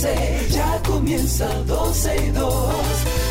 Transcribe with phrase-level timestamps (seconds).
[0.00, 2.74] 12, ya comienza 12 y 2.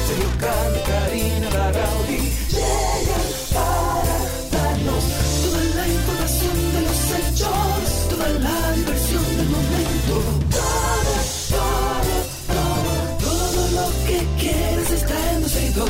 [0.07, 4.17] Sergio Carlos, Karina, Larrauri llegan para
[4.51, 5.03] darnos
[5.41, 10.13] toda la información de los hechos, toda la diversión del momento.
[10.51, 11.13] Todo,
[11.57, 12.15] todo,
[12.53, 15.89] todo, todo lo que quieres está en 12 y 2.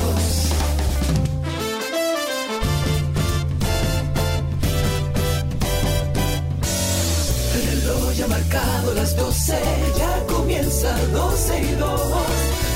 [7.55, 9.88] El reloj ha marcado las 12,
[10.79, 12.01] comienza 12 y 2.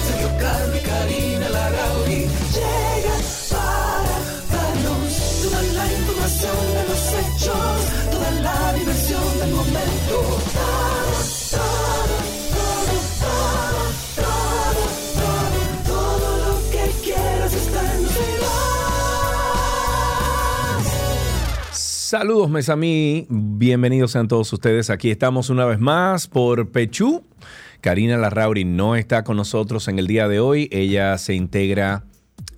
[0.07, 0.29] Sergio
[0.75, 4.15] y Karina Larrauri llegan para
[4.51, 7.77] darnos toda la información de los hechos,
[8.11, 10.15] toda la diversión del momento.
[11.51, 13.83] Todo, todo, todo,
[14.15, 14.83] todo,
[15.15, 18.49] todo, todo, lo que quieras está en 12 y 2.
[21.71, 23.25] Saludos, Mesamí.
[23.29, 24.89] Bienvenidos sean todos ustedes.
[24.89, 27.23] Aquí estamos una vez más por Pechú.
[27.83, 30.69] Karina Larrauri no está con nosotros en el día de hoy.
[30.71, 32.05] Ella se integra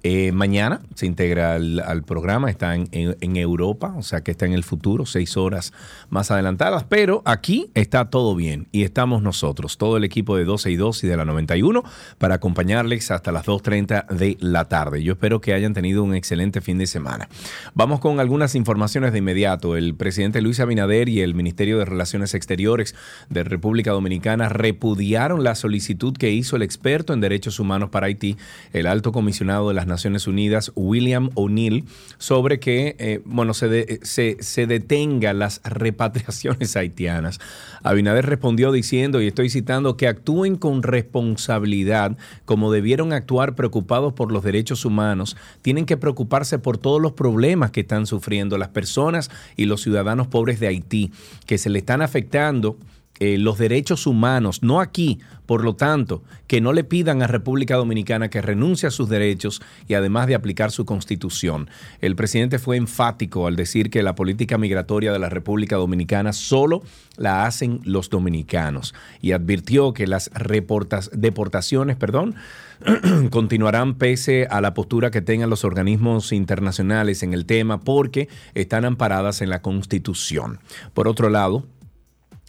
[0.07, 2.51] eh, mañana, se integra al, programa.
[2.51, 5.73] Está en, en- en Europa, o sea que está en el futuro, seis horas
[6.11, 6.83] más adelantadas.
[6.83, 11.03] Pero aquí está todo bien y estamos nosotros, todo el equipo de 12 y 2
[11.05, 11.83] y de la 91,
[12.19, 15.01] para acompañarles hasta las 2.30 de la tarde.
[15.01, 17.27] Yo espero que hayan tenido un excelente fin de semana.
[17.73, 19.75] Vamos con algunas informaciones de inmediato.
[19.75, 22.93] El presidente Luis Abinader y el Ministerio de Relaciones Exteriores
[23.31, 28.37] de República Dominicana repudiaron la solicitud que hizo el experto en derechos humanos para Haití,
[28.71, 29.94] el alto comisionado de las Naciones
[30.27, 31.85] Unidas, William O'Neill,
[32.17, 37.39] sobre que eh, bueno, se, se, se detenga las repatriaciones haitianas.
[37.83, 44.31] Abinader respondió diciendo, y estoy citando, que actúen con responsabilidad como debieron actuar preocupados por
[44.31, 49.29] los derechos humanos, tienen que preocuparse por todos los problemas que están sufriendo las personas
[49.55, 51.11] y los ciudadanos pobres de Haití,
[51.45, 52.77] que se le están afectando
[53.19, 57.75] eh, los derechos humanos, no aquí, por lo tanto, que no le pidan a República
[57.75, 61.69] Dominicana que renuncie a sus derechos y además de aplicar su constitución.
[62.01, 66.83] El presidente fue enfático al decir que la política migratoria de la República Dominicana solo
[67.15, 72.35] la hacen los dominicanos y advirtió que las deportaciones, perdón,
[73.29, 78.83] continuarán pese a la postura que tengan los organismos internacionales en el tema porque están
[78.83, 80.59] amparadas en la Constitución.
[80.93, 81.65] Por otro lado,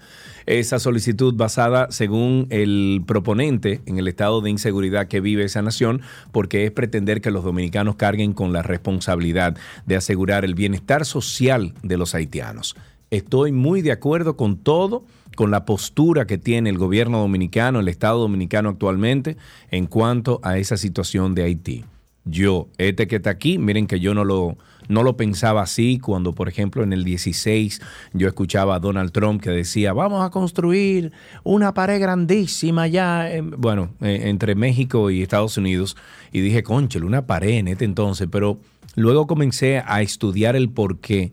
[0.49, 6.01] esa solicitud basada, según el proponente, en el estado de inseguridad que vive esa nación,
[6.31, 9.55] porque es pretender que los dominicanos carguen con la responsabilidad
[9.85, 12.75] de asegurar el bienestar social de los haitianos.
[13.11, 15.03] Estoy muy de acuerdo con todo,
[15.35, 19.37] con la postura que tiene el gobierno dominicano, el Estado dominicano actualmente,
[19.71, 21.85] en cuanto a esa situación de Haití.
[22.25, 26.33] Yo, este que está aquí, miren que yo no lo, no lo pensaba así cuando,
[26.33, 27.81] por ejemplo, en el 16
[28.13, 31.11] yo escuchaba a Donald Trump que decía, vamos a construir
[31.43, 35.97] una pared grandísima ya, en- bueno, eh, entre México y Estados Unidos.
[36.31, 38.59] Y dije, conchel, una pared en este entonces, pero
[38.95, 41.31] luego comencé a estudiar el por qué.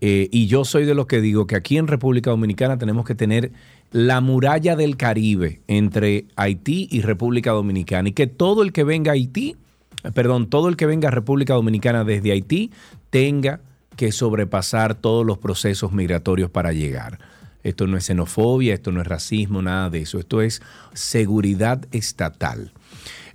[0.00, 3.14] Eh, y yo soy de los que digo que aquí en República Dominicana tenemos que
[3.14, 3.52] tener
[3.90, 9.12] la muralla del Caribe entre Haití y República Dominicana y que todo el que venga
[9.12, 9.56] a Haití,
[10.14, 12.70] perdón, todo el que venga a República Dominicana desde Haití
[13.10, 13.60] tenga
[13.96, 17.18] que sobrepasar todos los procesos migratorios para llegar.
[17.64, 20.18] Esto no es xenofobia, esto no es racismo, nada de eso.
[20.18, 20.62] Esto es
[20.94, 22.72] seguridad estatal.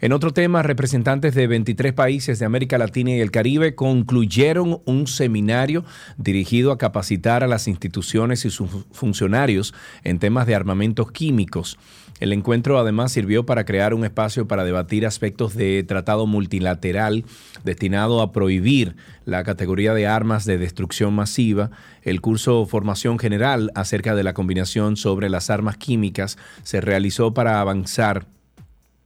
[0.03, 5.08] En otro tema, representantes de 23 países de América Latina y el Caribe concluyeron un
[5.08, 5.86] seminario
[6.18, 11.80] dirigido a capacitar a las instituciones y sus funcionarios en temas de armamentos químicos.
[12.19, 17.24] El encuentro además sirvió para crear un espacio para debatir aspectos de tratado multilateral
[17.63, 21.72] destinado a prohibir la categoría de armas de destrucción masiva.
[22.02, 27.62] El curso Formación General acerca de la combinación sobre las armas químicas se realizó para
[27.62, 28.27] avanzar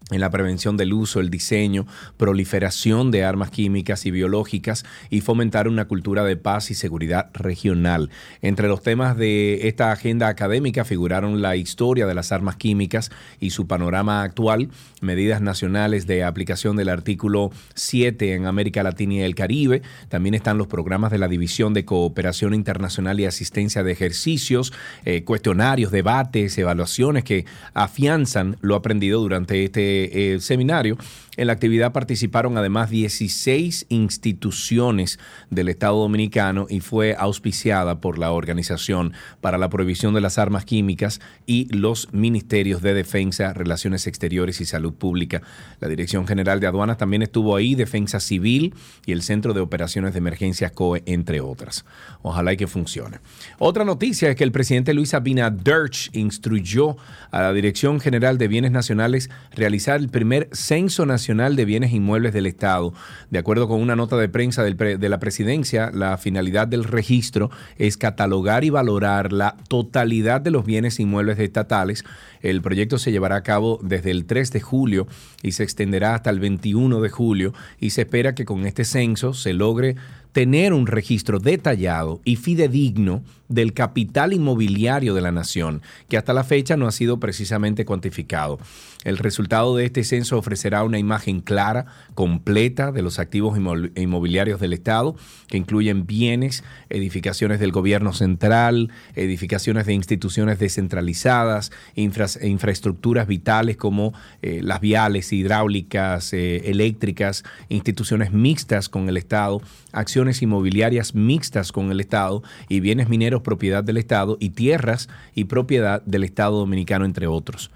[0.09, 5.67] en la prevención del uso, el diseño, proliferación de armas químicas y biológicas y fomentar
[5.67, 8.09] una cultura de paz y seguridad regional.
[8.41, 13.11] Entre los temas de esta agenda académica figuraron la historia de las armas químicas
[13.41, 14.69] y su panorama actual,
[15.01, 19.81] medidas nacionales de aplicación del artículo 7 en América Latina y el Caribe.
[20.07, 24.71] También están los programas de la División de Cooperación Internacional y Asistencia de Ejercicios,
[25.03, 30.97] eh, cuestionarios, debates, evaluaciones que afianzan lo aprendido durante este eh, seminario.
[31.37, 35.19] En la actividad participaron además 16 instituciones
[35.51, 40.65] del Estado Dominicano y fue auspiciada por la Organización para la Prohibición de las Armas
[40.65, 45.43] Químicas y los Ministerios de Defensa, Relaciones Exteriores y Salud Pública.
[45.79, 48.73] La Dirección General de Aduanas también estuvo ahí, Defensa Civil
[49.05, 51.85] y el Centro de Operaciones de Emergencias COE, entre otras.
[52.23, 53.19] Ojalá y que funcione.
[53.59, 55.67] Otra noticia es que el presidente Luis Abinader
[56.13, 56.97] instruyó
[57.29, 62.33] a la Dirección General de Bienes Nacionales realizar el primer censo nacional de Bienes Inmuebles
[62.33, 62.93] del Estado.
[63.29, 67.97] De acuerdo con una nota de prensa de la presidencia, la finalidad del registro es
[67.97, 72.05] catalogar y valorar la totalidad de los bienes inmuebles estatales.
[72.41, 75.07] El proyecto se llevará a cabo desde el 3 de julio
[75.43, 79.33] y se extenderá hasta el 21 de julio y se espera que con este censo
[79.33, 79.97] se logre
[80.31, 86.43] tener un registro detallado y fidedigno del capital inmobiliario de la nación, que hasta la
[86.43, 88.59] fecha no ha sido precisamente cuantificado.
[89.03, 93.57] El resultado de este censo ofrecerá una imagen clara, completa de los activos
[93.95, 95.15] inmobiliarios del Estado,
[95.47, 104.61] que incluyen bienes, edificaciones del gobierno central, edificaciones de instituciones descentralizadas, infraestructuras vitales como eh,
[104.63, 109.61] las viales, hidráulicas, eh, eléctricas, instituciones mixtas con el Estado,
[109.93, 115.45] acciones inmobiliarias mixtas con el Estado y bienes mineros propiedad del Estado y tierras y
[115.45, 117.71] propiedad del Estado Dominicano, entre otros.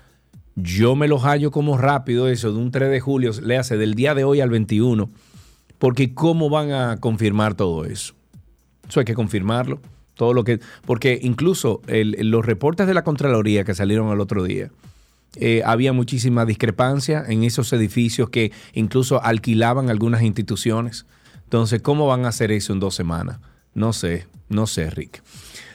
[0.55, 3.95] Yo me lo hallo como rápido eso de un 3 de julio, le hace del
[3.95, 5.09] día de hoy al 21,
[5.79, 8.13] porque ¿cómo van a confirmar todo eso?
[8.87, 9.79] Eso hay que confirmarlo.
[10.15, 14.69] Todo lo que, porque incluso los reportes de la Contraloría que salieron el otro día,
[15.37, 21.05] eh, había muchísima discrepancia en esos edificios que incluso alquilaban algunas instituciones.
[21.45, 23.39] Entonces, ¿cómo van a hacer eso en dos semanas?
[23.73, 25.23] No sé, no sé, Rick.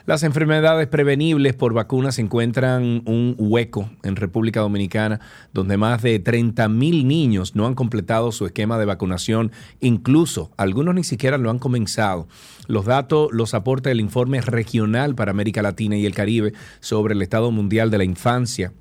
[0.06, 5.18] Las enfermedades prevenibles por vacunas encuentran un hueco en República Dominicana,
[5.52, 9.50] donde más de 30 mil niños no han completado su esquema de vacunación,
[9.80, 12.28] incluso algunos ni siquiera lo han comenzado.
[12.68, 17.22] Los datos los aporta el informe regional para América Latina y el Caribe sobre el
[17.22, 18.72] estado mundial de la infancia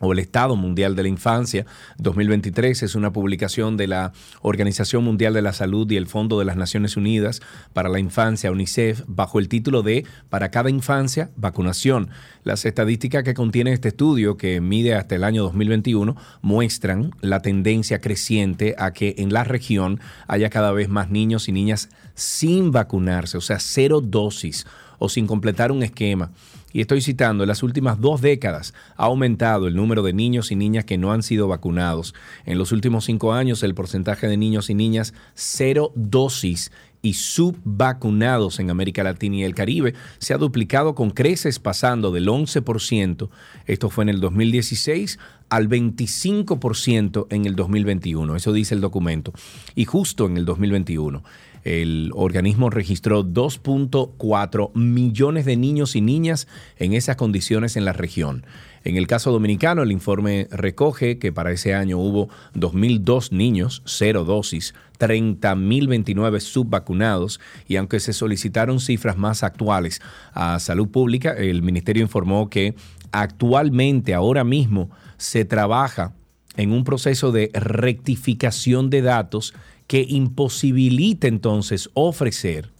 [0.00, 1.66] o el Estado Mundial de la Infancia
[1.98, 4.12] 2023 es una publicación de la
[4.42, 7.40] Organización Mundial de la Salud y el Fondo de las Naciones Unidas
[7.72, 12.10] para la Infancia, UNICEF, bajo el título de Para cada infancia, vacunación.
[12.42, 18.00] Las estadísticas que contiene este estudio, que mide hasta el año 2021, muestran la tendencia
[18.00, 23.38] creciente a que en la región haya cada vez más niños y niñas sin vacunarse,
[23.38, 24.66] o sea, cero dosis
[24.98, 26.32] o sin completar un esquema
[26.74, 30.56] y estoy citando, en las últimas dos décadas ha aumentado el número de niños y
[30.56, 32.14] niñas que no han sido vacunados.
[32.46, 38.58] En los últimos cinco años, el porcentaje de niños y niñas cero dosis y subvacunados
[38.58, 43.28] en América Latina y el Caribe se ha duplicado con creces pasando del 11%,
[43.66, 45.20] esto fue en el 2016,
[45.50, 48.34] al 25% en el 2021.
[48.34, 49.32] Eso dice el documento.
[49.76, 51.22] Y justo en el 2021
[51.64, 56.46] el organismo registró 2.4 millones de niños y niñas
[56.78, 58.44] en esas condiciones en la región.
[58.84, 64.24] En el caso dominicano, el informe recoge que para ese año hubo 2.002 niños, cero
[64.24, 70.02] dosis, 30.029 subvacunados y aunque se solicitaron cifras más actuales
[70.34, 72.74] a salud pública, el ministerio informó que
[73.10, 76.12] actualmente, ahora mismo, se trabaja
[76.56, 79.54] en un proceso de rectificación de datos
[79.86, 82.70] que imposibilita entonces ofrecer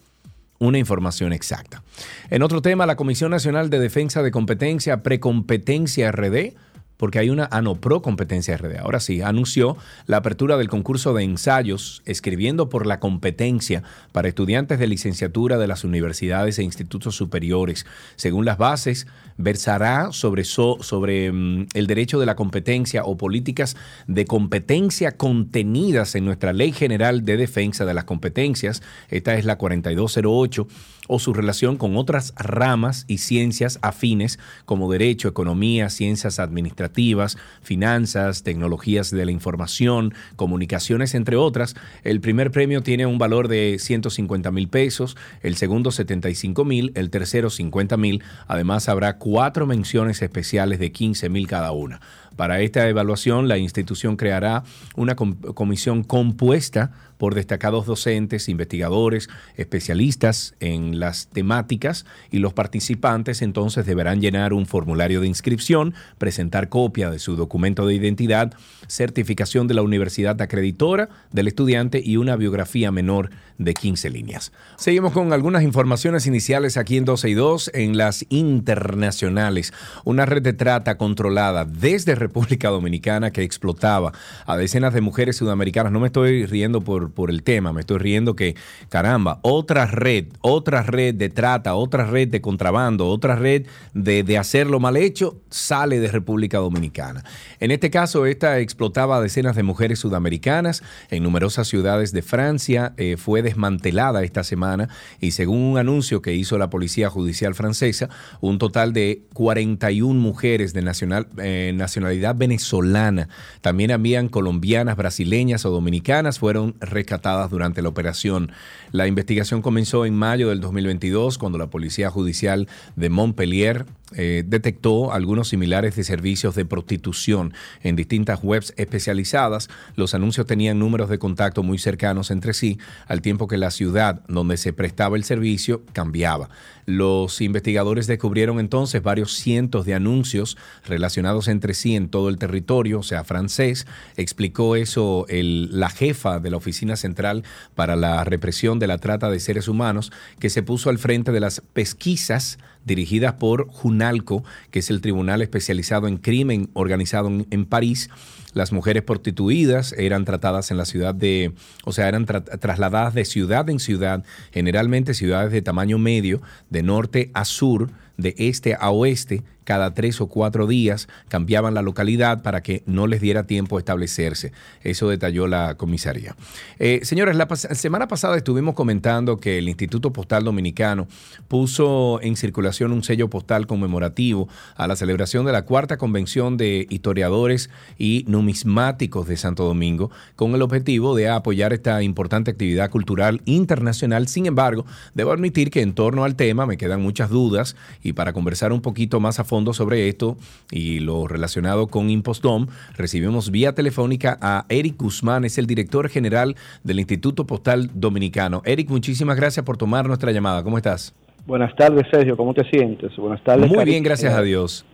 [0.58, 1.82] una información exacta.
[2.30, 6.54] En otro tema, la Comisión Nacional de Defensa de Competencia, Precompetencia RD,
[6.96, 8.78] porque hay una ANOPRO Competencia RD.
[8.78, 9.76] Ahora sí, anunció
[10.06, 15.66] la apertura del concurso de ensayos escribiendo por la competencia para estudiantes de licenciatura de
[15.66, 17.86] las universidades e institutos superiores.
[18.16, 23.76] Según las bases, versará sobre, sobre mm, el derecho de la competencia o políticas
[24.06, 28.82] de competencia contenidas en nuestra Ley General de Defensa de las Competencias.
[29.08, 30.68] Esta es la 4208
[31.08, 38.42] o su relación con otras ramas y ciencias afines como derecho, economía, ciencias administrativas, finanzas,
[38.42, 41.74] tecnologías de la información, comunicaciones, entre otras.
[42.02, 47.10] El primer premio tiene un valor de 150 mil pesos, el segundo 75 mil, el
[47.10, 48.22] tercero 50 mil.
[48.46, 52.00] Además habrá cuatro menciones especiales de 15 mil cada una.
[52.36, 54.64] Para esta evaluación, la institución creará
[54.96, 63.86] una comisión compuesta por destacados docentes, investigadores, especialistas en las temáticas y los participantes entonces
[63.86, 68.54] deberán llenar un formulario de inscripción, presentar copia de su documento de identidad,
[68.88, 74.52] certificación de la universidad acreditora del estudiante y una biografía menor de 15 líneas.
[74.76, 79.72] Seguimos con algunas informaciones iniciales aquí en 12 y 2 en las internacionales.
[80.04, 84.12] Una red de trata controlada desde República Dominicana que explotaba
[84.46, 85.92] a decenas de mujeres sudamericanas.
[85.92, 88.54] No me estoy riendo por, por el tema, me estoy riendo que,
[88.88, 94.38] caramba, otra red, otra red de trata, otra red de contrabando, otra red de, de
[94.38, 97.24] hacerlo mal hecho, sale de República Dominicana.
[97.60, 102.94] En este caso, esta explotaba a decenas de mujeres sudamericanas en numerosas ciudades de Francia.
[102.96, 104.88] Eh, fue desmantelada esta semana
[105.20, 108.08] y según un anuncio que hizo la Policía Judicial Francesa,
[108.40, 113.28] un total de 41 mujeres de nacional, eh, nacionalidad venezolana,
[113.60, 118.52] también habían colombianas, brasileñas o dominicanas, fueron rescatadas durante la operación.
[118.94, 123.86] La investigación comenzó en mayo del 2022 cuando la Policía Judicial de Montpellier
[124.16, 129.68] eh, detectó algunos similares de servicios de prostitución en distintas webs especializadas.
[129.96, 134.22] Los anuncios tenían números de contacto muy cercanos entre sí, al tiempo que la ciudad
[134.28, 136.48] donde se prestaba el servicio cambiaba.
[136.86, 143.00] Los investigadores descubrieron entonces varios cientos de anuncios relacionados entre sí en todo el territorio,
[143.00, 143.86] o sea, francés.
[144.16, 147.42] Explicó eso la jefa de la Oficina Central
[147.74, 151.40] para la Represión de la Trata de Seres Humanos, que se puso al frente de
[151.40, 158.10] las pesquisas dirigidas por Junalco, que es el tribunal especializado en crimen organizado en, París.
[158.52, 161.52] Las mujeres prostituidas eran tratadas en la ciudad de,
[161.84, 167.30] o sea, eran trasladadas de ciudad en ciudad, generalmente ciudades de tamaño medio, de norte
[167.34, 172.62] a sur, de este a oeste, cada tres o cuatro días cambiaban la localidad para
[172.62, 174.52] que no les diera tiempo a establecerse.
[174.82, 176.36] Eso detalló la comisaría.
[176.78, 181.08] Eh, señores, la semana pasada estuvimos comentando que el Instituto Postal Dominicano
[181.48, 186.86] puso en circulación un sello postal conmemorativo a la celebración de la cuarta convención de
[186.90, 193.42] historiadores y numismáticos de Santo Domingo, con el objetivo de apoyar esta importante actividad cultural
[193.44, 194.28] internacional.
[194.28, 198.32] Sin embargo, debo admitir que en torno al tema me quedan muchas dudas y para
[198.32, 200.36] conversar un poquito más a fondo sobre esto
[200.70, 202.66] y lo relacionado con Impostdom,
[202.96, 208.62] recibimos vía telefónica a Eric Guzmán, es el director general del Instituto Postal Dominicano.
[208.64, 210.62] Eric, muchísimas gracias por tomar nuestra llamada.
[210.62, 211.14] ¿Cómo estás?
[211.46, 212.36] Buenas tardes, Sergio.
[212.36, 213.14] ¿Cómo te sientes?
[213.16, 213.70] Buenas tardes.
[213.70, 214.84] Muy bien, gracias a Dios.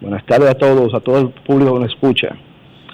[0.00, 2.36] Buenas tardes a todos, a todo el público que nos escucha.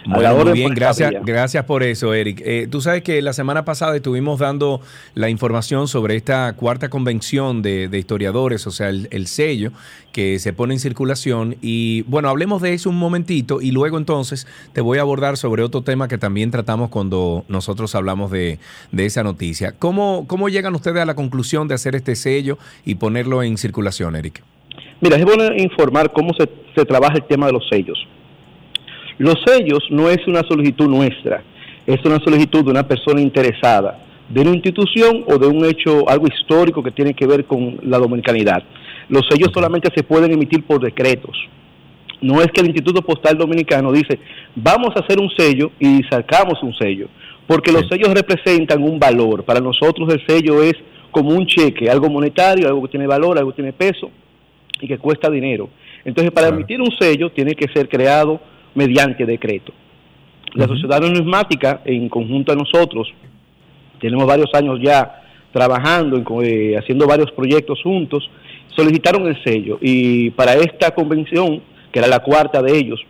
[0.07, 2.41] Bueno, muy bien, gracias, gracias por eso, Eric.
[2.45, 4.81] Eh, tú sabes que la semana pasada estuvimos dando
[5.15, 9.73] la información sobre esta cuarta convención de, historiadores, o sea, el, sello
[10.13, 11.57] que se pone en circulación.
[11.61, 15.63] Y bueno, hablemos de eso un momentito y luego entonces te voy a abordar sobre
[15.63, 18.59] otro tema que también tratamos cuando nosotros hablamos de,
[18.97, 19.73] esa noticia.
[19.73, 24.15] ¿Cómo, ¿Cómo llegan ustedes a la conclusión de hacer este sello y ponerlo en circulación,
[24.15, 24.43] Eric?
[25.01, 27.99] Mira, es bueno informar cómo se, se trabaja el tema de los sellos.
[29.19, 31.43] Los sellos no es una solicitud nuestra,
[31.87, 36.27] es una solicitud de una persona interesada, de una institución o de un hecho, algo
[36.27, 38.63] histórico que tiene que ver con la dominicanidad.
[39.09, 41.37] Los sellos solamente se pueden emitir por decretos.
[42.21, 44.19] No es que el Instituto Postal Dominicano dice,
[44.55, 47.09] vamos a hacer un sello y sacamos un sello,
[47.47, 49.45] porque los sellos representan un valor.
[49.45, 50.75] Para nosotros el sello es
[51.11, 54.11] como un cheque, algo monetario, algo que tiene valor, algo que tiene peso
[54.81, 55.71] y que cuesta dinero.
[56.05, 58.41] Entonces, para emitir un sello tiene que ser creado
[58.77, 59.73] mediante decreto.
[60.55, 63.09] La sociedad numismática, en conjunto a nosotros,
[64.01, 68.31] tenemos varios años ya trabajando, eh, haciendo varios proyectos juntos,
[68.75, 69.79] solicitaron el sello.
[69.81, 73.01] Y para esta convención, que era la cuarta de ellos,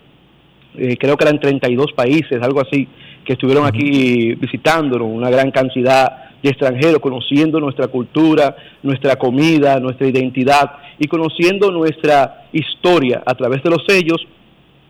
[0.77, 2.89] eh, creo que eran 32 países, algo así,
[3.25, 10.07] que estuvieron aquí visitándonos, una gran cantidad de extranjeros, conociendo nuestra cultura, nuestra comida, nuestra
[10.07, 14.27] identidad y conociendo nuestra historia a través de los sellos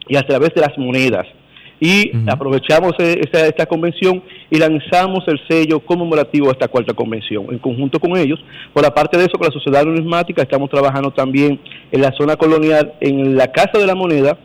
[0.08, 1.26] y a través de las monedas.
[1.78, 7.46] Y aprovechamos e, esta, esta, convención y lanzamos el sello conmemorativo a esta cuarta convención,
[7.50, 8.42] en conjunto con ellos.
[8.72, 11.60] Por aparte de eso, con la Sociedad Numismática estamos trabajando también
[11.92, 14.38] en la zona colonial, en la Casa de la Moneda,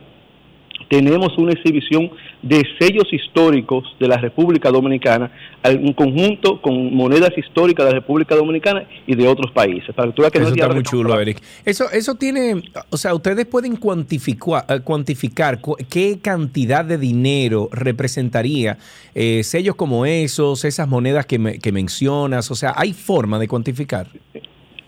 [0.92, 5.32] tenemos una exhibición de sellos históricos de la República Dominicana,
[5.64, 9.96] en conjunto con monedas históricas de la República Dominicana y de otros países.
[9.96, 11.42] Para que eso está muy chulo, Eric.
[11.64, 18.78] Eso, eso tiene, o sea, ustedes pueden cuantificar, eh, cuantificar qué cantidad de dinero representaría
[19.16, 24.08] eh, sellos como esos, esas monedas que, que mencionas, o sea, ¿hay forma de cuantificar?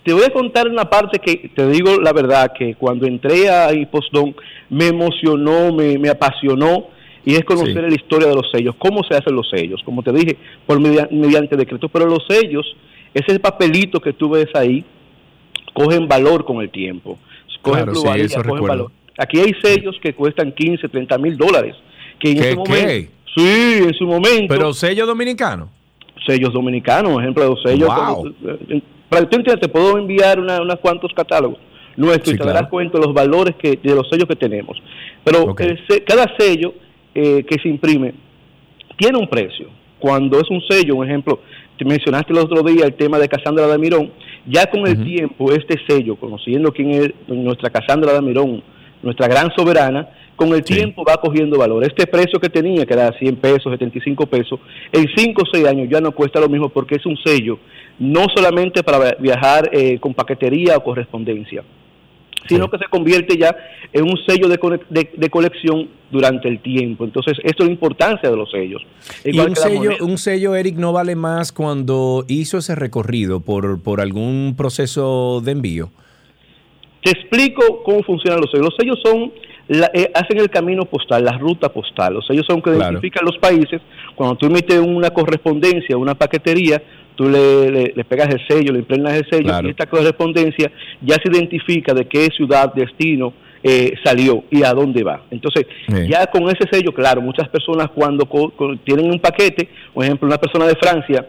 [0.04, 3.70] Te voy a contar una parte que te digo la verdad, que cuando entré a
[3.90, 4.36] Postdon
[4.70, 6.88] me emocionó, me, apasionó,
[7.26, 10.12] y es conocer la historia de los sellos, cómo se hacen los sellos, como te
[10.12, 12.66] dije, por mediante, decretos, pero los sellos,
[13.14, 14.84] ese papelito que tú ves ahí,
[15.74, 17.18] cogen valor con el tiempo,
[17.62, 18.92] cogen cogen valor.
[19.18, 21.76] Aquí hay sellos que cuestan 15, 30 mil dólares,
[22.20, 23.12] que en ese momento...
[23.36, 24.46] Sí, en su momento...
[24.48, 25.70] Pero sellos dominicanos.
[26.28, 27.90] Sellos dominicanos, ejemplo de los sellos...
[27.90, 28.36] Wow.
[29.14, 31.60] Para que tú te puedo enviar unos cuantos catálogos.
[31.96, 34.82] nuestro y te darás cuenta de los valores que, de los sellos que tenemos.
[35.24, 35.56] Pero
[36.06, 36.74] cada sello
[37.14, 38.16] eh, que se imprime
[38.98, 39.68] tiene un precio.
[40.00, 41.40] Cuando es un sello, un ejemplo,
[41.78, 44.12] te mencionaste el otro día el tema de Casandra de Mirón,
[44.46, 48.64] ya con el tiempo este sello, conociendo quién es nuestra Casandra de Mirón,
[49.02, 51.84] nuestra gran soberana, con el tiempo va cogiendo valor.
[51.84, 54.60] Este precio que tenía, que era 100 pesos, 75 pesos,
[54.92, 57.60] en 5 o 6 años ya no cuesta lo mismo porque es un sello,
[58.00, 61.64] no solamente para viajar eh, con paquetería o correspondencia,
[62.48, 63.56] sino que se convierte ya
[63.92, 67.06] en un sello de, colección durante el tiempo.
[67.06, 68.82] Entonces, esto es la importancia de los sellos.
[69.24, 74.02] y un sello, un sello, Eric, no vale más cuando hizo ese recorrido por, por
[74.02, 75.90] algún proceso de envío.
[77.02, 78.66] Te explico cómo funcionan los sellos.
[78.66, 79.32] Los sellos son
[79.70, 82.16] eh, hacen el camino postal, la ruta postal.
[82.16, 83.82] Los sellos son que identifican los países.
[84.16, 86.82] Cuando tú emites una correspondencia, una paquetería,
[87.16, 91.94] tú le, pegas el sello, le impregnas el sello y esta correspondencia ya se identifica
[91.94, 95.22] de qué ciudad, destino eh, salió y a dónde va.
[95.32, 95.66] Entonces,
[96.08, 98.28] ya con ese sello, claro, muchas personas cuando
[98.84, 101.26] tienen un paquete, por ejemplo, una persona de Francia,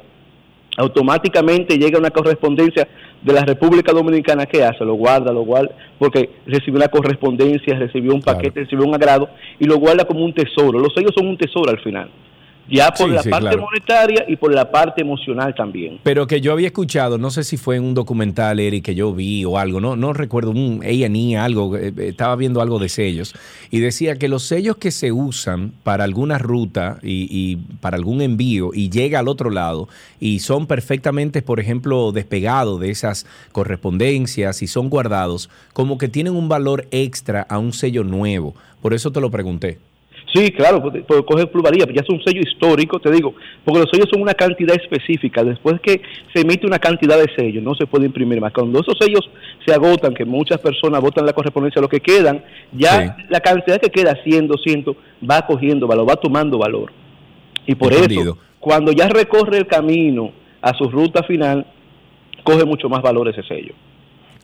[0.76, 2.88] automáticamente llega una correspondencia
[3.22, 4.84] de la República Dominicana, ¿qué hace?
[4.84, 9.66] Lo guarda, lo guarda, porque recibió una correspondencia, recibió un paquete, recibió un agrado y
[9.66, 10.78] lo guarda como un tesoro.
[10.78, 12.10] Los sellos son un tesoro al final
[12.68, 15.98] ya por la parte monetaria y por la parte emocional también.
[16.02, 19.12] Pero que yo había escuchado, no sé si fue en un documental, Eric, que yo
[19.12, 22.88] vi o algo, no, no recuerdo, un A&E, algo, eh, eh, estaba viendo algo de
[22.88, 23.34] sellos,
[23.70, 28.22] y decía que los sellos que se usan para alguna ruta y, y para algún
[28.22, 29.88] envío y llega al otro lado
[30.20, 36.34] y son perfectamente, por ejemplo, despegados de esas correspondencias y son guardados, como que tienen
[36.34, 38.54] un valor extra a un sello nuevo.
[38.80, 39.78] Por eso te lo pregunté.
[40.34, 44.08] Sí, claro, puede, coger pluralidad, ya es un sello histórico, te digo, porque los sellos
[44.10, 45.44] son una cantidad específica.
[45.44, 48.52] Después que se emite una cantidad de sellos, no se puede imprimir más.
[48.52, 49.30] Cuando esos sellos
[49.64, 53.90] se agotan, que muchas personas votan la correspondencia, lo que quedan, ya la cantidad que
[53.90, 54.96] queda, 100, 200,
[55.30, 56.92] va cogiendo valor, va tomando valor.
[57.64, 61.64] Y por eso, cuando ya recorre el camino a su ruta final,
[62.42, 63.74] coge mucho más valor ese sello.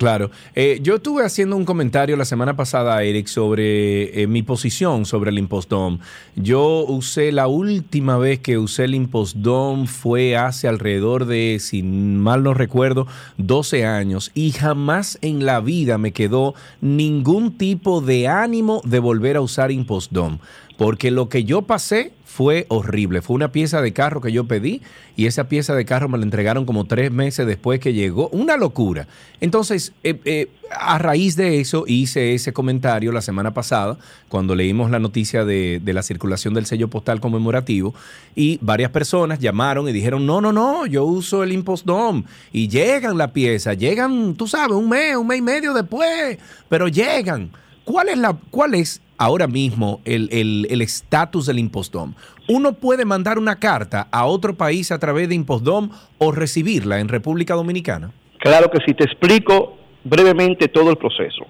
[0.01, 0.31] Claro.
[0.55, 5.29] Eh, yo estuve haciendo un comentario la semana pasada, Eric, sobre eh, mi posición sobre
[5.29, 5.99] el impostdom.
[6.37, 12.43] Yo usé, la última vez que usé el impostdom fue hace alrededor de, si mal
[12.43, 18.81] no recuerdo, 12 años y jamás en la vida me quedó ningún tipo de ánimo
[18.87, 20.39] de volver a usar impostdom
[20.81, 23.21] porque lo que yo pasé fue horrible.
[23.21, 24.81] Fue una pieza de carro que yo pedí
[25.15, 28.31] y esa pieza de carro me la entregaron como tres meses después que llegó.
[28.31, 29.07] Una locura.
[29.43, 33.99] Entonces, eh, eh, a raíz de eso hice ese comentario la semana pasada
[34.31, 37.95] cuando leímos la noticia de, la circulación del sello postal conmemorativo
[38.35, 43.19] y varias personas llamaron y dijeron, no, no, no, yo uso el Impostdom y llegan
[43.19, 46.39] la pieza, llegan, tú sabes, un mes, un mes y medio después,
[46.71, 47.51] pero llegan.
[47.85, 52.15] ¿Cuál es, la, cuál es ahora mismo el estatus del Impostdom?
[52.49, 57.09] ¿Uno puede mandar una carta a otro país a través de Impostdom o recibirla en
[57.09, 58.11] República Dominicana?
[58.39, 61.47] Claro que sí, te explico brevemente todo el proceso.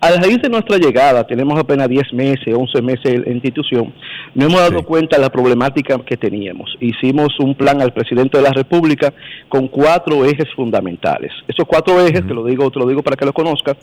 [0.00, 3.94] A raíz de nuestra llegada, tenemos apenas 10 meses, 11 meses en institución,
[4.34, 6.76] nos hemos dado cuenta de la problemática que teníamos.
[6.80, 9.14] Hicimos un plan al presidente de la República
[9.48, 11.30] con cuatro ejes fundamentales.
[11.46, 13.76] Esos cuatro ejes, te lo digo, te lo digo para que lo conozcas,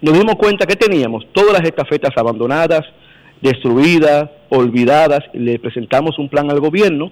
[0.00, 2.82] nos dimos cuenta que teníamos todas las estafetas abandonadas,
[3.40, 7.10] destruidas, olvidadas, le presentamos un plan al gobierno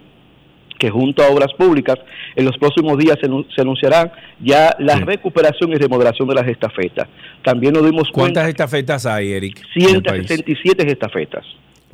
[0.80, 1.98] que junto a Obras Públicas
[2.34, 4.10] en los próximos días se, anunciarán
[4.40, 7.06] ya la recuperación y remodelación de las estafetas.
[7.44, 8.40] También nos dimos cuenta...
[8.40, 9.60] ¿Cuántas estafetas hay, Eric?
[9.74, 11.44] 167 estafetas.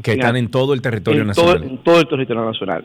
[0.01, 1.62] Que están en todo el territorio nacional.
[1.64, 2.85] en todo el territorio nacional.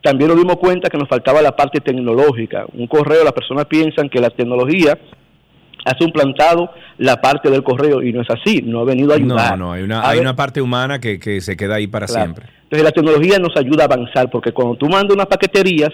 [0.00, 2.64] también nos dimos cuenta que nos faltaba la parte tecnológica.
[2.72, 4.98] Un correo, las personas piensan que la tecnología
[5.84, 9.58] ha suplantado la parte del correo y no es así, no ha venido a ayudar.
[9.58, 12.46] No, no, hay una, hay una parte humana que, se queda ahí para siempre.
[12.64, 15.90] Entonces la tecnología nos ayuda a avanzar porque cuando tú mandas unas paqueterías,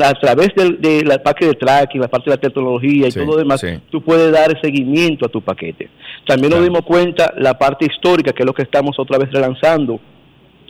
[0.00, 3.36] a través de, la parte de tracking, la parte de la tecnología y todo lo
[3.36, 5.90] demás, tú puedes dar seguimiento a tu paquete.
[6.26, 10.00] También nos dimos cuenta la parte histórica, que es lo que estamos otra vez relanzando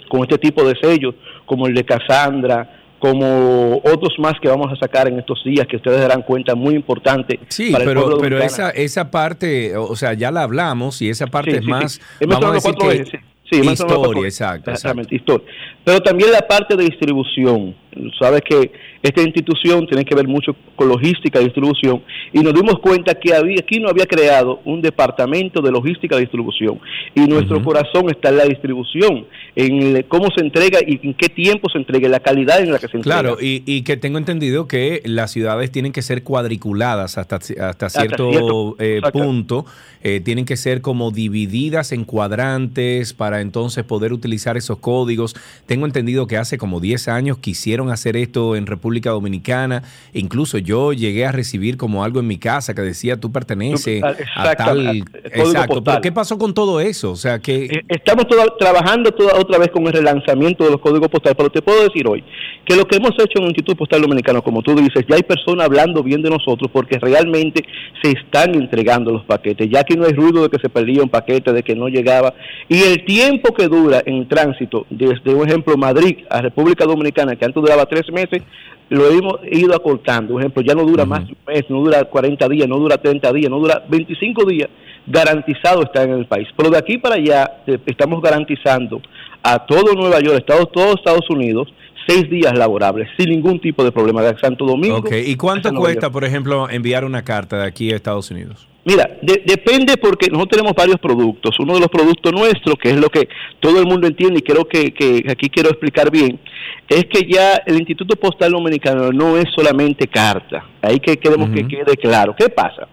[0.08, 4.76] con este tipo de sellos, como el de Cassandra, como otros más que vamos a
[4.76, 7.40] sacar en estos días que ustedes darán cuenta muy importante.
[7.48, 11.64] Sí, pero, pero esa, esa parte, o sea, ya la hablamos y esa parte es
[11.64, 12.00] más...
[12.20, 13.60] vamos a decir que, sí.
[13.60, 15.46] historia, exacto, exactamente, historia.
[15.84, 17.74] pero también la parte de distribución.
[18.20, 18.70] Sabes que
[19.02, 23.34] esta institución tiene que ver mucho con logística y distribución y nos dimos cuenta que
[23.34, 26.78] había, aquí no había creado un departamento de logística y distribución
[27.14, 31.68] y nuestro corazón está en la distribución, en cómo se entrega y en qué tiempo
[31.68, 33.20] se entrega, la calidad en la que se entrega.
[33.20, 38.76] Claro, y, que tengo entendido que las ciudades tienen que ser cuadriculadas hasta, hasta, cierto,
[38.78, 39.64] eh, punto,
[40.02, 45.34] eh, tienen que ser como divididas en cuadrantes para entonces poder utilizar esos códigos.
[45.66, 49.82] Tengo entendido que hace como 10 años quisieron hacer esto en República Dominicana.
[50.12, 54.54] Incluso yo llegué a recibir como algo en mi casa que decía tú perteneces a
[54.54, 55.04] tal.
[55.24, 55.82] Exacto.
[55.82, 57.10] Pero ¿qué pasó con todo eso?
[57.10, 57.64] O sea que.
[57.64, 58.26] Eh, estamos
[58.58, 62.24] trabajando otra vez con el relanzamiento de los códigos postales, pero te puedo decir hoy
[62.64, 65.22] que lo que hemos hecho en el Instituto Postal Dominicano, como tú dices, ya hay
[65.22, 67.64] personas hablando bien de nosotros porque realmente
[68.02, 69.68] se están entregando los paquetes.
[69.70, 72.34] Ya que no hay ruido de que se perdía un paquete, de que no llegaba.
[72.68, 77.44] Y el tiempo que dura en tránsito, desde un ejemplo Madrid a República Dominicana, que
[77.44, 78.42] antes duraba tres meses,
[78.88, 80.32] lo hemos ido acortando.
[80.32, 82.98] Por ejemplo, ya no dura más de un mes, no dura 40 días, no dura
[82.98, 84.68] 30 días, no dura 25 días,
[85.06, 86.48] garantizado está en el país.
[86.56, 89.00] Pero de aquí para allá eh, estamos garantizando
[89.42, 91.72] a todo Nueva York, Estados, todos Estados Unidos,
[92.06, 94.98] seis días laborables sin ningún tipo de problema de Santo Domingo.
[94.98, 95.30] Okay.
[95.30, 98.69] ¿Y cuánto cuesta, por ejemplo, enviar una carta de aquí a Estados Unidos?
[98.82, 101.58] Mira, depende porque nosotros tenemos varios productos.
[101.60, 103.28] Uno de los productos nuestros, que es lo que
[103.60, 104.94] todo el mundo entiende y creo que,
[105.28, 106.40] aquí quiero explicar bien,
[106.88, 110.64] es que ya el Instituto Postal Dominicano no es solamente carta.
[110.80, 112.34] Ahí que queremos que quede claro.
[112.36, 112.88] ¿Qué pasa?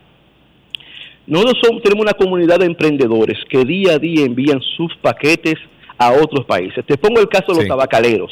[1.26, 5.56] Nosotros somos, tenemos una comunidad de emprendedores que día a día envían sus paquetes
[5.98, 6.86] a otros países.
[6.86, 8.32] Te pongo el caso de los tabacaleros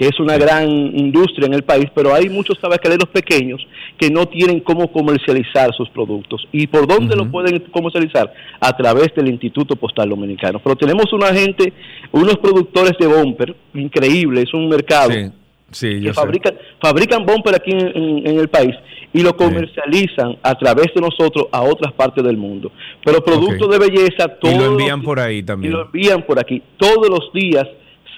[0.00, 3.60] que es una gran industria en el país, pero hay muchos tabacaleros pequeños
[3.98, 6.48] que no tienen cómo comercializar sus productos.
[6.52, 8.32] ¿Y por dónde lo pueden comercializar?
[8.60, 10.58] A través del Instituto Postal Dominicano.
[10.58, 11.74] Pero tenemos una gente,
[12.12, 15.10] unos productores de bumper, increíble, es un mercado.
[15.10, 18.74] que fabrican, fabrican bumper aquí en, el país
[19.12, 22.72] y lo comercializan a través de nosotros a otras partes del mundo.
[23.04, 24.54] Pero productos de belleza, todos.
[24.54, 25.74] Y lo envían por ahí también.
[25.74, 26.62] Y lo envían por aquí.
[26.78, 27.68] Todos los días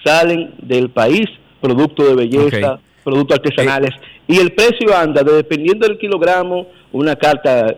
[0.05, 1.27] salen del país
[1.63, 3.95] productos de belleza, productos artesanales.
[4.29, 7.75] y el precio anda, dependiendo del kilogramo, una carta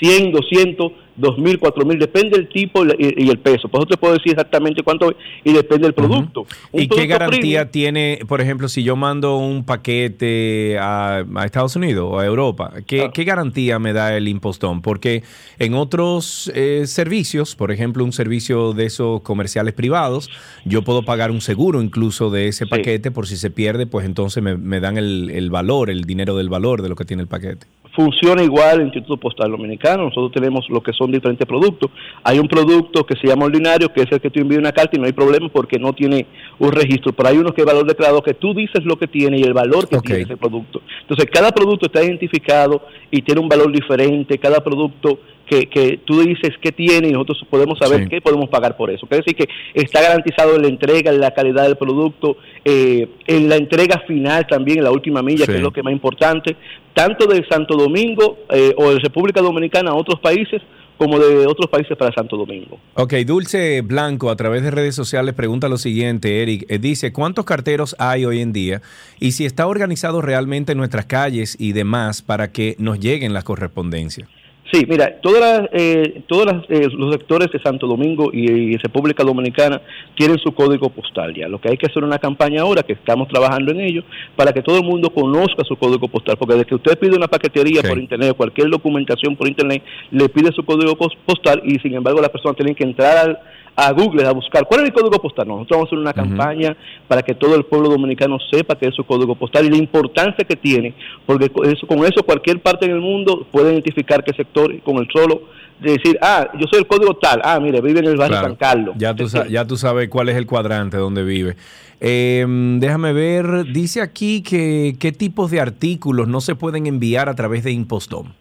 [0.00, 3.68] 100, 200, dos mil, cuatro mil, depende del tipo y, el peso.
[3.68, 6.46] Por eso te puedo decir exactamente cuánto y depende del producto.
[6.72, 12.18] ¿Y qué garantía tiene, por ejemplo, si yo mando un paquete a, Estados Unidos o
[12.18, 14.82] a Europa, ¿qué, ¿qué, garantía me da el impostón?
[14.82, 15.22] Porque
[15.58, 20.30] en otros eh, servicios, por ejemplo, un servicio de esos comerciales privados,
[20.64, 24.42] yo puedo pagar un seguro incluso de ese paquete por si se pierde, pues entonces
[24.42, 27.28] me, me dan el, el valor, el dinero del valor de lo que tiene el
[27.28, 30.04] paquete funciona igual el Instituto Postal Dominicano.
[30.04, 31.90] Nosotros tenemos lo que son diferentes productos.
[32.22, 34.96] Hay un producto que se llama ordinario, que es el que tú envías una carta
[34.96, 36.26] y no hay problema porque no tiene
[36.58, 37.12] un registro.
[37.12, 39.52] Pero hay uno que es valor declarado, que tú dices lo que tiene y el
[39.52, 40.82] valor que tiene ese producto.
[41.02, 44.38] Entonces, cada producto está identificado y tiene un valor diferente.
[44.38, 48.76] Cada producto que, que tú dices que tiene y nosotros podemos saber qué podemos pagar
[48.76, 49.06] por eso.
[49.06, 53.48] Quiere decir que está garantizado en la entrega, en la calidad del producto, eh, en
[53.48, 56.56] la entrega final también, en la última milla, que es lo que es más importante,
[56.94, 60.62] tanto de Santo Domingo eh, o de República Dominicana a otros países
[60.98, 62.78] como de otros países para Santo Domingo.
[62.94, 67.44] Ok, Dulce Blanco a través de redes sociales pregunta lo siguiente, Eric, eh, dice, ¿cuántos
[67.44, 68.82] carteros hay hoy en día?
[69.18, 73.42] Y si está organizado realmente en nuestras calles y demás para que nos lleguen las
[73.42, 74.28] correspondencias.
[74.72, 79.82] Sí, mira, todas eh, todos eh, los sectores de Santo Domingo y, República Dominicana
[80.16, 81.46] tienen su código postal ya.
[81.46, 84.02] Lo que hay que hacer es una campaña ahora, que estamos trabajando en ello,
[84.34, 87.28] para que todo el mundo conozca su código postal, porque desde que usted pide una
[87.28, 92.22] paquetería por internet, cualquier documentación por internet, le pide su código postal y sin embargo
[92.22, 93.38] las personas tienen que entrar al
[93.74, 95.48] a Google a buscar cuál es el código postal.
[95.48, 96.76] Nosotros vamos a hacer una campaña
[97.08, 100.44] para que todo el pueblo dominicano sepa que es su código postal y la importancia
[100.44, 100.94] que tiene,
[101.26, 105.08] porque con eso, con eso cualquier parte del mundo puede identificar qué sector con el
[105.12, 105.42] solo
[105.80, 108.54] de decir, ah, yo soy el código tal, ah, mire, vive en el barrio San
[108.54, 108.94] Carlos.
[108.98, 111.56] Ya tú, ya tú sabes cuál es el cuadrante donde vive.
[112.00, 117.34] Em, déjame ver, dice aquí que qué tipos de artículos no se pueden enviar a
[117.34, 118.34] través de Impostón.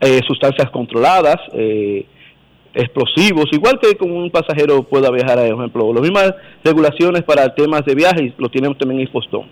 [0.00, 2.04] Eh, sustancias controladas, eh,
[2.76, 7.84] explosivos, igual que como un pasajero pueda viajar, por ejemplo, las mismas regulaciones para temas
[7.86, 9.46] de viajes lo tenemos también en Postón.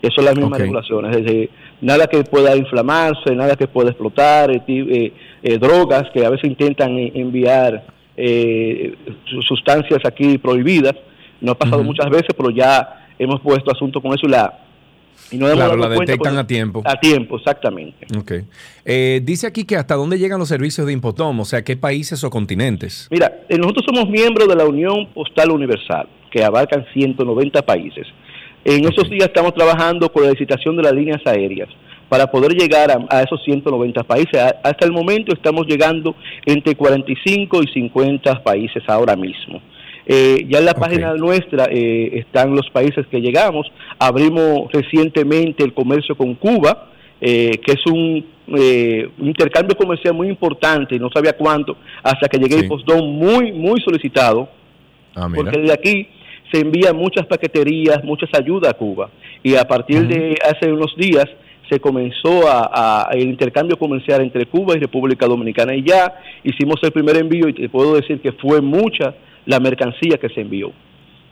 [0.00, 4.48] Eso son las mismas regulaciones, es decir, nada que pueda inflamarse, nada que pueda explotar,
[4.52, 5.12] eh, eh,
[5.42, 7.84] eh, drogas que a veces intentan enviar
[9.46, 10.94] sustancias aquí prohibidas.
[11.40, 14.67] No ha pasado muchas veces, pero ya hemos puesto asunto con eso y la
[15.30, 16.82] y no claro, la detectan a tiempo.
[16.84, 18.06] A tiempo, exactamente.
[18.18, 18.44] Okay.
[18.84, 22.24] Eh, dice aquí que hasta dónde llegan los servicios de Impotom, o sea, qué países
[22.24, 23.08] o continentes.
[23.10, 28.06] Mira, eh, nosotros somos miembros de la Unión Postal Universal, que abarcan 190 países.
[28.64, 31.68] En esos días estamos trabajando con la licitación de las líneas aéreas
[32.08, 34.40] para poder llegar a, esos 190 países.
[34.62, 36.14] hasta el momento estamos llegando
[36.46, 39.60] entre 45 y 50 países ahora mismo.
[40.10, 43.70] Eh, ya en la página nuestra eh, están los países que llegamos.
[43.98, 46.88] Abrimos recientemente el comercio con Cuba,
[47.20, 48.24] eh, que es un,
[49.18, 52.66] intercambio comercial muy importante, no sabía cuánto, hasta que llegué sí.
[52.66, 54.48] a muy, muy solicitado,
[55.14, 56.08] ah, porque de aquí
[56.50, 59.10] se envían muchas paqueterías, muchas ayudas a Cuba.
[59.42, 61.26] Y a partir de hace unos días
[61.68, 65.74] se comenzó a, el intercambio comercial entre Cuba y República Dominicana.
[65.74, 69.14] Y ya hicimos el primer envío y te puedo decir que fue mucha
[69.48, 70.72] la mercancía que se envió.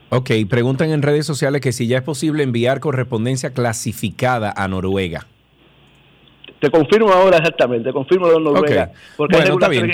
[0.08, 5.26] Ok, preguntan en redes sociales que si ya es posible enviar correspondencia clasificada a Noruega.
[6.58, 8.90] Te confirmo ahora exactamente, te confirmo de Noruega.
[9.18, 9.90] Porque bueno, está bien.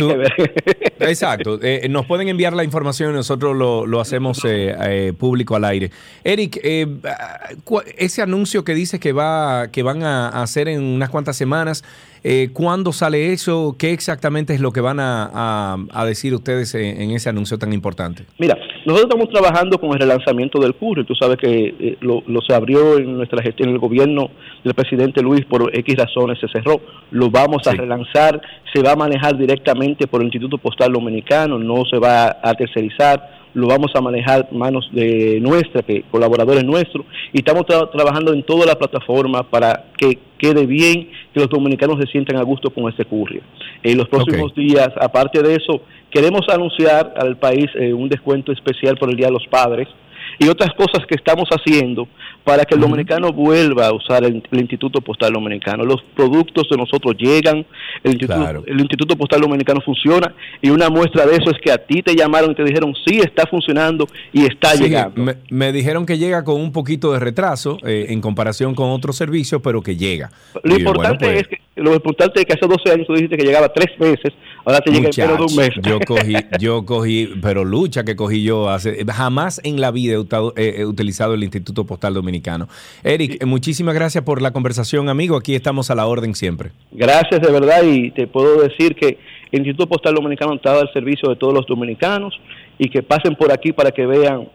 [1.01, 1.59] exacto.
[1.63, 5.91] Eh, nos pueden enviar la información y nosotros lo, hacemos eh, eh, público al aire.
[6.23, 6.61] Eric,
[7.97, 11.83] ese anuncio que dice que, va, que van a hacer en unas cuantas semanas,
[12.25, 13.75] eh, ¿Cuándo sale eso?
[13.77, 18.25] ¿Qué exactamente es lo que van a, decir ustedes en, ese anuncio tan importante?
[18.39, 18.57] Mira,
[18.87, 21.05] nosotros estamos trabajando con el relanzamiento del curso.
[21.05, 24.31] Tú sabes que eh, lo, se abrió en nuestra gestión, en el gobierno
[24.63, 26.81] del presidente Luis, por X razones se cerró.
[27.11, 28.41] Lo vamos a relanzar,
[28.73, 33.42] se va a manejar directamente por el Instituto Postal Dominicano, no se va a tercerizar
[33.55, 38.67] lo vamos a manejar manos de nuestra, que colaboradores nuestros, y estamos trabajando en toda
[38.67, 43.05] la plataforma para que quede bien, que los dominicanos se sientan a gusto con este
[43.05, 43.43] currio.
[43.83, 48.97] En los próximos días, aparte de eso, queremos anunciar al país eh, un descuento especial
[48.97, 49.89] por el Día de los Padres
[50.39, 52.09] y otras cosas que estamos haciendo
[52.45, 55.85] para que el dominicano vuelva a usar el, Instituto Postal Dominicano.
[55.85, 57.65] Los productos de nosotros llegan,
[58.03, 61.79] el Instituto, el Instituto Postal Dominicano funciona y una muestra de eso es que a
[61.79, 65.35] ti te llamaron y te dijeron sí está funcionando y está llegando.
[65.51, 69.61] Me, dijeron que llega con un poquito de retraso eh, en comparación con otros servicios,
[69.63, 70.31] pero que llega.
[70.63, 73.45] Lo importante pues es que lo importante es que hace 12 años tú dijiste que
[73.45, 74.33] llegaba tres veces,
[74.65, 75.71] ahora te llega en de un mes.
[75.83, 80.15] Yo cogí, yo cogí, pero lucha que cogí yo hace, jamás en la vida
[80.57, 82.69] he, utilizado el Instituto Postal Dominicano.
[83.03, 85.37] Eric, muchísimas gracias por la conversación, amigo.
[85.37, 86.71] Aquí estamos a la orden siempre.
[86.91, 89.19] Gracias de verdad y te puedo decir que
[89.51, 92.35] el Instituto Postal Dominicano está al servicio de todos los dominicanos
[92.79, 94.49] y que pasen por aquí para que vean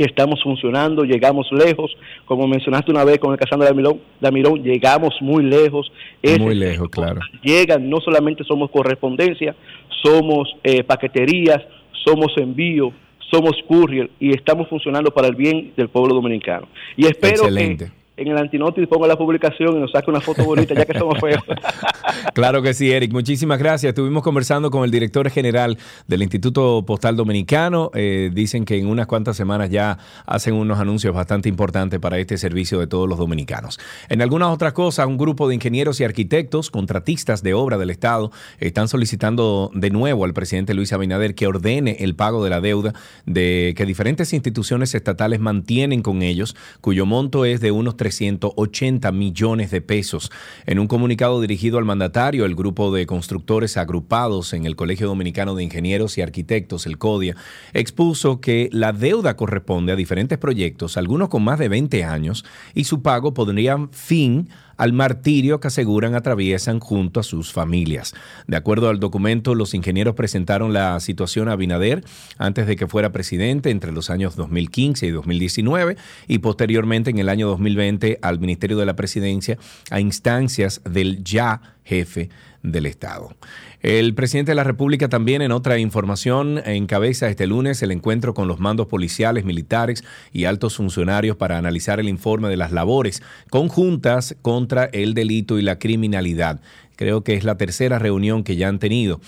[0.00, 5.14] que estamos funcionando, llegamos lejos, como mencionaste una vez con el Casandra de Damirón, llegamos
[5.20, 5.92] muy lejos.
[6.38, 7.20] muy lejos, claro.
[7.42, 9.54] Llegan, no solamente somos correspondencia,
[10.02, 11.58] somos eh, paqueterías,
[12.02, 12.94] somos envío,
[13.30, 16.66] somos courier y estamos funcionando para el bien del pueblo dominicano.
[16.96, 17.90] Y espero que
[18.22, 21.18] en el antinotis ponga la publicación y nos saque una foto bonita, ya que somos
[21.18, 21.42] feos.
[22.34, 23.12] claro que sí, Eric.
[23.12, 23.90] Muchísimas gracias.
[23.90, 27.90] Estuvimos conversando con el director general del Instituto Postal Dominicano.
[27.94, 32.36] Eh, dicen que en unas cuantas semanas ya hacen unos anuncios bastante importantes para este
[32.36, 33.78] servicio de todos los dominicanos.
[34.08, 38.30] En algunas otras cosas, un grupo de ingenieros y arquitectos, contratistas de obra del Estado,
[38.58, 42.92] están solicitando de nuevo al presidente Luis Abinader que ordene el pago de la deuda
[43.26, 49.70] de que diferentes instituciones estatales mantienen con ellos, cuyo monto es de unos 380 millones
[49.70, 50.30] de pesos.
[50.66, 55.54] En un comunicado dirigido al mandatario, el grupo de constructores agrupados en el Colegio Dominicano
[55.54, 57.36] de Ingenieros y Arquitectos, el CODIA,
[57.72, 62.44] expuso que la deuda corresponde a diferentes proyectos, algunos con más de 20 años,
[62.74, 64.48] y su pago pondría fin
[64.80, 68.14] al martirio que aseguran atraviesan junto a sus familias.
[68.46, 72.02] De acuerdo al documento, los ingenieros presentaron la situación a Binader
[72.38, 77.28] antes de que fuera presidente entre los años 2015 y 2019 y posteriormente en el
[77.28, 79.58] año 2020 al Ministerio de la Presidencia
[79.90, 82.30] a instancias del ya jefe
[82.62, 83.34] del Estado.
[83.82, 88.46] El presidente de la República también en otra información encabeza este lunes el encuentro con
[88.46, 94.36] los mandos policiales, militares y altos funcionarios para analizar el informe de las labores conjuntas
[94.42, 96.60] contra el delito y la criminalidad.
[96.96, 99.22] Creo que es la tercera reunión que ya han tenido.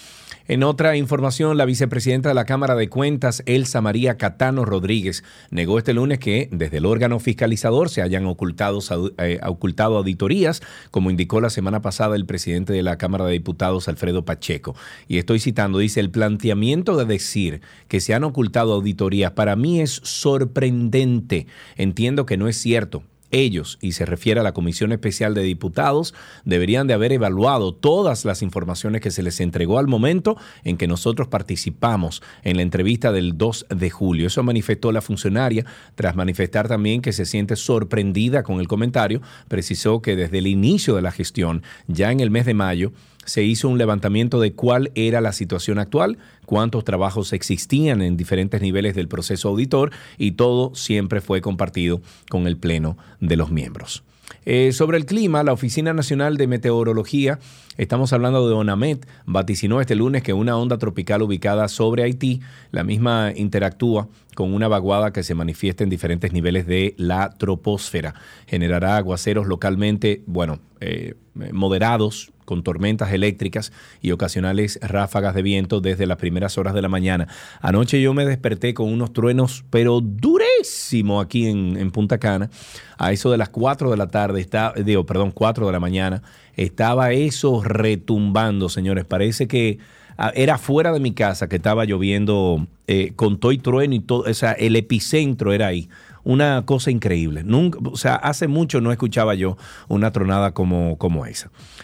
[0.48, 5.78] En otra información, la vicepresidenta de la Cámara de Cuentas, Elsa María Catano Rodríguez, negó
[5.78, 8.80] este lunes que desde el órgano fiscalizador se hayan ocultado,
[9.18, 13.86] eh, ocultado auditorías, como indicó la semana pasada el presidente de la Cámara de Diputados,
[13.86, 14.74] Alfredo Pacheco.
[15.06, 19.80] Y estoy citando, dice, el planteamiento de decir que se han ocultado auditorías para mí
[19.80, 21.46] es sorprendente.
[21.76, 26.14] Entiendo que no es cierto ellos, y se refiere a la Comisión Especial de Diputados,
[26.44, 30.86] deberían de haber evaluado todas las informaciones que se les entregó al momento en que
[30.86, 34.26] nosotros participamos en la entrevista del 2 de julio.
[34.26, 40.02] Eso manifestó la funcionaria, tras manifestar también que se siente sorprendida con el comentario, precisó
[40.02, 42.92] que desde el inicio de la gestión, ya en el mes de mayo,
[43.24, 48.60] se hizo un levantamiento de cuál era la situación actual, cuántos trabajos existían en diferentes
[48.60, 54.04] niveles del proceso auditor y todo siempre fue compartido con el Pleno de los miembros.
[54.44, 57.38] Eh, sobre el clima, la Oficina Nacional de Meteorología,
[57.76, 62.82] estamos hablando de ONAMET, vaticinó este lunes que una onda tropical ubicada sobre Haití, la
[62.82, 68.14] misma interactúa con una vaguada que se manifiesta en diferentes niveles de la troposfera.
[68.46, 71.14] Generará aguaceros localmente, bueno, eh,
[71.52, 76.88] moderados con tormentas eléctricas y ocasionales ráfagas de viento desde las primeras horas de la
[76.88, 77.28] mañana.
[77.60, 82.50] Anoche yo me desperté con unos truenos, pero durísimo aquí en, Punta Cana.
[82.98, 86.22] A eso de las 4 de la tarde, está, digo, perdón, 4 de la mañana,
[86.56, 89.04] estaba eso retumbando, señores.
[89.04, 89.78] Parece que
[90.16, 94.00] ah, era fuera de mi casa que estaba lloviendo eh, con todo y trueno y
[94.00, 95.88] todo, o sea, el epicentro era ahí
[96.24, 97.44] una cosa increíble.
[97.84, 99.56] O sea, hace mucho no escuchaba yo
[99.88, 101.50] una tronada como, como esa.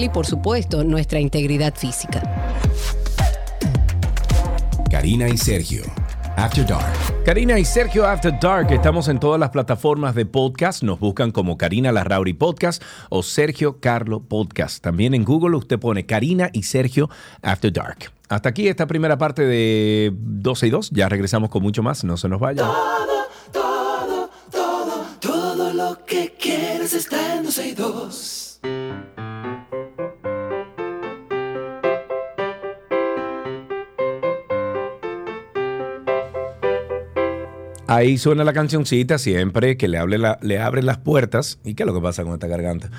[0.00, 2.22] y por supuesto nuestra integridad física.
[4.90, 5.82] Karina y Sergio.
[6.36, 6.92] After Dark.
[7.26, 10.82] Karina y Sergio After Dark, estamos en todas las plataformas de podcast.
[10.82, 14.82] Nos buscan como Karina Larrauri Podcast o Sergio Carlo Podcast.
[14.82, 17.10] También en Google usted pone Karina y Sergio
[17.42, 18.12] After Dark.
[18.28, 20.90] Hasta aquí esta primera parte de 12 y 2.
[20.92, 22.02] Ya regresamos con mucho más.
[22.02, 22.62] No se nos vaya.
[22.62, 28.31] Todo, todo, todo, todo lo que quieres está en 12 y 2.
[37.94, 41.58] Ahí suena la cancioncita siempre que le, hable le abre las puertas.
[41.62, 42.90] ¿Y qué es lo que pasa con esta garganta?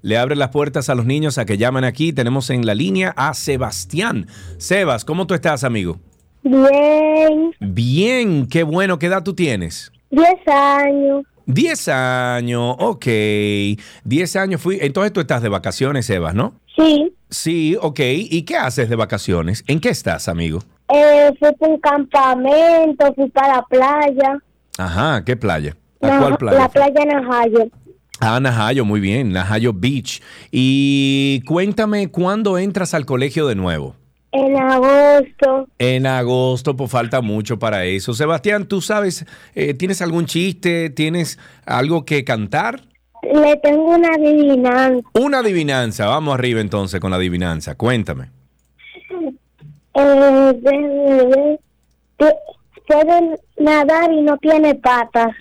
[0.00, 2.12] Le abre las puertas a los niños a que llamen aquí.
[2.12, 4.28] Tenemos en la línea a Sebastián.
[4.58, 5.98] Sebas, ¿cómo tú estás, amigo?
[6.44, 7.52] Bien.
[7.58, 8.98] Bien, qué bueno.
[9.00, 9.90] ¿Qué edad tú tienes?
[10.10, 11.24] Diez años.
[11.44, 13.06] Diez años, ok.
[14.04, 14.78] Diez años fui.
[14.80, 16.54] Entonces tú estás de vacaciones, Sebas, ¿no?
[16.76, 17.12] Sí.
[17.28, 18.00] Sí, ok.
[18.00, 19.64] ¿Y qué haces de vacaciones?
[19.66, 20.60] ¿En qué estás, amigo?
[20.94, 24.38] Eh, fui para un campamento, fui para la playa.
[24.78, 25.76] Ajá, ¿qué playa?
[26.00, 26.58] ¿A cuál playa?
[26.58, 27.68] La playa Najayo.
[28.20, 30.22] Ah, Najayo, muy bien, Najayo Beach.
[30.50, 33.96] Y cuéntame, ¿cuándo entras al colegio de nuevo?
[34.32, 35.68] En agosto.
[35.78, 38.14] En agosto, pues falta mucho para eso.
[38.14, 42.80] Sebastián, ¿tú sabes, eh, tienes algún chiste, tienes algo que cantar?
[43.22, 45.08] Le tengo una adivinanza.
[45.14, 48.30] Una adivinanza, vamos arriba entonces con la adivinanza, cuéntame.
[49.94, 51.58] Eh,
[52.86, 55.32] puede nadar y no tiene patas.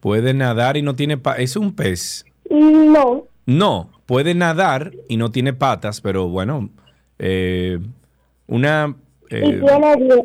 [0.00, 1.40] Puede nadar y no tiene patas.
[1.40, 2.24] ¿Es un pez?
[2.50, 3.24] No.
[3.46, 6.70] No, puede nadar y no tiene patas, pero bueno,
[7.18, 7.78] eh,
[8.46, 8.94] una...
[9.30, 10.24] Eh, y tiene,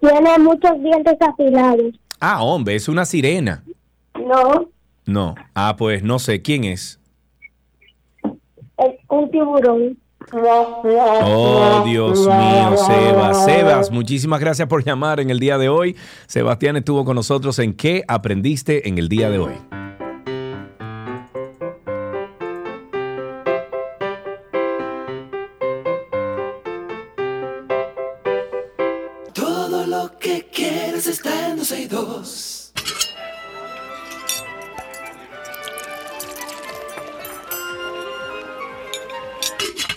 [0.00, 1.94] tiene, muchos dientes afilados.
[2.20, 3.62] Ah, hombre, es una sirena.
[4.14, 4.68] No.
[5.06, 5.34] No.
[5.54, 7.00] Ah, pues no sé, ¿quién es?
[8.78, 9.98] Es un tiburón.
[10.32, 13.44] Oh, Dios mío, Sebas.
[13.44, 15.96] Sebas, muchísimas gracias por llamar en el día de hoy.
[16.26, 19.83] Sebastián estuvo con nosotros en ¿Qué aprendiste en el día de hoy?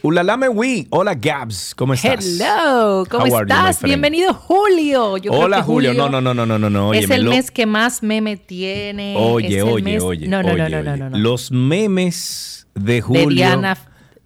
[0.10, 0.40] Hola,
[0.90, 1.76] Hola, Gabs.
[1.76, 2.26] ¿Cómo estás?
[2.26, 3.06] Hello.
[3.12, 3.84] ¿Cómo estás?
[3.84, 5.16] Bienvenido, Julio.
[5.30, 5.94] Hola, Julio.
[5.94, 6.94] No, no, no, no, no, no.
[6.94, 9.16] es el mes que más meme tiene.
[9.18, 10.28] Oye, oye, oye.
[10.30, 13.28] No, no, no, no, no, Los memes de Julio.
[13.28, 13.78] De Diana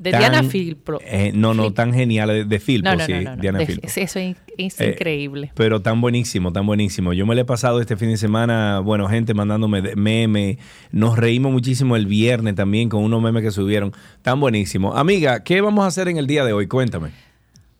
[0.01, 0.99] de Diana Filpro.
[1.05, 3.87] Eh, no, no, tan genial de Filpro, sí, Diana Filpro.
[3.87, 5.51] Eso es, eh, increíble.
[5.53, 7.13] Pero tan buenísimo, tan buenísimo.
[7.13, 10.57] Yo me lo he pasado este fin de semana, bueno, gente mandándome memes.
[10.91, 13.93] Nos reímos muchísimo el viernes también con unos memes que subieron.
[14.23, 14.95] Tan buenísimo.
[14.95, 16.67] Amiga, ¿qué vamos a hacer en el día de hoy?
[16.67, 17.11] Cuéntame.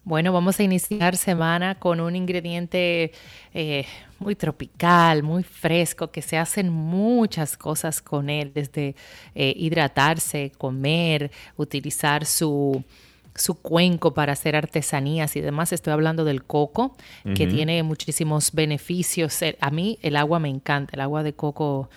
[0.04, 3.13] Bueno, vamos a iniciar semana con un ingrediente
[3.54, 3.86] eh,
[4.22, 8.96] muy tropical, muy fresco, que se hacen muchas cosas con él, desde
[9.36, 12.84] eh, hidratarse, comer, utilizar su,
[13.36, 15.74] su cuenco para hacer artesanías y demás.
[15.74, 16.96] Estoy hablando del coco,
[17.36, 19.42] que tiene muchísimos beneficios.
[19.42, 21.90] Eh, A mí el agua me encanta, el agua de coco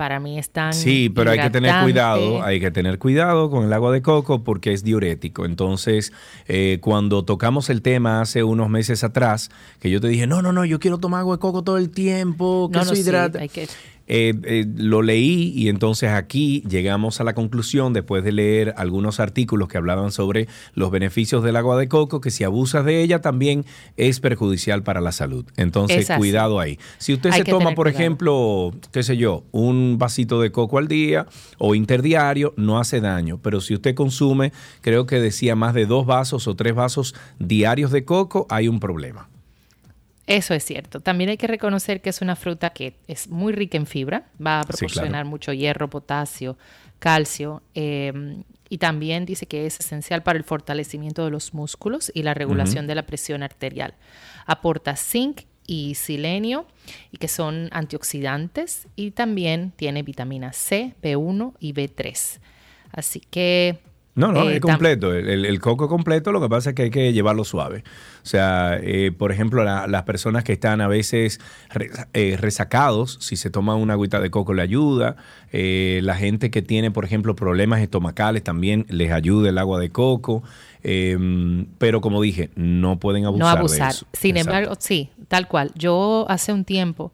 [0.00, 3.66] para mí es tan Sí, pero hay que tener cuidado, hay que tener cuidado con
[3.66, 5.44] el agua de coco porque es diurético.
[5.44, 6.14] Entonces,
[6.48, 10.54] eh, cuando tocamos el tema hace unos meses atrás, que yo te dije, no, no,
[10.54, 13.02] no, yo quiero tomar agua de coco todo el tiempo, que No, no, sí,
[13.38, 13.68] hay que-
[14.12, 19.20] Eh, eh, lo leí y entonces aquí llegamos a la conclusión, después de leer algunos
[19.20, 23.20] artículos que hablaban sobre los beneficios del agua de coco, que si abusas de ella
[23.20, 23.64] también
[23.96, 25.44] es perjudicial para la salud.
[25.56, 26.76] Entonces, cuidado ahí.
[26.98, 28.00] Si usted Hay se toma, por cuidado.
[28.00, 33.38] ejemplo, qué sé yo, un vasito de coco al día o interdiario, no hace daño.
[33.40, 37.92] Pero si usted consume, creo que decía más de dos vasos o tres vasos diarios
[37.92, 39.29] de coco, hay un problema.
[40.30, 41.00] Eso es cierto.
[41.00, 44.60] También hay que reconocer que es una fruta que es muy rica en fibra, va
[44.60, 45.28] a Sí, proporcionar claro.
[45.28, 46.56] mucho hierro, potasio,
[47.00, 52.22] calcio, eh, y también dice que es esencial para el fortalecimiento de los músculos y
[52.22, 53.94] la regulación de la presión arterial.
[54.46, 56.66] Aporta zinc y selenio,
[57.10, 62.38] y que son antioxidantes, y también tiene vitamina C, B1 y B3.
[62.92, 63.80] Así que...
[64.20, 65.12] No, no, eh, es completo.
[65.14, 67.82] El, el- coco completo, lo que pasa es que hay que llevarlo suave.
[68.22, 71.40] O sea, eh, por ejemplo, la- las personas que están a veces
[71.70, 75.16] re- eh, resacados, si se toma una agüita de coco le ayuda.
[75.52, 79.90] Eh, la gente que tiene, por ejemplo, problemas estomacales también les ayuda el agua de
[79.90, 80.42] coco.
[80.82, 83.90] Eh, pero como dije, no pueden abusar, no de abusar.
[83.90, 84.06] eso.
[84.12, 84.56] Sin Exacto.
[84.58, 85.72] embargo, sí, tal cual.
[85.74, 87.12] Yo hace un tiempo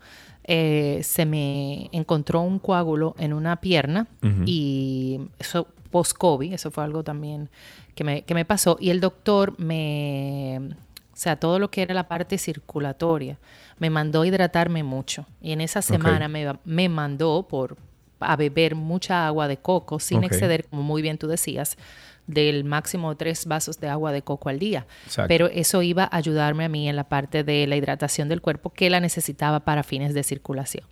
[0.49, 4.07] eh, se me encontró un coágulo en una pierna
[4.45, 7.49] y eso post-COVID, eso fue algo también
[7.95, 8.77] que me, que me pasó.
[8.79, 13.39] Y el doctor me, o sea, todo lo que era la parte circulatoria,
[13.79, 15.25] me mandó a hidratarme mucho.
[15.41, 17.79] Y en esa semana me, me mandó por
[18.21, 21.79] a beber mucha agua de coco sin exceder, como muy bien tú decías,
[22.27, 24.87] del máximo tres vasos de agua de coco al día.
[25.07, 25.29] Exacto.
[25.29, 28.69] Pero eso iba a ayudarme a mí en la parte de la hidratación del cuerpo
[28.69, 30.85] que la necesitaba para fines de circulación.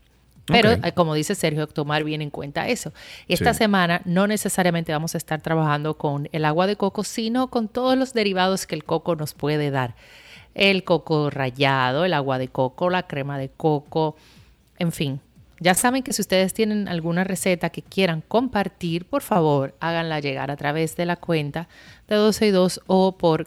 [0.46, 2.92] Pero, eh, como dice Sergio, tomar bien en cuenta eso.
[3.28, 3.58] Esta Sí.
[3.58, 7.96] semana no necesariamente vamos a estar trabajando con el agua de coco, sino con todos
[7.96, 9.94] los derivados que el coco nos puede dar.
[10.54, 14.16] El coco rallado, el agua de coco, la crema de coco,
[14.78, 15.20] en fin.
[15.60, 20.50] Ya saben que si ustedes tienen alguna receta que quieran compartir, por favor, háganla llegar
[20.50, 21.68] a través de la cuenta
[22.08, 23.46] de 12 y 2 o por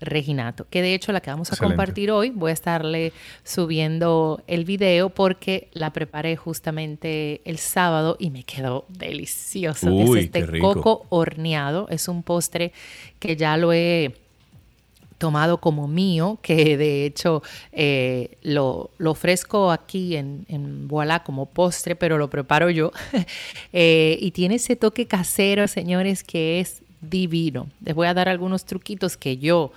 [0.00, 1.76] gabriela.reginato, que de hecho la que vamos a Excelente.
[1.76, 3.12] compartir hoy, voy a estarle
[3.44, 9.92] subiendo el video porque la preparé justamente el sábado y me quedó delicioso.
[9.92, 10.74] Uy, es este qué rico.
[10.74, 12.72] coco horneado, es un postre
[13.18, 14.14] que ya lo he
[15.18, 17.42] tomado como mío, que de hecho
[17.72, 22.92] eh, lo, lo ofrezco aquí en, en Voilà como postre, pero lo preparo yo.
[23.72, 27.68] Eh, y tiene ese toque casero, señores, que es divino.
[27.84, 29.72] Les voy a dar algunos truquitos que yo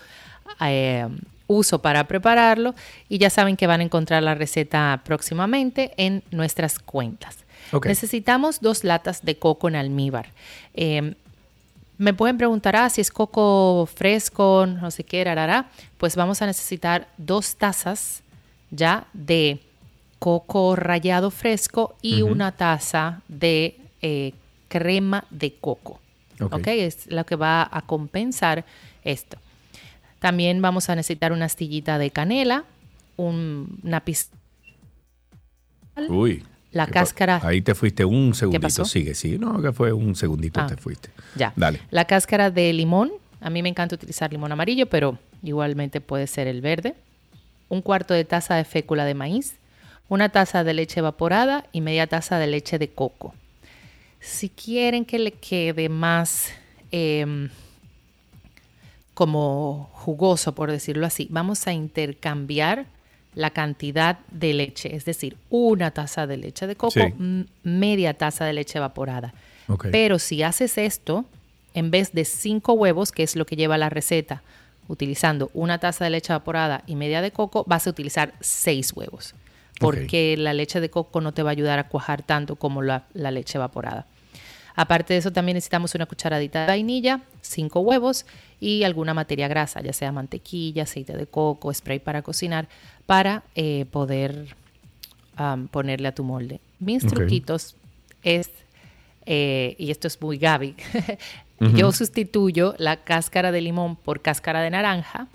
[0.60, 1.08] eh,
[1.48, 2.74] uso para prepararlo
[3.10, 7.38] y ya saben que van a encontrar la receta próximamente en nuestras cuentas.
[7.86, 10.28] Necesitamos dos latas de coco en almíbar.
[10.74, 11.16] Eh,
[11.98, 15.70] me pueden preguntar, ah, si es coco fresco, no sé qué, rarara.
[15.98, 18.22] Pues vamos a necesitar dos tazas
[18.72, 19.60] ya de
[20.20, 24.34] coco rallado fresco y una taza de eh,
[24.68, 26.00] crema de coco.
[26.42, 26.54] Ok.
[26.54, 28.66] ok, es lo que va a compensar
[29.04, 29.38] esto.
[30.20, 32.64] También vamos a necesitar una astillita de canela,
[33.18, 34.36] un, una pizca.
[36.10, 36.44] Uy.
[36.72, 38.62] La ¿qué pa- cáscara- Ahí te fuiste un segundito.
[38.64, 38.86] pasó?
[38.86, 39.38] Sigue, sí.
[39.38, 40.68] No, que fue un segundito Ah.
[40.68, 41.10] te fuiste.
[41.36, 41.54] Ya.
[41.56, 41.82] Dale.
[41.92, 43.12] La cáscara de limón.
[43.42, 46.96] A mí me encanta utilizar limón amarillo, pero igualmente puede ser el verde.
[47.70, 49.56] Un cuarto de taza de fécula de maíz.
[50.10, 53.36] Una taza de leche evaporada y media taza de leche de coco.
[54.24, 56.50] Si quieren que le quede más
[56.92, 57.50] em,
[59.14, 62.86] como jugoso, por decirlo así, vamos a intercambiar
[63.36, 67.46] la cantidad de leche, es decir, una taza de leche de coco, Sí.
[67.64, 69.34] media taza de leche evaporada.
[69.92, 71.26] Pero si haces esto,
[71.74, 74.42] en vez de cinco huevos, que es lo que lleva la receta,
[74.88, 79.34] utilizando una taza de leche evaporada y media de coco, vas a utilizar seis huevos.
[79.80, 83.06] Porque la leche de coco no te va a ayudar a cuajar tanto como la,
[83.14, 84.06] la leche evaporada.
[84.76, 88.26] Aparte de eso, también necesitamos una cucharadita de vainilla, cinco huevos
[88.60, 92.68] y alguna materia grasa, ya sea mantequilla, aceite de coco, spray para cocinar,
[93.06, 94.56] para eh, poder
[95.72, 96.60] ponerle a tu molde.
[96.80, 97.76] Mis truquitos
[98.24, 98.50] es
[99.26, 100.76] eh, y esto es muy Gaby,
[101.76, 105.28] yo sustituyo la cáscara de limón por cáscara de naranja,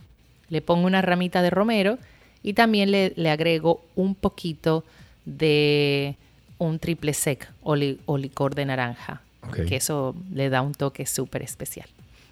[0.50, 1.98] le pongo una ramita de romero
[2.42, 4.84] y también le, le agrego un poquito
[5.24, 6.16] de
[6.58, 9.22] un triple sec o, li- o licor de naranja,
[9.66, 11.88] Que eso le da un toque súper especial.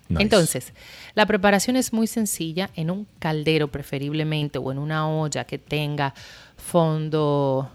[0.09, 0.23] Nice.
[0.23, 0.73] Entonces,
[1.15, 6.15] la preparación es muy sencilla, en un caldero preferiblemente o en una olla que tenga
[6.57, 7.71] fondo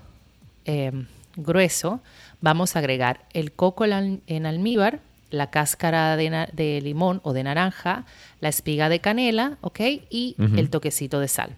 [0.65, 0.91] eh,
[1.35, 2.01] grueso,
[2.39, 7.43] vamos a agregar el coco en al- en almíbar, la cáscara de, limón o de
[7.43, 8.05] naranja,
[8.41, 9.79] la espiga de canela, ¿ok?
[10.09, 11.55] Y el toquecito de sal.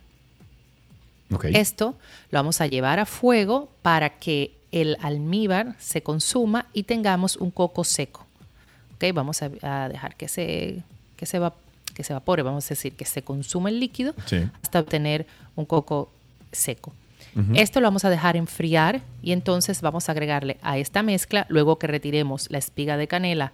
[1.56, 1.96] Esto
[2.30, 7.52] lo vamos a llevar a fuego para que el almíbar se consuma y tengamos un
[7.52, 8.26] coco seco.
[8.96, 9.06] ¿Ok?
[9.14, 10.84] Vamos a, a dejar que se,
[11.16, 11.54] que, se va-
[11.94, 14.38] que se evapore, vamos a decir, que se consume el líquido Sí.
[14.62, 16.12] hasta obtener un coco
[16.52, 16.94] seco.
[17.56, 21.80] Esto lo vamos a dejar enfriar y entonces vamos a agregarle a esta mezcla, luego
[21.80, 23.54] que retiremos la espiga de canela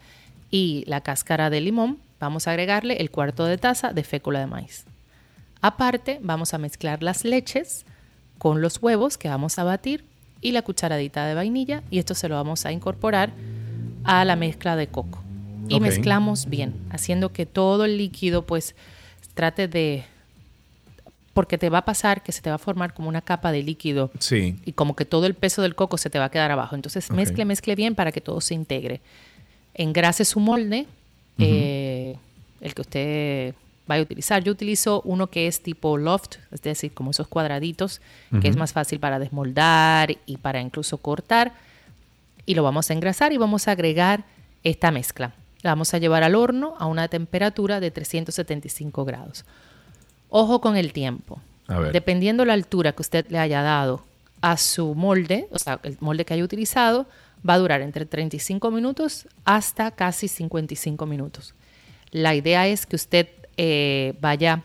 [0.52, 4.48] y la cáscara de limón, vamos a agregarle el cuarto de taza de fécula de
[4.48, 4.84] maíz.
[5.62, 7.86] Aparte, vamos a mezclar las leches
[8.38, 10.04] con los huevos que vamos a batir
[10.42, 13.32] y la cucharadita de vainilla y esto se lo vamos a incorporar
[14.04, 15.22] a la mezcla de coco.
[15.68, 18.76] Y mezclamos bien, haciendo que todo el líquido pues
[19.36, 20.04] trate de...
[21.34, 23.62] Porque te va a pasar que se te va a formar como una capa de
[23.62, 24.56] líquido Sí.
[24.66, 26.76] y como que todo el peso del coco se te va a quedar abajo.
[26.76, 29.00] Entonces mezcle, mezcle bien para que todo se integre.
[29.76, 30.88] Engrase su molde,
[31.38, 32.18] eh,
[32.62, 33.54] el que usted
[33.90, 34.44] vaya a utilizar.
[34.44, 38.02] Yo utilizo uno que es tipo loft, es decir, como esos cuadraditos,
[38.40, 41.54] que es más fácil para desmoldar y para incluso cortar.
[42.46, 44.24] Y lo vamos a engrasar y vamos a agregar
[44.64, 45.34] esta mezcla.
[45.64, 49.44] La vamos a llevar al horno a una temperatura de 375 grados.
[50.30, 51.42] Ojo con el tiempo.
[51.68, 51.92] A ver.
[51.92, 54.04] Dependiendo la altura que usted le haya dado
[54.42, 57.08] a su molde, o sea, el molde que haya utilizado,
[57.48, 61.56] va a durar entre 35 minutos hasta casi 55 minutos.
[62.12, 63.28] La idea es que usted
[63.62, 64.64] eh, vaya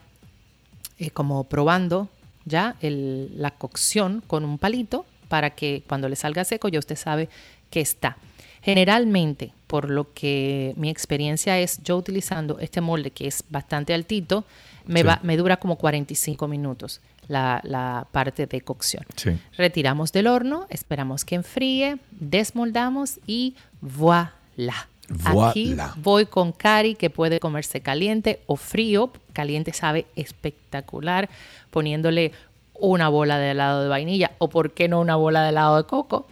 [0.98, 2.08] eh, como probando
[2.44, 6.94] ya el- la cocción con un palito para que cuando le salga seco ya usted
[6.96, 7.28] sabe
[7.70, 8.16] que está.
[8.62, 14.44] Generalmente, por lo que mi experiencia es, yo utilizando este molde que es bastante altito,
[14.86, 15.06] me, Sí.
[15.06, 19.04] va, me dura como 45 minutos la, la parte de cocción.
[19.16, 19.30] Sí.
[19.56, 24.88] Retiramos del horno, esperamos que enfríe, desmoldamos y voilà.
[25.24, 29.10] Aquí voy con Cari que puede comerse caliente o frío.
[29.32, 31.28] Caliente sabe espectacular
[31.70, 32.32] poniéndole
[32.78, 35.84] una bola de helado de vainilla o por qué no una bola de helado de
[35.84, 36.26] coco.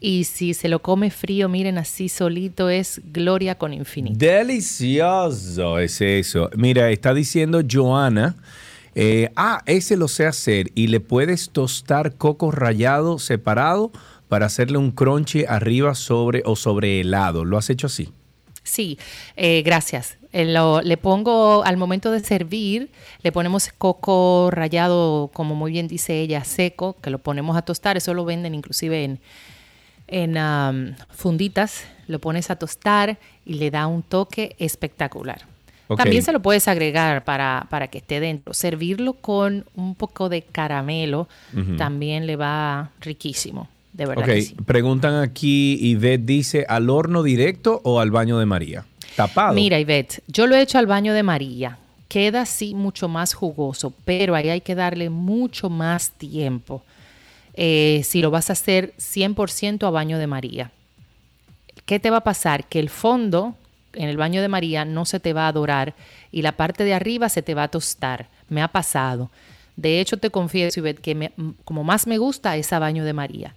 [0.00, 4.18] Y si se lo come frío, miren así solito es gloria con infinito.
[4.18, 6.50] Delicioso es eso.
[6.56, 8.34] Mira, está diciendo Joana.
[8.94, 13.92] eh, ah, ese lo sé hacer y le puedes tostar coco rallado separado
[14.32, 17.44] para hacerle un crunchy arriba sobre o sobre helado.
[17.44, 18.08] ¿Lo has hecho así?
[18.62, 18.98] Sí,
[19.36, 20.16] eh, gracias.
[20.32, 22.88] Eh, lo- le pongo al momento de servir,
[23.22, 27.98] le ponemos coco rallado, como muy bien dice ella, seco, que lo ponemos a tostar.
[27.98, 29.18] Eso lo venden inclusive
[30.08, 31.84] en, funditas.
[32.06, 35.42] Lo pones a tostar y le da un toque espectacular.
[35.94, 38.54] También se lo puedes agregar para, para que esté dentro.
[38.54, 41.28] Servirlo con un poco de caramelo
[41.76, 43.68] también le va riquísimo.
[43.92, 44.54] De verdad Ok, que sí.
[44.64, 48.86] preguntan aquí, Ivette dice, ¿al horno directo o al baño de María?
[49.16, 49.52] Tapado.
[49.54, 51.78] Mira, Ivette, yo lo he hecho al baño de María.
[52.08, 56.82] Queda así mucho más jugoso, pero ahí hay que darle mucho más tiempo.
[57.54, 60.70] eh, si lo vas a hacer 100% a baño de María.
[61.84, 62.64] ¿Qué te va a pasar?
[62.64, 63.54] Que el fondo
[63.92, 65.94] en el baño de María no se te va a dorar
[66.30, 68.28] y la parte de arriba se te va a tostar.
[68.48, 69.30] Me ha pasado.
[69.76, 71.32] De hecho, te confieso, Ivette, que me-
[71.64, 73.54] como más me gusta es a baño de María.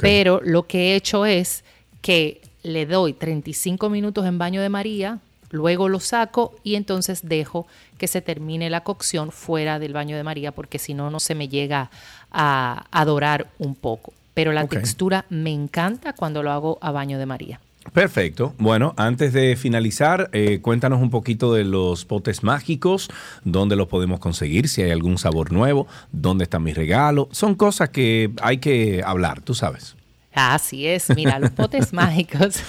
[0.00, 1.64] Pero lo que he hecho es
[2.02, 5.18] que le doy 35 minutos en baño de María,
[5.50, 7.66] luego lo saco y entonces dejo
[7.98, 11.34] que se termine la cocción fuera del baño de María porque si no, no se
[11.34, 11.90] me llega
[12.30, 14.12] a, a dorar un poco.
[14.34, 17.60] Pero la textura me encanta cuando lo hago a baño de María.
[17.92, 18.54] Perfecto.
[18.58, 23.08] Bueno, antes de finalizar, eh, cuéntanos un poquito de los potes mágicos,
[23.44, 27.28] dónde los podemos conseguir, si hay algún sabor nuevo, dónde está mi regalo.
[27.32, 29.96] Son cosas que hay que hablar, tú sabes.
[30.34, 32.60] Así es, mira, los potes mágicos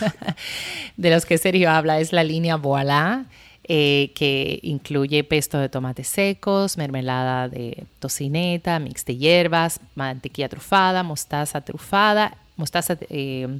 [0.95, 3.25] de los que Sergio habla es la línea Voilà,
[3.65, 11.03] eh, que incluye pesto de tomates secos, mermelada de tocineta, mix de hierbas, mantequilla trufada,
[11.03, 13.59] mostaza trufada, mostaza eh,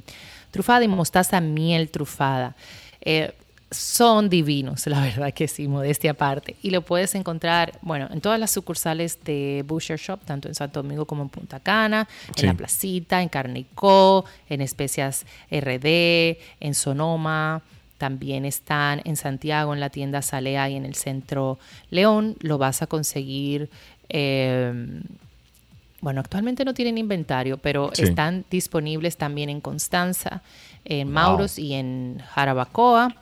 [0.58, 2.56] trufada y mostaza miel trufada.
[3.00, 3.32] Eh,
[3.70, 6.56] son divinos, la verdad que sí, modestia aparte.
[6.62, 10.82] Y lo puedes encontrar, bueno, en todas las sucursales de Butcher Shop, tanto en Santo
[10.82, 13.66] Domingo como en Punta Cana, en La Placita, en Carne
[14.48, 17.62] en Especias RD, en Sonoma.
[17.98, 22.36] También están en Santiago, en la tienda Salea y en el centro León.
[22.40, 23.70] Lo vas a conseguir.
[24.08, 25.02] Eh,
[26.00, 30.42] bueno, actualmente no tienen inventario, pero están disponibles también en Constanza,
[30.84, 33.16] en Mauros y en Jarabacoa.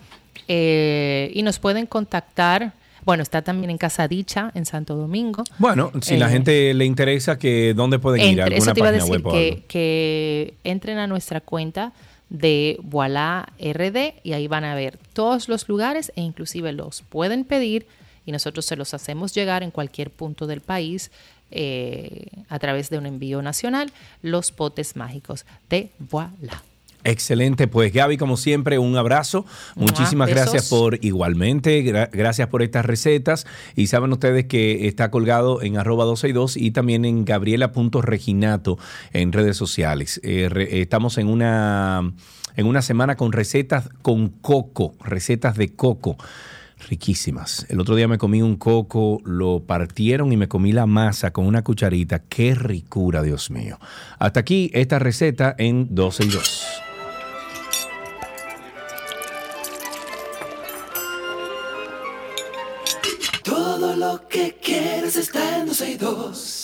[0.49, 2.75] Eh, y nos pueden contactar.
[3.05, 5.45] Bueno, está también en Casa Dicha, en Santo Domingo.
[5.59, 8.43] Bueno, si la eh, gente le interesa, que ¿dónde pueden ir?
[8.43, 11.93] ¿Alguna eso te iba a decir que, que, entren a nuestra cuenta
[12.29, 17.45] de Voilà RD y ahí van a ver todos los lugares e inclusive los pueden
[17.45, 17.87] pedir
[18.27, 21.13] y nosotros se los hacemos llegar en cualquier punto del país
[21.51, 23.93] eh, a través de un envío nacional,
[24.23, 26.63] los potes mágicos de Voilà.
[27.07, 29.47] Excelente, pues Gaby, como siempre, un abrazo.
[29.77, 33.47] Muchísimas gracias por igualmente, gracias por estas recetas.
[33.77, 38.77] Y saben ustedes que está colgado en arroba 262 y también en gabriela.reginato
[39.13, 40.21] en redes sociales.
[40.25, 42.13] Eh, estamos en una,
[42.57, 46.17] en una semana con recetas con coco, recetas de coco
[46.89, 47.67] riquísimas.
[47.69, 51.47] El otro día me comí un coco, lo partieron y me comí la masa con
[51.47, 52.21] una cucharita.
[52.21, 53.79] Qué ricura, Dios mío.
[54.19, 56.67] Hasta aquí esta receta en 12 y 2.
[63.43, 66.56] Todo lo que quieres está en 12 y 2.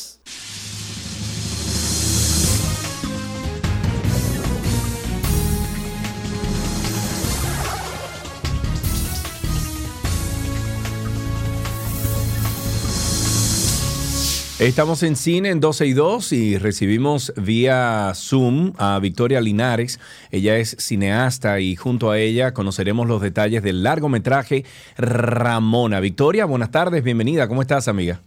[14.63, 19.99] Estamos en cine en 12 y 2 y recibimos vía Zoom a Victoria Linares.
[20.31, 24.65] Ella es cineasta y junto a ella conoceremos los detalles del largometraje
[24.97, 25.99] Ramona.
[25.99, 27.49] Victoria, buenas tardes, bienvenida.
[27.49, 28.21] ¿Cómo estás, amiga?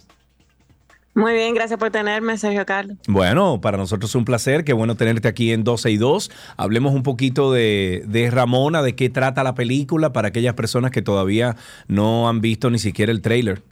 [1.13, 2.97] Muy bien, gracias por tenerme, Sergio Carlos.
[3.07, 6.31] Bueno, para nosotros es un placer, qué bueno tenerte aquí en 12 y 2.
[6.57, 11.01] Hablemos un poquito de, de, Ramona, de qué trata la película para aquellas personas que
[11.01, 11.55] todavía
[11.87, 13.63] no han visto ni siquiera el trailer.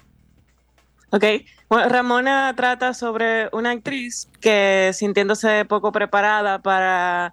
[1.15, 1.25] Ok,
[1.69, 7.31] bueno, Ramona trata sobre una actriz que sintiéndose poco preparada para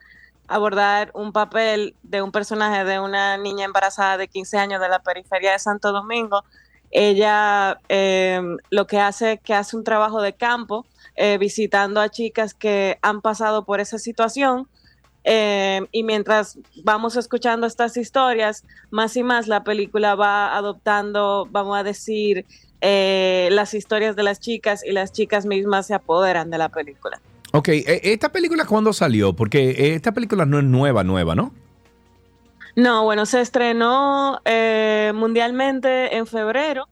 [0.48, 4.98] abordar un papel de un personaje de una niña embarazada de 15 años de la
[4.98, 6.44] periferia de Santo Domingo,
[6.90, 10.84] ella em, lo que hace es que hace un trabajo de campo
[11.16, 14.68] eh, visitando a chicas que han pasado por esa situación.
[15.24, 21.78] Em, y mientras vamos escuchando estas historias, más y más la película va adoptando, vamos
[21.78, 22.44] a decir,
[22.80, 27.20] eh, las historias de las chicas y las chicas mismas se apoderan de la película.
[27.52, 29.34] Ok, e, ¿esta película cuándo salió?
[29.34, 31.52] Porque esta película no es nueva, nueva, ¿no?
[32.76, 36.88] No, bueno, se estrenó eh, mundialmente en febrero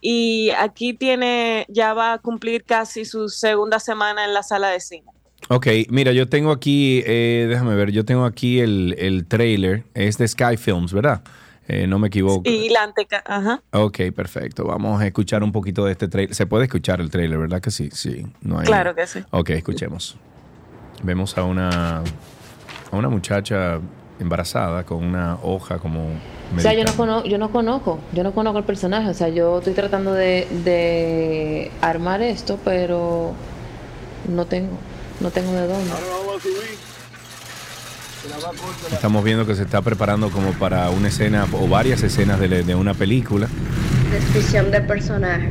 [0.00, 4.80] y aquí tiene, ya va a cumplir casi su segunda semana en la sala de
[4.80, 5.06] cine.
[5.48, 10.16] Ok, mira, yo tengo aquí, eh, déjame ver, yo tengo aquí el, el trailer, es
[10.18, 11.22] de Sky Films, ¿verdad?
[11.72, 12.50] Eh, no me equivoco.
[12.50, 13.62] Y la Anteca, ajá.
[13.70, 14.64] Ok, perfecto.
[14.64, 16.34] Vamos a escuchar un poquito de este trailer.
[16.34, 17.90] Se puede escuchar el trailer, ¿verdad que sí?
[17.92, 18.26] Sí.
[18.40, 18.66] No hay...
[18.66, 19.20] Claro que sí.
[19.30, 20.16] Ok, escuchemos.
[21.04, 23.78] Vemos a una, a una muchacha
[24.18, 26.08] embarazada con una hoja como...
[26.56, 29.28] O sea, yo no, conozco, yo no conozco, yo no conozco el personaje, o sea,
[29.28, 33.32] yo estoy tratando de, de armar esto, pero
[34.28, 34.76] no tengo,
[35.20, 35.92] no tengo de dónde.
[38.92, 42.94] Estamos viendo que se está preparando como para una escena o varias escenas de, una
[42.94, 43.48] película.
[44.12, 45.48] Descripción de personaje.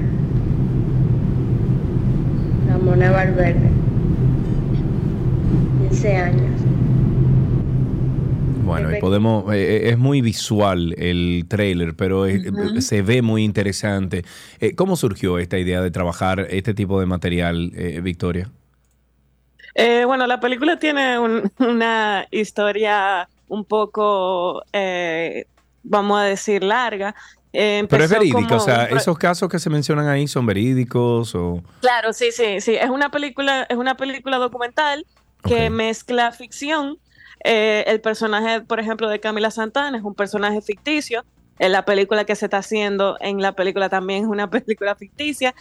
[2.67, 3.69] Ramona Valverde.
[5.89, 6.61] 15 años.
[8.63, 12.25] Bueno, y podemos, eh, eh, es muy visual el trailer, pero
[12.81, 14.23] se ve muy interesante.
[14.59, 17.71] Eh, ¿Cómo surgió esta idea de trabajar este tipo de material,
[18.03, 18.51] Victoria?
[19.75, 21.19] Eh, bueno, la película tiene
[21.59, 25.45] una historia un poco, eh,
[25.83, 27.15] vamos a decir, larga.
[27.51, 31.63] Eh, Pero es verídica, o sea, esos casos que se mencionan ahí son verídicos o...
[31.81, 32.75] Claro, sí, sí, sí.
[32.75, 35.05] Es una película, es una película documental
[35.43, 36.99] que mezcla ficción.
[37.43, 41.25] el personaje, por ejemplo, de Camila Santana es un personaje ficticio.
[41.57, 45.55] En la película que se está haciendo, en la película también es una película ficticia.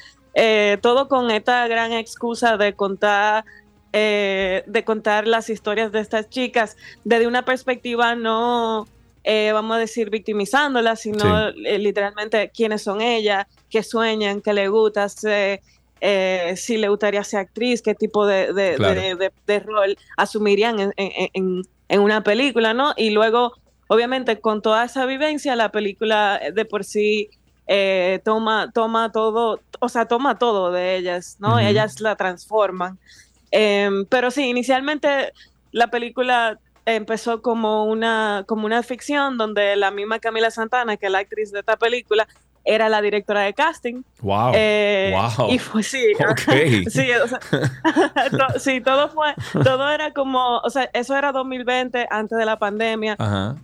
[0.83, 3.47] todo con esta gran excusa de contar
[3.93, 8.87] eh, de contar las historias de estas chicas desde una perspectiva no,
[9.25, 14.69] eh, vamos a decir, victimizándolas, sino eh, literalmente quiénes son ellas, qué sueñan, qué le
[14.69, 18.53] gusta, si le gustaría ser actriz, qué tipo de,
[19.65, 21.65] rol asumirían en,
[22.01, 22.93] una película, ¿no?
[22.97, 23.55] Y luego
[23.89, 27.31] obviamente con toda esa vivencia, la película de por sí
[27.71, 31.59] eh, toma, toma todo, o sea, toma todo de ellas, ¿no?
[31.59, 32.99] Ellas la transforman.
[33.51, 35.33] Em, pero sí, inicialmente
[35.73, 41.13] la película empezó como una, como una ficción donde la misma Camila Santana, que es
[41.13, 42.27] la actriz de esta película,
[42.65, 44.03] era la directora de casting.
[44.21, 44.53] Wow.
[44.55, 45.51] Eh, wow.
[45.51, 46.13] Y fue sí.
[46.91, 47.41] sí, o sea,
[48.59, 49.35] sí, todo fue,
[49.65, 53.17] todo era como, o sea, eso era 2020, antes de la pandemia.
[53.19, 53.57] Ajá.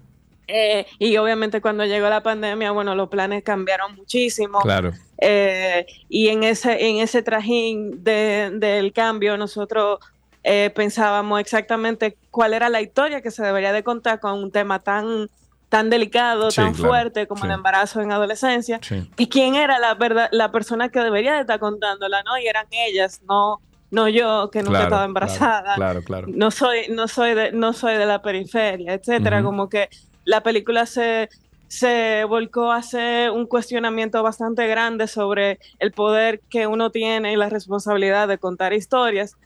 [0.46, 4.60] Eh, y obviamente cuando llegó la pandemia, bueno, los planes cambiaron muchísimo.
[4.60, 4.92] Claro.
[5.18, 10.00] Eh, y en ese, en ese trajín de, del cambio, nosotros
[10.42, 14.80] eh, pensábamos exactamente cuál era la historia que se debería de contar con un tema
[14.80, 15.30] tan
[15.70, 18.78] tan delicado, tan fuerte como el embarazo en adolescencia,
[19.16, 22.38] y quién era la verdad, la persona que debería de estar contándola, ¿no?
[22.38, 25.74] Y eran ellas, no, no yo que nunca estaba embarazada.
[25.74, 29.42] Claro, claro, No soy, no soy de, no soy de la periferia, etcétera.
[29.42, 29.88] Como que
[30.24, 31.28] la película se,
[31.68, 37.36] se volcó a hacer un cuestionamiento bastante grande sobre el poder que uno tiene y
[37.36, 39.36] la responsabilidad de contar historias,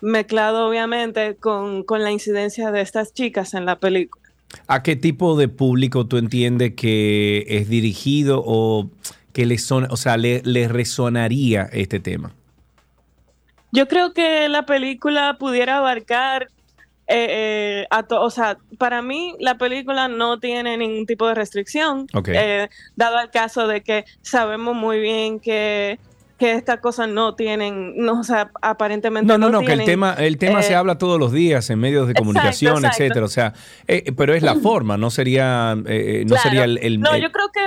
[0.00, 4.22] mezclado obviamente con, la incidencia de estas chicas en la película.
[4.66, 8.90] ¿A qué tipo de público tú entiendes que es dirigido o
[9.32, 12.32] que le, son, o sea, le, le resonaría este tema?
[13.72, 16.48] Yo creo que la película pudiera abarcar
[17.10, 22.68] eh, eh o sea, para mí la película no tiene ningún tipo de restricción, eh,
[22.96, 25.98] dado el caso de que sabemos muy bien que
[26.38, 30.14] que estas cosas no tienen, no, o sea, aparentemente no, no, no, que el tema,
[30.14, 33.52] el tema se eh, habla todos los días en medios de comunicación, etcétera, o sea,
[34.16, 37.60] pero es la forma, no sería, no sería el, No, yo creo que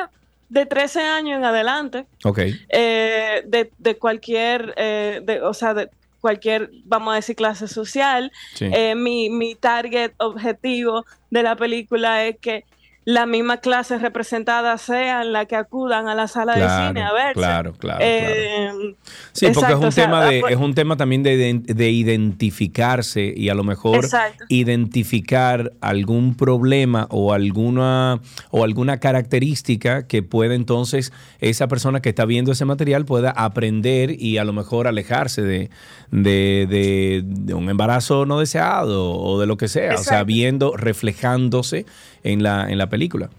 [0.50, 2.60] de 13 años en adelante, okay.
[2.68, 5.92] de, de, cualquier, de, o sea, de,
[6.24, 8.32] cualquier, vamos a decir, clase social.
[8.62, 12.64] Eh, mi, mi target objetivo de la película es que
[13.06, 17.34] la misma clase representada sean la que acudan a la sala de cine a ver.
[17.34, 18.96] Claro, claro, eh,
[19.34, 23.56] Sí, porque es un, tema de, es un tema también de, de, identificarse y a
[23.56, 24.08] lo mejor
[24.48, 32.26] identificar algún problema o alguna, o alguna característica que pueda entonces esa persona que está
[32.26, 35.70] viendo ese material pueda aprender y a lo mejor alejarse de,
[36.12, 39.96] de, un embarazo no deseado o de lo que sea.
[39.96, 41.86] O sea, viendo, reflejándose
[42.24, 43.30] en la, en la película.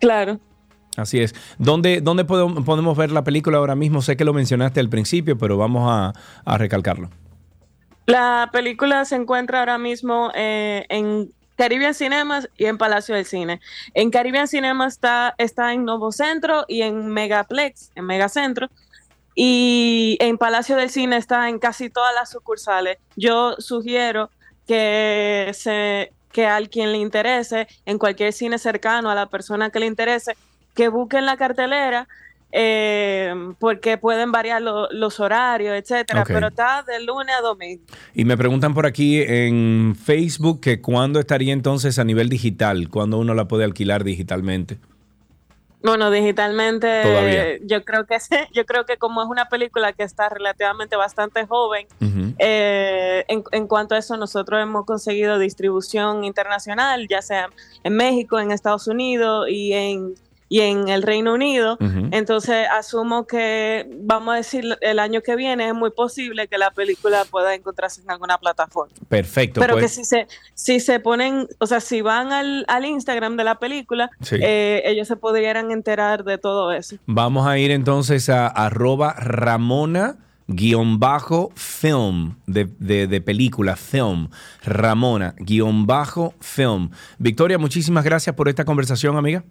[0.00, 0.40] Claro.
[0.96, 1.34] Así es.
[1.58, 4.02] ¿Dónde, dónde podemos, podemos, ver la película ahora mismo?
[4.02, 5.88] Sé que lo mencionaste al principio, pero vamos
[6.44, 7.08] a, recalcarlo.
[8.06, 13.60] La película se encuentra ahora mismo eh, en Caribbean Cinemas y en Palacio del Cine.
[13.94, 18.68] En Caribbean Cinemas está, está en Novo Centro y en Megaplex, en Megacentro.
[19.34, 22.98] Y en Palacio del Cine está en casi todas las sucursales.
[23.16, 24.30] Yo sugiero
[24.66, 29.80] que se que a quien le interese, en cualquier cine cercano, a la persona que
[29.80, 30.36] le interese,
[30.74, 32.08] que busquen la cartelera,
[32.54, 37.82] eh, porque pueden variar los horarios, etcétera, pero está de lunes a domingo.
[38.14, 43.18] Y me preguntan por aquí en Facebook que cuándo estaría entonces a nivel digital, cuándo
[43.18, 44.78] uno la puede alquilar digitalmente.
[45.82, 48.18] Bueno, digitalmente yo creo que
[48.52, 51.86] yo creo que como es una película que está relativamente bastante joven,
[52.38, 57.50] eh, en, en, cuanto a eso nosotros hemos conseguido distribución internacional, ya sea
[57.82, 60.14] en México, en Estados Unidos y en
[60.52, 61.78] y en el Reino Unido.
[62.10, 66.70] Entonces, asumo que, vamos a decir, el año que viene es muy posible que la
[66.70, 68.92] película pueda encontrarse en alguna plataforma.
[69.08, 69.62] Perfecto.
[69.62, 69.94] Pero que pues.
[69.94, 74.82] si se, si se ponen, o sea, si van al, Instagram de la película, eh,
[74.84, 76.96] ellos se podrían enterar de todo eso.
[77.06, 84.28] Vamos a ir entonces a arroba Ramona guion bajo film de, de, película, film,
[84.62, 86.90] Ramona, guion bajo film.
[87.18, 89.44] Victoria, muchísimas gracias por esta conversación, amiga.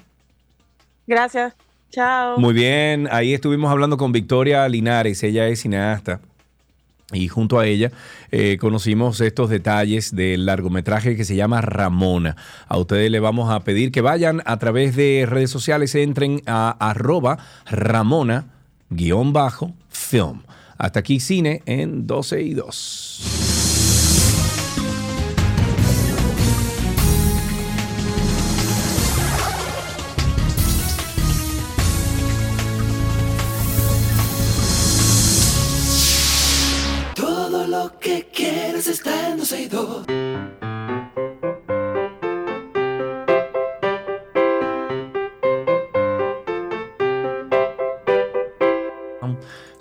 [1.12, 1.54] Gracias.
[1.90, 2.40] Chao.
[2.40, 6.22] Muy bien, ahí estuvimos hablando con Victoria Linares, ella es cineasta.
[7.12, 7.92] Y junto a ella
[8.32, 12.38] eh, conocimos estos detalles del largometraje que se llama Ramona.
[12.66, 16.78] A ustedes le vamos a pedir que vayan a través de redes sociales, entren a
[16.80, 17.40] arroba
[17.70, 18.46] Ramona-film.
[20.78, 23.41] Hasta aquí cine en 12 y 2.
[39.82, 40.22] En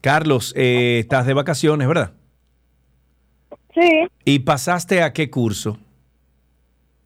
[0.00, 2.12] Carlos, eh, estás de vacaciones, ¿verdad?
[3.72, 5.78] Sí, ¿Y pasaste a qué curso?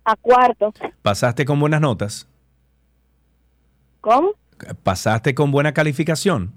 [0.04, 0.72] a cuarto.
[1.02, 2.26] ¿Pasaste con buenas notas?
[4.00, 4.30] ¿Cómo?
[4.82, 6.52] ¿Pasaste con buena calificación?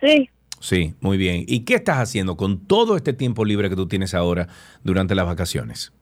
[0.00, 0.28] Sí,
[0.60, 1.44] Sí, muy bien.
[1.46, 4.48] ¿Y qué estás haciendo con todo este tiempo libre que tú tienes ahora
[4.82, 5.92] durante las vacaciones?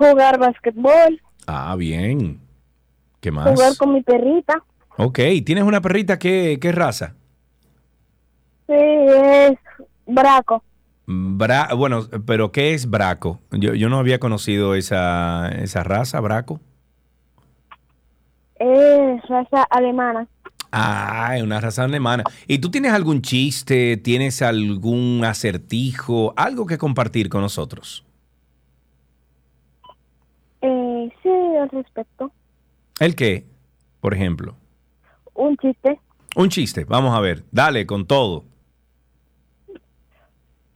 [0.00, 2.40] Jugar basquetbol, Ah, bien.
[3.20, 3.48] ¿Qué más?
[3.50, 4.62] jugar con mi perrita.
[4.96, 6.18] Ok, ¿tienes una perrita?
[6.18, 7.14] ¿Qué, qué raza?
[8.66, 9.58] Sí, es
[10.06, 10.62] Braco.
[11.06, 13.40] Bra bueno, pero ¿qué es Braco?
[13.50, 16.60] Yo, yo no había conocido esa, esa raza, Braco.
[18.56, 20.28] Es raza alemana.
[20.72, 22.22] Ah, es una raza alemana.
[22.46, 23.96] ¿Y tú tienes algún chiste?
[23.96, 26.32] ¿Tienes algún acertijo?
[26.36, 28.04] ¿Algo que compartir con nosotros?
[31.00, 32.30] Eh, sí, al respecto.
[32.98, 33.44] ¿El qué?
[34.00, 34.54] Por ejemplo.
[35.34, 35.98] Un chiste.
[36.36, 36.84] Un chiste.
[36.84, 37.44] Vamos a ver.
[37.50, 38.44] Dale, con todo.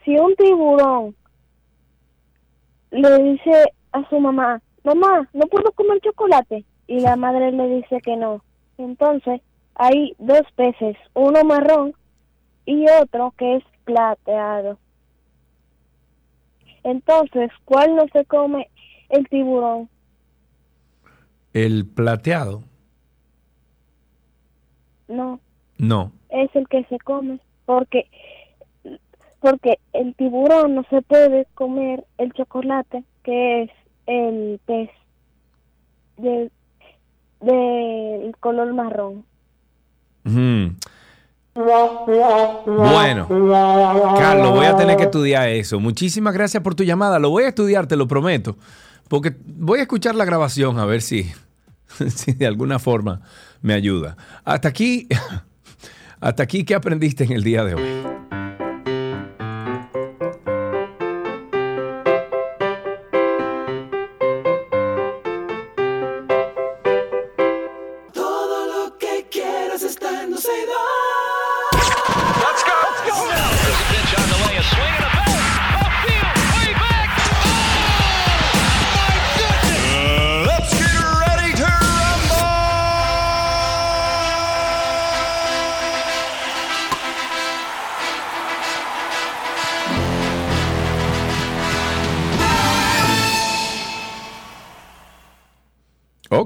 [0.04, 1.14] Si un tiburón
[2.90, 8.00] le dice a su mamá, mamá, no puedo comer chocolate, y la madre le dice
[8.02, 8.44] que no.
[8.78, 9.40] Entonces,
[9.74, 11.94] hay dos peces, uno marrón
[12.66, 14.78] y otro que es plateado.
[16.82, 18.68] Entonces, ¿cuál no se come
[19.08, 19.88] el tiburón?
[21.55, 22.62] ¿El plateado?
[25.09, 25.40] No,
[25.78, 26.12] No.
[26.28, 28.09] es el que se come, porque
[29.40, 33.70] porque el tiburón no se puede comer el chocolate, que es
[34.07, 34.90] el pez
[36.16, 36.50] del
[37.40, 39.24] del color marrón.
[42.74, 43.28] Bueno,
[44.18, 45.78] Carlos, voy a tener que estudiar eso.
[45.78, 47.18] Muchísimas gracias por tu llamada.
[47.18, 48.57] Lo voy a estudiar, te lo prometo.
[49.09, 51.30] Porque voy a escuchar la grabación a ver si,
[52.14, 53.20] si de alguna forma
[53.62, 54.16] me ayuda.
[54.45, 55.09] Hasta aquí,
[56.20, 58.13] hasta aquí, ¿qué aprendiste en el día de hoy?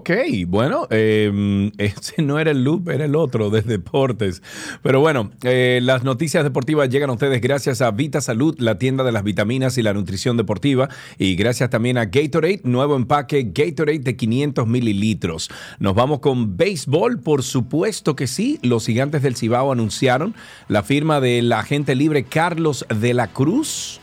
[0.09, 4.43] Ok, bueno, eh, ese no era el loop, era el otro de deportes.
[4.83, 9.05] Pero bueno, eh, las noticias deportivas llegan a ustedes gracias a Vita Salud, la tienda
[9.05, 10.89] de las vitaminas y la nutrición deportiva.
[11.19, 15.51] Y gracias también a Gatorade, nuevo empaque Gatorade de 500 mililitros.
[15.79, 18.59] Nos vamos con béisbol, por supuesto que sí.
[18.63, 20.35] Los gigantes del Cibao anunciaron
[20.69, 24.01] la firma del agente libre Carlos de la Cruz.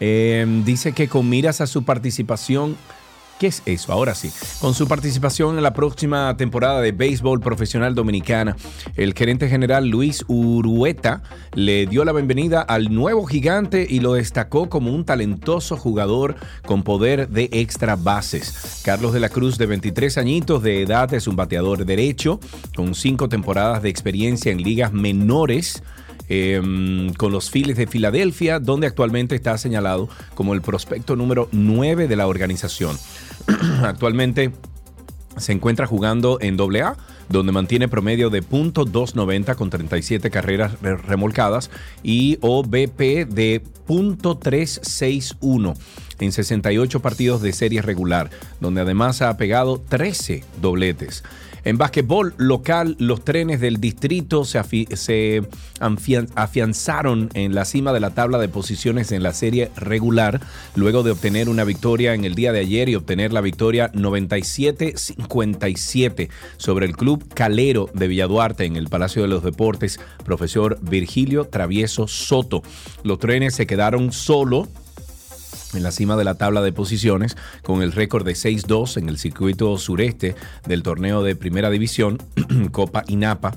[0.00, 2.76] Eh, dice que con miras a su participación
[3.38, 3.92] ¿Qué es eso?
[3.92, 4.32] Ahora sí.
[4.60, 8.56] Con su participación en la próxima temporada de béisbol profesional dominicana,
[8.96, 11.22] el gerente general Luis Urueta
[11.54, 16.34] le dio la bienvenida al nuevo gigante y lo destacó como un talentoso jugador
[16.66, 18.82] con poder de extra bases.
[18.84, 22.40] Carlos de la Cruz, de 23 añitos de edad, es un bateador derecho
[22.74, 25.82] con cinco temporadas de experiencia en ligas menores.
[26.30, 26.60] eh,
[27.16, 32.16] con los Phillies de Filadelfia, donde actualmente está señalado como el prospecto número 9 de
[32.16, 32.98] la organización.
[33.82, 34.52] actualmente
[35.36, 36.96] se encuentra jugando en AA,
[37.28, 41.70] donde mantiene promedio de .290 con 37 carreras re- remolcadas
[42.02, 45.76] y OBP de .361
[46.20, 48.30] en 68 partidos de serie regular,
[48.60, 51.22] donde además ha pegado 13 dobletes.
[51.64, 55.42] En básquetbol local, los trenes del distrito se,
[56.34, 60.40] afianzaron en la cima de la tabla de posiciones en la serie regular,
[60.74, 66.28] luego de obtener una victoria en el día de ayer y obtener la victoria 97-57
[66.56, 72.08] sobre el club Calero de Villaduarte en el Palacio de los Deportes, profesor Virgilio Travieso
[72.08, 72.62] Soto.
[73.02, 74.68] Los trenes se quedaron solo
[75.74, 79.18] en la cima de la tabla de posiciones con el récord de 6-2 en el
[79.18, 80.34] circuito sureste
[80.66, 82.18] del torneo de primera división,
[82.72, 83.56] Copa INAPA.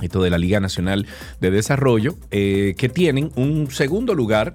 [0.00, 1.06] esto de la Liga Nacional
[1.40, 4.52] de Desarrollo, eh, que tienen un segundo lugar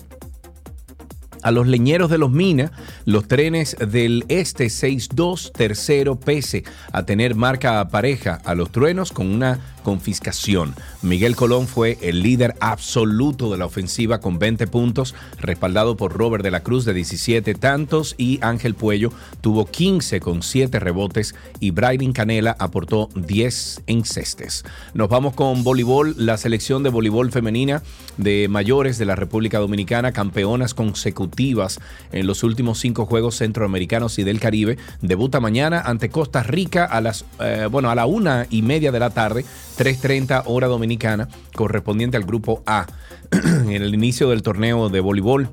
[1.41, 2.71] a los leñeros de los Minas,
[3.05, 9.27] los trenes del Este 6-2, tercero, pese a tener marca pareja a los truenos con
[9.27, 10.75] una confiscación.
[11.01, 16.43] Miguel Colón fue el líder absoluto de la ofensiva con 20 puntos, respaldado por Robert
[16.43, 19.11] de la Cruz de 17 tantos y Ángel Puello
[19.41, 24.63] tuvo 15 con 7 rebotes y Brydon Canela aportó 10 encestes.
[24.93, 27.81] Nos vamos con voleibol, la selección de voleibol femenina
[28.17, 31.79] de mayores de la República Dominicana, campeonas consecutivas
[32.11, 37.01] en los últimos cinco Juegos Centroamericanos y del Caribe, debuta mañana ante Costa Rica a
[37.01, 39.45] las, eh, bueno, a la una y media de la tarde
[39.79, 42.85] 3.30 hora dominicana, correspondiente al grupo A.
[43.31, 45.49] en el inicio del torneo de voleibol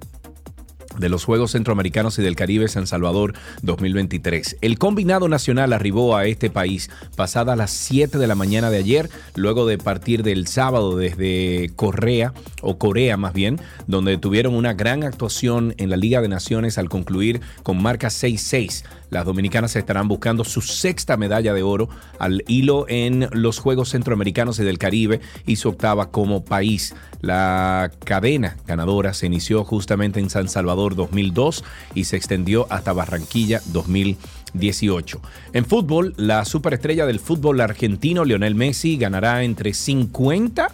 [0.98, 4.56] de los Juegos Centroamericanos y del Caribe San Salvador 2023.
[4.62, 9.10] El combinado nacional arribó a este país pasada las 7 de la mañana de ayer,
[9.36, 15.04] luego de partir del sábado desde Corea, o Corea más bien, donde tuvieron una gran
[15.04, 18.84] actuación en la Liga de Naciones al concluir con marca 6-6.
[19.10, 21.88] Las dominicanas estarán buscando su sexta medalla de oro
[22.18, 26.94] al hilo en los Juegos Centroamericanos y del Caribe y su octava como país.
[27.20, 33.60] La cadena ganadora se inició justamente en San Salvador 2002 y se extendió hasta Barranquilla
[33.66, 35.20] 2018.
[35.52, 40.68] En fútbol, la superestrella del fútbol argentino, Lionel Messi, ganará entre 50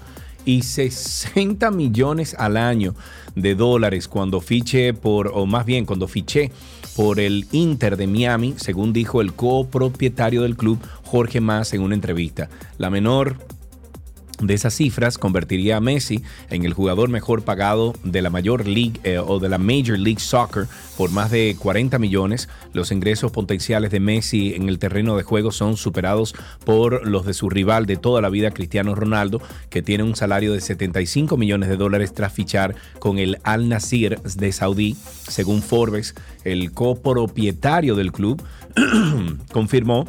[0.44, 2.94] y 60 millones al año
[3.34, 6.50] de dólares cuando fiche por, o más bien cuando fiché
[6.96, 11.94] por el Inter de Miami, según dijo el copropietario del club, Jorge Mas, en una
[11.94, 12.50] entrevista.
[12.78, 13.36] La menor
[14.46, 19.00] de esas cifras convertiría a Messi en el jugador mejor pagado de la mayor league
[19.04, 20.66] eh, o de la Major League Soccer
[20.96, 22.48] por más de 40 millones.
[22.72, 26.34] Los ingresos potenciales de Messi en el terreno de juego son superados
[26.64, 29.40] por los de su rival de toda la vida, Cristiano Ronaldo,
[29.70, 34.20] que tiene un salario de 75 millones de dólares tras fichar con el Al Nasir
[34.20, 34.96] de Saudí.
[35.28, 36.14] Según Forbes,
[36.44, 38.42] el copropietario del club
[39.52, 40.08] confirmó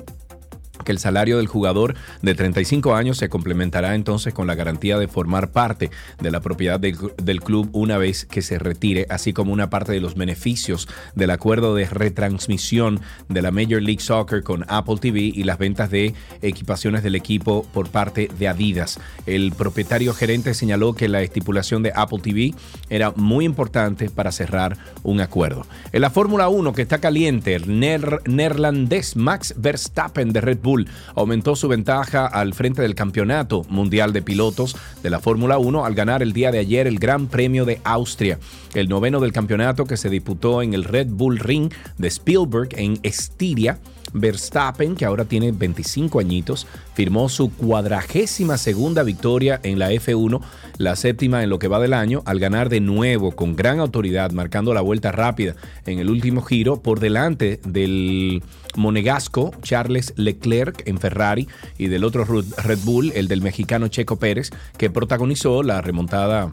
[0.84, 5.08] que el salario del jugador de 35 años se complementará entonces con la garantía de
[5.08, 9.70] formar parte de la propiedad del, club una vez que se retire, así como una
[9.70, 14.98] parte de los beneficios del acuerdo de retransmisión de la Major League Soccer con Apple
[15.00, 19.00] TV y las ventas de equipaciones del equipo por parte de Adidas.
[19.26, 22.54] El propietario gerente señaló que la estipulación de Apple TV
[22.90, 25.66] era muy importante para cerrar un acuerdo.
[25.92, 30.73] En la Fórmula 1 que está caliente, el neerlandés Max Verstappen de Red Bull
[31.16, 35.96] aumentó su ventaja al frente del campeonato mundial de pilotos de la Fórmula 1 al
[35.96, 38.40] ganar el día de ayer el Gran Premio de Austria,
[38.74, 43.00] el noveno del campeonato que se disputó en el Red Bull Ring de Spielberg en
[43.04, 43.80] Estiria.
[44.14, 50.42] Verstappen, que ahora tiene 25 añitos, firmó su cuadragésima segunda victoria en la F1,
[50.78, 54.32] la séptima en lo que va del año, al ganar de nuevo con gran autoridad,
[54.32, 55.56] marcando la vuelta rápida
[55.86, 58.44] en el último giro por delante del
[58.76, 61.48] monegasco Charles Leclerc en Ferrari
[61.78, 66.52] y del otro Red Bull, el del mexicano Checo Pérez, que protagonizó la remontada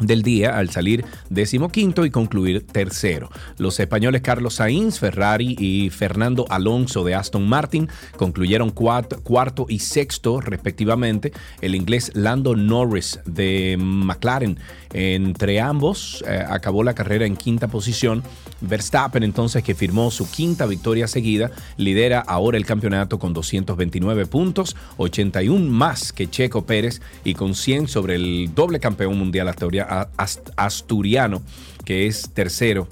[0.00, 3.30] del día al salir decimoquinto y concluir tercero.
[3.58, 10.40] Los españoles Carlos Sainz, Ferrari y Fernando Alonso de Aston Martin concluyeron cuarto, y sexto
[10.40, 11.32] respectivamente.
[11.60, 14.58] El inglés Lando Norris de McLaren
[14.94, 18.22] entre ambos eh, acabó la carrera en quinta posición.
[18.60, 24.76] Verstappen entonces que firmó su quinta victoria seguida lidera ahora el campeonato con 229 puntos,
[24.96, 29.52] 81 más que Checo Pérez y con 100 sobre el doble campeón mundial
[30.56, 31.42] asturiano
[31.84, 32.88] que es tercero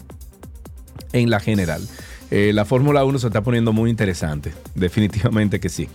[1.13, 1.87] en la general.
[2.35, 5.89] Eh, la Fórmula 1 se está poniendo muy interesante, definitivamente que sí.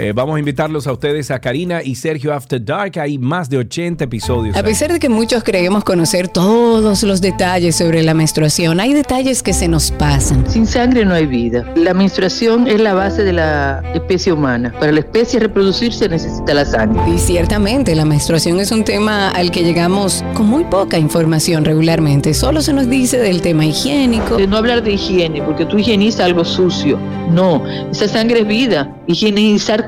[0.00, 3.00] Eh, vamos a invitarlos a ustedes a Karina y Sergio After Dark.
[3.00, 4.56] Hay más de 80 episodios.
[4.56, 9.42] A pesar de que muchos creemos conocer todos los detalles sobre la menstruación, hay detalles
[9.42, 10.48] que se nos pasan.
[10.48, 11.64] Sin sangre no hay vida.
[11.74, 14.72] La menstruación es la base de la especie humana.
[14.78, 17.02] Para la especie reproducirse necesita la sangre.
[17.12, 22.34] Y ciertamente la menstruación es un tema al que llegamos con muy poca información regularmente.
[22.34, 24.36] Solo se nos dice del tema higiénico.
[24.36, 27.00] De no hablar de higiene, porque tú higienizas algo sucio.
[27.32, 28.94] No, esa sangre es vida.
[29.08, 29.87] Higienizar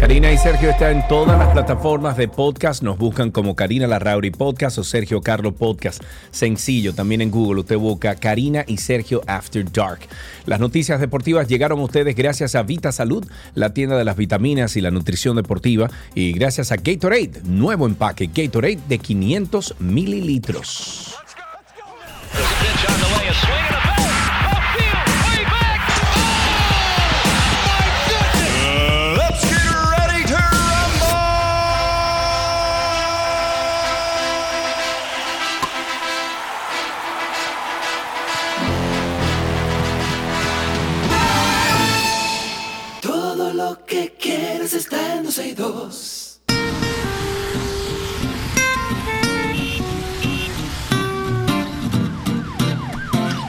[0.00, 2.84] Karina y Sergio están en todas las plataformas de podcast.
[2.84, 6.02] Nos buscan como Karina Larrauri Podcast o Sergio Carlo Podcast.
[6.30, 10.00] Sencillo, también en Google usted busca Karina y Sergio After Dark.
[10.46, 14.76] Las noticias deportivas llegaron a ustedes gracias a Vita Salud, la tienda de las vitaminas
[14.76, 21.27] y la nutrición deportiva, y gracias a Gatorade, nuevo empaque Gatorade de 500 mililitros.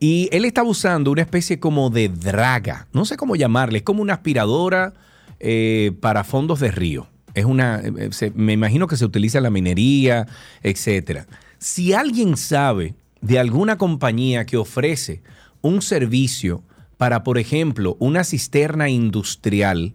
[0.00, 4.00] Y él estaba usando una especie como de draga, no sé cómo llamarle, es como
[4.02, 4.94] una aspiradora
[5.38, 7.06] eh, para fondos de río.
[7.34, 10.26] Es una, eh, se- me imagino que se utiliza en la minería,
[10.62, 11.26] etcétera.
[11.58, 15.22] Si alguien sabe de alguna compañía que ofrece
[15.60, 16.62] un servicio
[16.96, 19.92] para, por ejemplo, una cisterna industrial,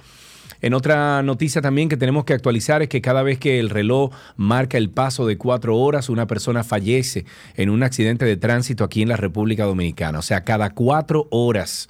[0.60, 4.12] En otra noticia también que tenemos que actualizar es que cada vez que el reloj
[4.36, 7.24] marca el paso de cuatro horas, una persona fallece
[7.56, 10.18] en un accidente de tránsito aquí en la República Dominicana.
[10.18, 11.88] O sea, cada cuatro horas.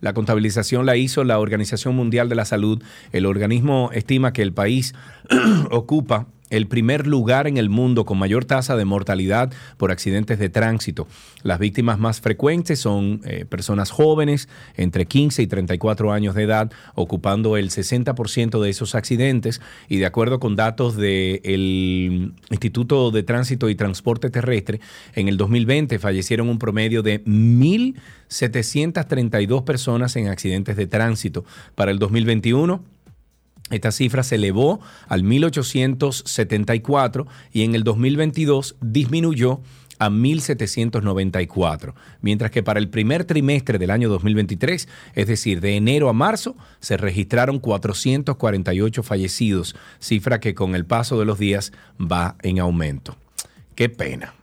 [0.00, 2.82] La contabilización la hizo la Organización Mundial de la Salud.
[3.12, 4.94] El organismo estima que el país
[5.70, 10.48] ocupa el primer lugar en el mundo con mayor tasa de mortalidad por accidentes de
[10.48, 11.08] tránsito.
[11.42, 16.70] Las víctimas más frecuentes son eh, personas jóvenes entre 15 y 34 años de edad,
[16.94, 23.70] ocupando el 60% de esos accidentes y de acuerdo con datos del Instituto de Tránsito
[23.70, 24.80] y Transporte Terrestre,
[25.14, 31.44] en el 2020 fallecieron un promedio de 1.732 personas en accidentes de tránsito.
[31.74, 32.82] Para el 2021,
[33.70, 39.62] esta cifra se elevó al 1874 y en el 2022 disminuyó
[40.00, 46.08] a 1794, mientras que para el primer trimestre del año 2023, es decir, de enero
[46.08, 52.36] a marzo, se registraron 448 fallecidos, cifra que con el paso de los días va
[52.42, 53.16] en aumento.
[53.74, 54.34] Qué pena.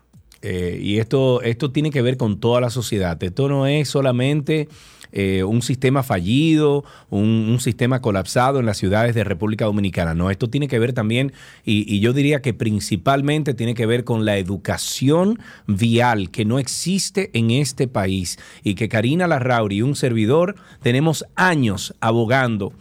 [0.44, 3.22] Eh, y esto, esto tiene que ver con toda la sociedad.
[3.24, 4.70] Esto no es solamente
[5.12, 10.14] eh, un sistema fallido, un, sistema colapsado en las ciudades de República Dominicana.
[10.14, 11.34] No, esto tiene que ver también,
[11.66, 16.60] y, y yo diría que principalmente tiene que ver con la educación vial que no
[16.60, 22.74] existe en este país y que Karina Larrauri y un servidor tenemos años abogando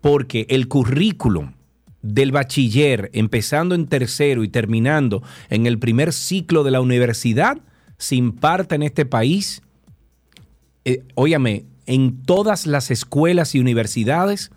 [0.00, 1.52] porque el currículum
[2.04, 7.56] del bachiller, empezando en tercero y terminando en el primer ciclo de la universidad,
[7.96, 9.62] se imparta en este país,
[10.84, 14.50] eh, óyame, en todas las escuelas y universidades,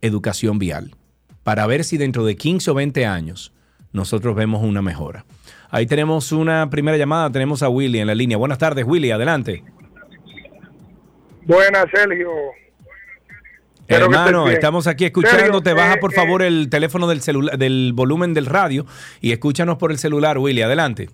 [0.00, 0.94] educación vial,
[1.42, 3.52] para ver si dentro de 15 o 20 años
[3.92, 5.24] nosotros vemos una mejora.
[5.70, 8.36] Ahí tenemos una primera llamada, tenemos a Willy en la línea.
[8.36, 9.64] Buenas tardes, Willy, adelante.
[11.44, 12.30] Buenas, Sergio.
[13.88, 15.70] Hermano, estamos aquí escuchándote.
[15.70, 18.84] Sergio, Baja eh, por favor el teléfono del celular, del volumen del radio
[19.20, 20.62] y escúchanos por el celular, Willy.
[20.62, 21.08] Adelante.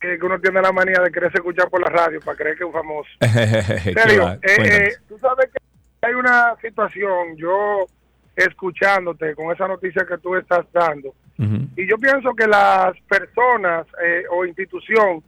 [0.00, 2.68] Que uno tiene la manía de quererse escuchar por la radio para creer que es
[2.68, 3.10] un famoso.
[3.20, 4.34] ¿Qué Sergio, va?
[4.34, 5.58] eh, eh, tú sabes que
[6.06, 7.86] hay una situación, yo
[8.34, 11.14] escuchándote con esa noticia que tú estás dando,
[11.74, 15.22] y yo pienso que las personas eh, o institución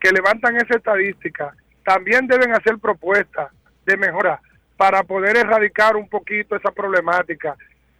[0.00, 3.50] que levantan esa estadística también deben hacer propuestas
[3.84, 4.40] de mejora
[4.78, 7.54] para poder erradicar un poquito esa problemática.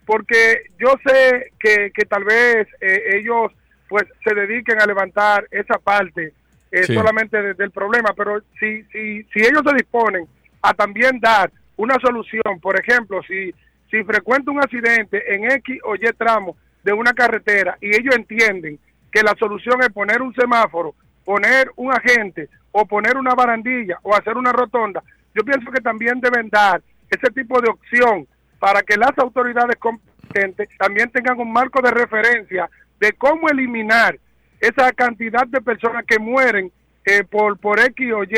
[0.07, 3.53] Porque yo sé que, que tal vez eh, ellos
[3.89, 6.33] pues se dediquen a levantar esa parte
[6.71, 6.95] eh, Sí.
[6.95, 10.27] solamente de- del problema, pero si, si, si ellos se disponen
[10.61, 13.55] a también dar una solución, por ejemplo, si,
[13.91, 18.79] si frecuenta un accidente en X o Y tramo de una carretera y ellos entienden
[19.11, 20.95] que la solución es poner un semáforo,
[21.25, 25.03] poner un agente o poner una barandilla o hacer una rotonda,
[25.35, 28.27] yo pienso que también deben dar ese tipo de opción
[28.59, 32.69] para que las autoridades competentes también tengan un marco de referencia
[33.01, 34.19] de cómo eliminar
[34.61, 36.71] esa cantidad de personas que mueren
[37.05, 38.29] eh, por, por X o Y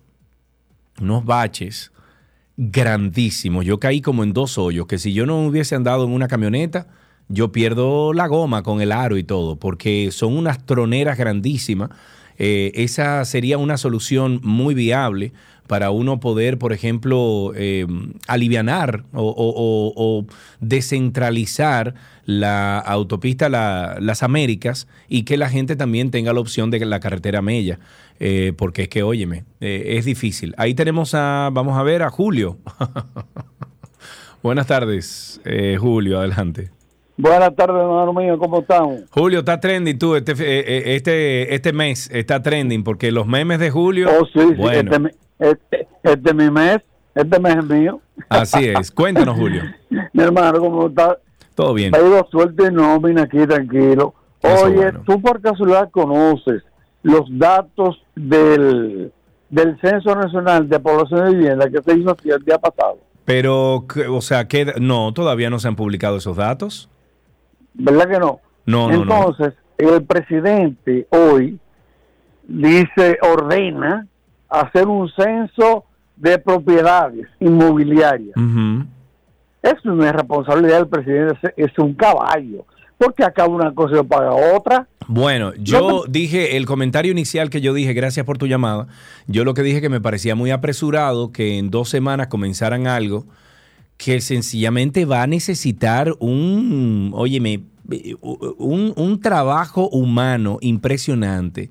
[1.01, 1.90] unos baches
[2.56, 3.65] grandísimos.
[3.65, 6.86] Yo caí como en dos hoyos, que si yo no hubiese andado en una camioneta,
[7.27, 11.90] yo pierdo la goma con el aro y todo, porque son unas troneras grandísimas.
[12.39, 15.32] Eh, esa sería una solución muy viable
[15.66, 17.86] para uno poder, por ejemplo, eh,
[18.27, 20.24] alivianar o,
[20.60, 21.94] descentralizar
[22.24, 27.01] la autopista la- Las Américas y que la gente también tenga la opción de la
[27.01, 27.78] carretera Mella,
[28.19, 30.55] eh, porque es que, óyeme, eh, es difícil.
[30.56, 32.56] Ahí tenemos a, vamos a ver, a Julio.
[34.43, 35.40] Buenas tardes,
[35.78, 36.70] Julio, adelante.
[37.20, 39.00] Buenas tardes, hermano mío, ¿cómo estamos?
[39.10, 40.36] Julio, está trending tú, este, eh,
[40.66, 44.92] eh, este, este mes está trending, porque los memes de Julio, Oh, sí, sí, bueno,
[44.94, 46.78] este, este, este es mi mes,
[47.16, 48.00] este mes es mío.
[48.28, 48.90] así es.
[48.92, 49.62] Cuéntanos, Julio.
[50.12, 51.18] Mi hermano, ¿cómo está?
[51.56, 51.92] Todo bien.
[51.92, 54.14] Ha ido suerte y nómina aquí, tranquilo.
[54.40, 55.02] Eso Oye, bueno.
[55.04, 56.62] tú por casualidad conoces
[57.02, 59.12] los datos del,
[59.50, 62.98] del Censo Nacional de Población de Vivienda que se hizo el día pasado.
[63.24, 66.88] Pero, ¿qué- o sea, que no, todavía no se han publicado esos datos.
[67.78, 68.40] ¿Verdad que no?
[68.66, 69.02] No, no, no.
[69.02, 71.59] Entonces, el presidente hoy
[72.46, 74.06] dice, ordena
[74.48, 75.84] hacer un censo
[76.16, 78.36] de propiedades inmobiliarias.
[78.36, 78.84] Ujú.
[79.62, 82.64] Eso no es responsabilidad del presidente, es- un caballo.
[82.96, 84.88] Porque acaba una cosa y paga otra.
[85.06, 88.88] Bueno, yo dije, el comentario inicial que yo dije, gracias por tu llamada,
[89.28, 93.24] yo lo que dije que me parecía muy apresurado que en dos semanas comenzaran algo
[93.98, 97.64] que sencillamente va a necesitar un, óyeme,
[98.20, 101.70] un, un trabajo humano impresionante.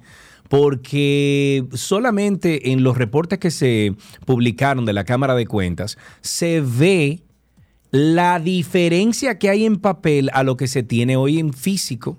[0.49, 3.95] Porque solamente en los reportes que se
[4.25, 7.23] publicaron de la Cámara de Cuentas se ve
[7.91, 12.17] la diferencia que hay en papel a lo que se tiene hoy en físico.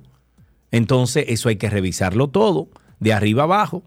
[0.70, 2.68] Entonces, eso hay que revisarlo todo,
[3.00, 3.82] de arriba abajo.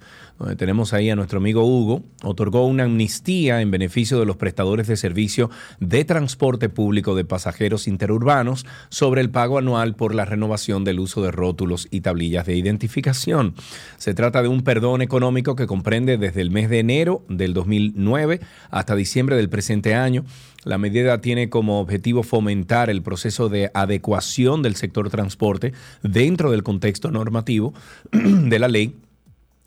[0.58, 4.96] tenemos ahí a nuestro amigo Hugo, otorgó una amnistía en beneficio de los prestadores de
[4.96, 5.50] servicio
[5.82, 11.22] de transporte público de pasajeros interurbanos sobre el pago anual por la renovación del uso
[11.22, 13.54] de rótulos y tablillas de identificación.
[13.98, 18.40] Se trata de un perdón económico que comprende desde el mes de enero del 2009
[18.70, 20.24] hasta diciembre del presente año.
[20.64, 26.64] La medida tiene como objetivo fomentar el proceso de adecuación del sector transporte dentro del
[26.64, 27.74] contexto normativo
[28.12, 28.96] de la ley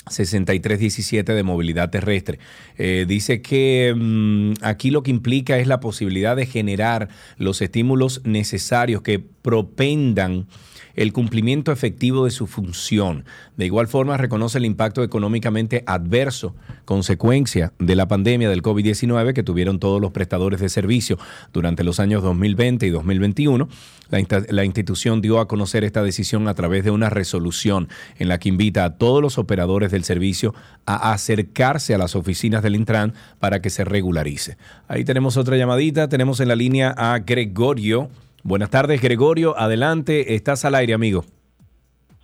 [0.09, 2.39] 6317 de movilidad terrestre.
[2.77, 8.21] Eh, dice que mm, aquí lo que implica es la posibilidad de generar los estímulos
[8.25, 10.47] necesarios que propendan
[10.97, 13.25] el cumplimiento efectivo de su función.
[13.57, 16.55] De igual forma, reconoce el impacto económicamente adverso,
[16.85, 21.19] consecuencia de la pandemia del COVID-19 que tuvieron todos los prestadores de servicio
[21.53, 23.69] durante los años 2020 y 2021.
[24.11, 27.89] La, la, institución dio a conocer esta decisión a través de una resolución
[28.19, 30.55] en la que invita a todos los operadores del servicio
[30.85, 34.57] a acercarse a las oficinas del Intran para que se regularice.
[34.89, 38.11] Ahí tenemos otra llamadita, tenemos en la línea a Gregorio.
[38.45, 39.59] Buenas tardes, Gregorio.
[39.59, 41.25] Adelante, estás al aire, amigo.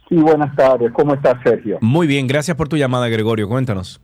[0.09, 0.91] Sí, buenas tardes.
[0.93, 1.79] ¿Cómo estás, Sergio?
[1.81, 3.49] Muy bien, gracias por tu llamada, Gregorio.
[3.49, 4.01] Cuéntanos.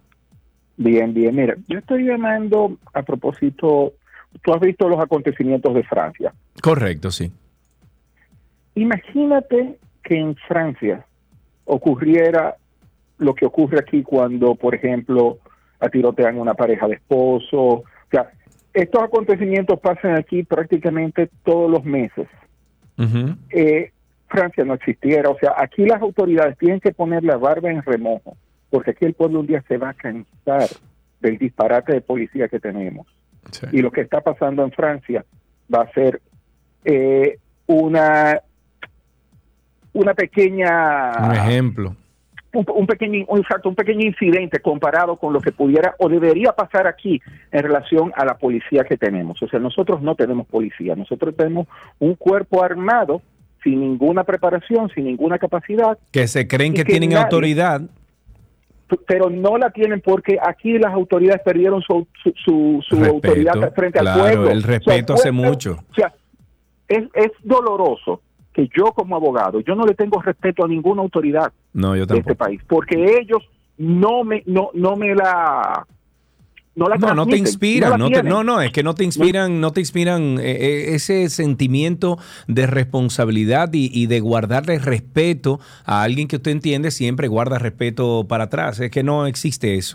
[0.76, 1.34] Bien, bien.
[1.34, 3.94] Mira, yo estoy llamando a propósito,
[4.42, 6.34] tú has visto los acontecimientos de Francia.
[6.62, 7.32] Correcto, sí.
[8.74, 11.06] Imagínate que en Francia
[11.64, 12.56] ocurriera
[13.18, 15.38] lo que ocurre aquí cuando, por ejemplo,
[15.80, 17.84] atirotean una pareja de esposo.
[18.74, 22.26] Estos acontecimientos pasan aquí prácticamente todos los meses.
[23.50, 23.92] eh,
[24.28, 25.30] Francia no existiera.
[25.30, 28.36] O sea, aquí las autoridades tienen que poner la barba en remojo,
[28.70, 30.68] porque aquí el pueblo un día se va a cansar
[31.20, 33.06] del disparate de policía que tenemos.
[33.52, 33.66] Sí.
[33.72, 35.24] Y lo que está pasando en Francia
[35.72, 36.20] va a ser
[36.84, 38.40] eh, una
[39.92, 41.96] una pequeña un ejemplo
[42.54, 46.86] un, un, pequeño un, un pequeño incidente comparado con lo que pudiera o debería pasar
[46.86, 47.20] aquí
[47.52, 49.42] en relación a la policía que tenemos.
[49.42, 51.66] O sea, nosotros no tenemos policía, nosotros tenemos
[51.98, 53.22] un cuerpo armado
[53.62, 55.98] sin ninguna preparación, sin ninguna capacidad.
[56.12, 57.82] Que se creen que, que, tienen nadie, autoridad.
[59.06, 63.74] Pero no la tienen porque aquí las autoridades perdieron su, su, su, su respeto, autoridad
[63.74, 64.50] frente claro, al pueblo.
[64.50, 65.78] El respeto o sea, hace pueblo, mucho.
[65.90, 66.12] O sea,
[66.88, 68.20] es, es doloroso
[68.54, 72.18] que yo como abogado, yo no le tengo respeto a ninguna autoridad no, yo de
[72.18, 73.42] este país, porque ellos
[73.76, 75.84] no me, no, no me la
[76.76, 79.04] no, la no, no te inspiran, no, no, te, no, no, es que no te
[79.04, 82.18] inspiran, no te inspiran eh, ese sentimiento
[82.48, 88.26] de responsabilidad y, y, de guardarle respeto a alguien que usted entiende siempre guarda respeto
[88.28, 89.94] para atrás, es que no existe eso.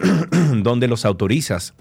[0.62, 1.74] donde los autorizas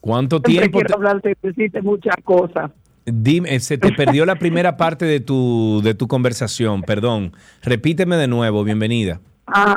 [0.00, 0.78] ¿Cuánto Siempre tiempo?
[0.78, 2.70] quiero hablarte, decirte muchas cosas.
[3.06, 7.32] Dime, se te perdió la primera parte de tu, de tu conversación, perdón.
[7.62, 9.20] Repíteme de nuevo, bienvenida.
[9.46, 9.76] Ah,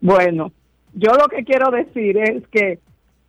[0.00, 0.52] bueno,
[0.94, 2.78] yo lo que quiero decir es que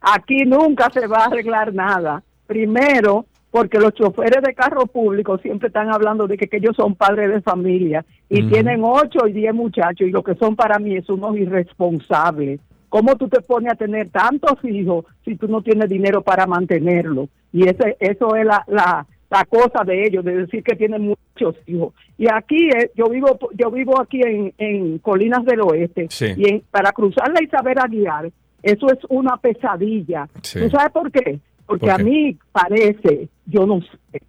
[0.02, 2.24] aquí nunca se va a arreglar nada.
[2.46, 3.26] Primero,
[3.58, 7.30] porque los choferes de carro público siempre están hablando de que, que ellos son padres
[7.32, 11.10] de familia y tienen ocho y diez muchachos y lo que son para mí es
[11.10, 12.60] unos irresponsables.
[12.90, 17.30] ¿Cómo tú te pones a tener tantos hijos si tú no tienes dinero para mantenerlos?
[17.52, 21.56] Y ese, eso es la, la, la cosa de ellos, de decir que tienen muchos
[21.66, 21.94] hijos.
[22.18, 26.28] Y aquí, eh, yo vivo yo vivo aquí en, en Colinas del Oeste Sí.
[26.38, 28.30] y en- para cruzar la Isabel Aguiar,
[28.64, 30.28] eso es una pesadilla.
[30.42, 30.60] Sí.
[30.62, 31.40] ¿Tú sabes por qué?
[31.68, 34.22] Porque ¿Por a mí parece, yo no sé,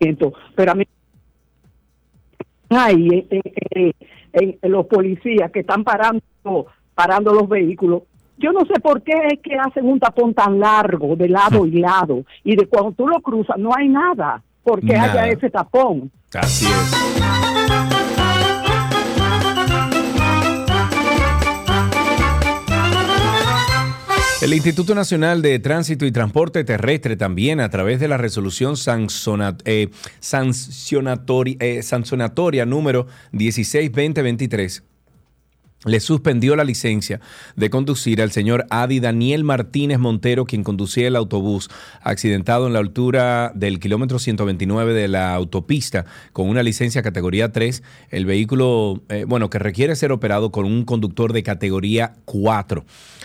[0.00, 0.84] siento, pero a mí
[2.70, 3.92] hay en-
[4.32, 6.22] en- en los policías que están parando
[6.94, 8.02] parando los vehículos.
[8.38, 11.72] Yo no sé por qué es que hacen un tapón tan largo de lado y
[11.72, 15.22] lado y de cuando tú lo cruzas no hay nada porque Nada.
[15.22, 16.10] haya ese tapón.
[16.34, 18.11] Así es.
[24.42, 29.88] El Instituto Nacional de Tránsito y Transporte Terrestre también a través de la resolución eh,
[30.20, 34.82] sancionatori- eh, sancionatoria número 16-2023
[35.84, 37.20] le suspendió la licencia
[37.56, 41.70] de conducir al señor Adi Daniel Martínez Montero, quien conducía el autobús
[42.02, 47.82] accidentado en la altura del kilómetro 129 de la autopista con una licencia categoría 3.
[48.10, 52.84] El vehículo, eh, bueno, que requiere ser operado con un conductor de categoría 4.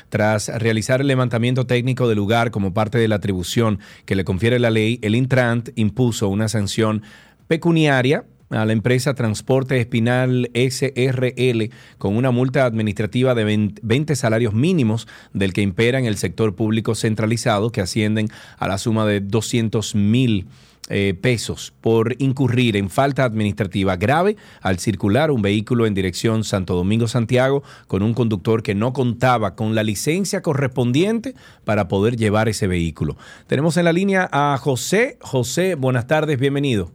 [0.09, 4.57] Tras realizar el levantamiento técnico del lugar como parte de la atribución que le confiere
[4.57, 7.03] la ley, el Intrant impuso una sanción
[7.47, 14.53] pecuniaria a la empresa Transporte Espinal SRL con una multa administrativa de 20 20 salarios
[14.53, 19.21] mínimos del que impera en el sector público centralizado que ascienden a la suma de
[19.21, 20.47] 200 mil
[20.89, 26.75] eh, pesos por incurrir en falta administrativa grave al circular un vehículo en dirección Santo
[26.75, 32.67] Domingo-Santiago con un conductor que no contaba con la licencia correspondiente para poder llevar ese
[32.67, 33.17] vehículo.
[33.47, 35.17] Tenemos en la línea a José.
[35.19, 36.89] José, buenas tardes, bienvenido.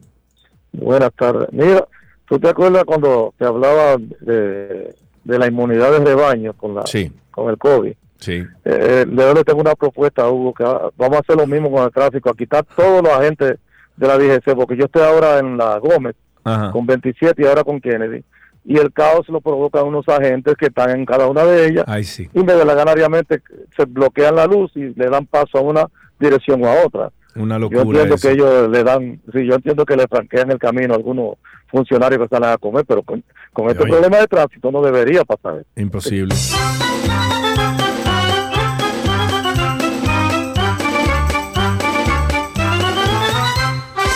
[0.73, 1.47] Buenas tardes.
[1.51, 1.87] Mira,
[2.27, 4.93] ¿tú te acuerdas cuando te hablaba de,
[5.23, 6.83] de la inmunidad de rebaño con, la,
[7.31, 7.93] con el COVID?
[8.19, 8.43] Sí.
[8.65, 11.91] Eh, le tengo una propuesta, Hugo, que va- vamos a hacer lo mismo con el
[11.91, 13.57] tráfico, a quitar todos los agentes
[13.97, 16.71] de la DGC, porque yo estoy ahora en la Gómez Ajá.
[16.71, 18.23] con 27 y ahora con Kennedy,
[18.65, 22.03] y el caos lo provocan unos agentes que están en cada una de ellas, Ay,
[22.05, 22.29] sí.
[22.33, 22.43] y
[22.73, 23.41] ganariamente
[23.75, 25.85] se bloquean la luz y le dan paso a una
[26.19, 27.11] dirección o a otra.
[27.35, 27.81] Una Yo locura.
[28.01, 28.27] entiendo eso.
[28.27, 31.37] que ellos le dan, sí, yo entiendo que le franquean el camino a algunos
[31.67, 33.91] funcionarios que salen a comer, pero con, con este Oye.
[33.91, 35.63] problema de tránsito no debería pasar.
[35.75, 36.35] Imposible.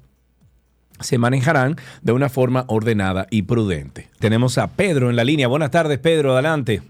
[1.01, 4.11] se manejarán de una forma ordenada y prudente.
[4.19, 5.49] Tenemos a Pedro en la línea.
[5.49, 6.83] Buenas tardes, Pedro, adelante.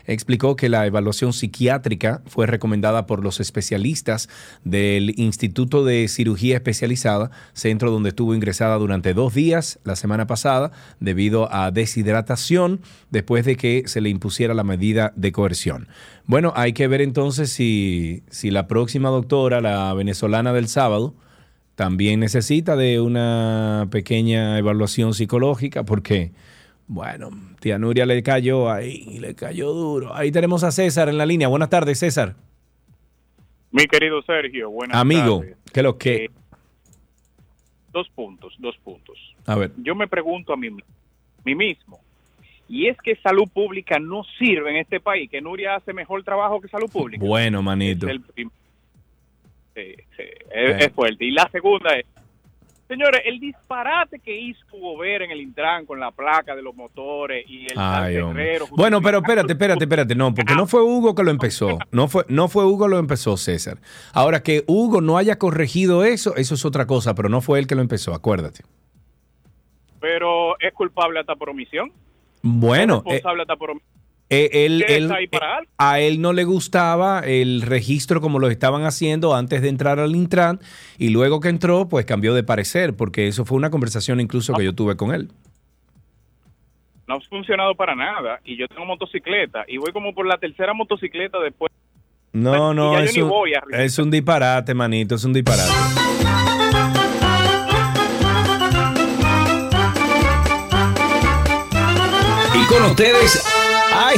[0.07, 4.29] explicó que la evaluación psiquiátrica fue recomendada por los especialistas
[4.65, 10.73] del Instituto de Cirugía Especializada, centro donde estuvo ingresada durante dos días la semana pasada
[11.01, 12.81] debido a deshidratación
[13.11, 15.89] después de que se le impusiera la medida de coerción.
[16.27, 21.15] Bueno, hay que ver entonces si, si la próxima doctora, la venezolana del sábado,
[21.75, 26.33] también necesita de una pequeña evaluación psicológica porque...
[26.87, 27.31] Bueno,
[27.61, 30.15] tía Nuria le cayó ahí, le cayó duro.
[30.15, 31.49] Ahí tenemos a César en la línea.
[31.49, 32.35] Buenas tardes, César.
[33.71, 35.57] Mi querido Sergio, buenas Amigo, tardes.
[35.73, 36.31] ¿qué lo que?
[37.93, 39.19] Dos puntos, dos puntos.
[39.47, 39.73] A ver.
[39.79, 40.83] Yo me pregunto a mí, mi-
[41.45, 42.01] mí mismo,
[42.69, 46.61] y es que salud pública no sirve en este país, que Nuria hace mejor trabajo
[46.61, 47.25] que salud pública.
[47.25, 48.07] Bueno, manito.
[48.09, 48.21] Es,
[49.75, 50.01] el
[50.81, 51.25] es fuerte.
[51.25, 52.07] Y la segunda es,
[52.89, 56.75] señores, el disparate que hizo Hugo Vera en el Intran con la placa de los
[56.75, 58.15] motores y el Ay.
[58.15, 60.15] Terrero Bueno, pero espérate, espérate, espérate.
[60.15, 61.79] No, porque no fue Hugo que lo empezó.
[61.91, 63.79] No fue, no fue Hugo que lo empezó, César.
[64.13, 67.67] Ahora, que Hugo no haya corregido eso, eso es otra cosa, pero no fue él
[67.67, 68.63] que lo empezó, acuérdate.
[70.01, 71.91] pero es culpable hasta por omisión.
[72.43, 73.94] Bueno, Es eh, hasta por omisión.
[74.31, 75.71] Eh, él, ¿Qué él- está ahí para algo?
[75.79, 80.17] a él no le gustaba el registro como lo estaban haciendo antes de entrar al
[80.17, 80.61] Intran
[80.99, 84.65] y luego que entró, pues cambió de parecer, porque eso fue una conversación incluso que
[84.65, 85.29] yo tuve con él.
[87.07, 90.73] no ha funcionado para nada y yo tengo motocicleta y voy como por la tercera
[90.73, 91.71] motocicleta después.
[92.33, 93.31] No, no, es un,
[93.73, 95.71] es un disparate, manito, es un disparate.
[102.55, 103.45] Y con ustedes,
[103.95, 104.17] ay,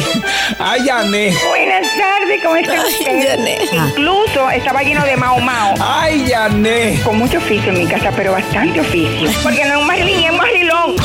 [0.59, 1.35] ay, Yané.
[1.49, 3.39] Buenas tardes, ¿cómo está usted?
[3.73, 5.75] Incluso estaba lleno de mao mao.
[5.81, 7.01] ¡Ay, Yané!
[7.05, 9.31] Con mucho oficio en mi casa, pero bastante oficio.
[9.43, 10.97] Porque no es un marilín, es un.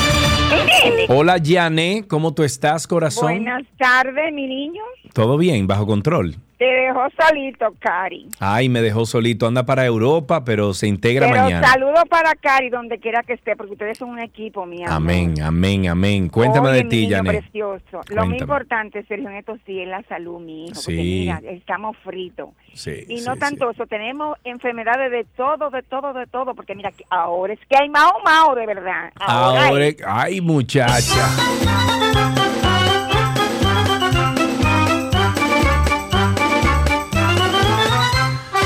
[1.07, 3.23] Hola, Yané, ¿cómo tú estás, corazón?
[3.31, 4.83] Buenas tardes, mi niño.
[5.13, 6.35] Todo bien, bajo control.
[6.61, 8.27] Te dejó solito, Cari.
[8.39, 9.47] Ay, me dejó solito.
[9.47, 11.67] Anda para Europa, pero se integra Pero mañana.
[11.67, 14.93] saludo para Cari donde quiera que esté, porque ustedes son un equipo, mi amor.
[14.97, 16.29] Amén, amén, amén.
[16.29, 17.41] Cuéntame Oye, de ti, niño Janet.
[17.41, 18.01] precioso.
[18.09, 20.75] Lo más importante, Sergio, en estos sí es la salud, mi hijo.
[20.75, 21.19] Porque Sí.
[21.21, 22.49] mira, estamos fritos.
[22.75, 23.39] Sí, Y no sí.
[23.39, 26.53] tanto eso, tenemos enfermedades de todo, de todo, de todo.
[26.53, 29.11] Porque mira, que ahora es que hay mao mao de verdad.
[29.19, 31.25] Ahora, Ahora, hay- ay, muchacha.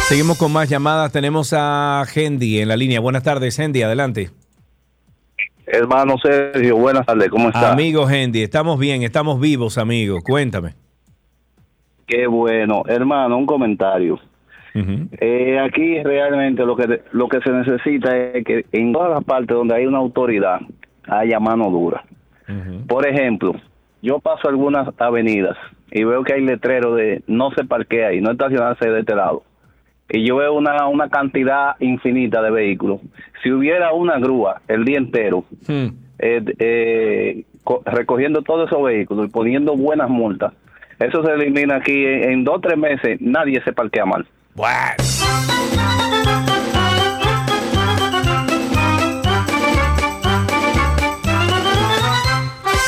[0.08, 1.12] Seguimos con más llamadas.
[1.12, 3.00] Tenemos a Hendy en la línea.
[3.00, 3.82] Buenas tardes, Hendy.
[3.82, 4.30] Adelante.
[5.66, 7.72] Hermano Sergio, buenas tardes, ¿cómo está?
[7.72, 10.22] Amigo Hendy, estamos bien, estamos vivos, amigo.
[10.22, 10.74] Cuéntame.
[12.06, 12.84] Qué bueno.
[12.86, 14.20] Hermano, un comentario.
[14.76, 19.56] Eh, aquí realmente lo que lo que se necesita es que en todas las partes
[19.56, 20.60] donde hay una autoridad
[21.08, 22.04] haya mano dura.
[22.88, 23.54] Por ejemplo,
[24.04, 25.58] yo paso algunas avenidas
[25.92, 29.42] y veo que hay letrero de no se parquea ahí, no estacionarse de este lado.
[30.10, 33.00] Y yo veo una, una cantidad infinita de vehículos.
[33.44, 35.88] Si hubiera una grúa el día entero Hmm.
[36.20, 40.54] eh, eh, co- recogiendo todos esos vehículos y poniendo buenas multas,
[41.00, 44.26] eso se elimina aquí en, en dos o tres meses, nadie se parquea mal.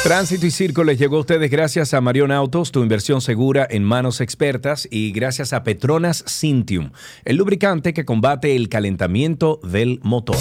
[0.08, 3.84] Tránsito y Circo les llegó a ustedes gracias a Marion Autos, tu inversión segura en
[3.84, 6.92] manos expertas, y gracias a Petronas Cintium,
[7.26, 10.38] el lubricante que combate el calentamiento del motor.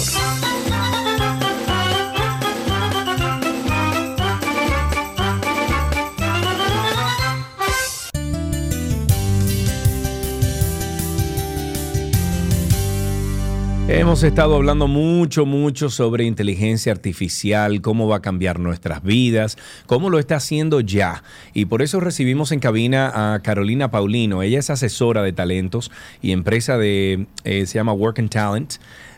[13.89, 20.09] Hemos estado hablando mucho, mucho sobre inteligencia artificial, cómo va a cambiar nuestras vidas, cómo
[20.09, 21.23] lo está haciendo ya.
[21.53, 24.43] Y por eso recibimos en cabina a Carolina Paulino.
[24.43, 25.89] Ella es asesora de talentos
[26.21, 28.73] y empresa de, eh, se llama Work and Talent.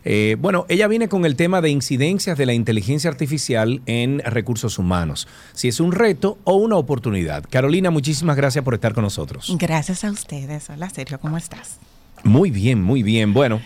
[0.06, 4.78] Eh, bueno, ella viene con el tema de incidencias de la inteligencia artificial en recursos
[4.78, 5.28] humanos.
[5.54, 7.44] Si es un reto o una oportunidad.
[7.50, 9.52] Carolina, muchísimas gracias por estar con nosotros.
[9.60, 10.70] Gracias a ustedes.
[10.70, 11.80] Hola, Sergio, ¿cómo estás?
[12.24, 13.34] Muy bien, muy bien.
[13.34, 13.62] Bueno,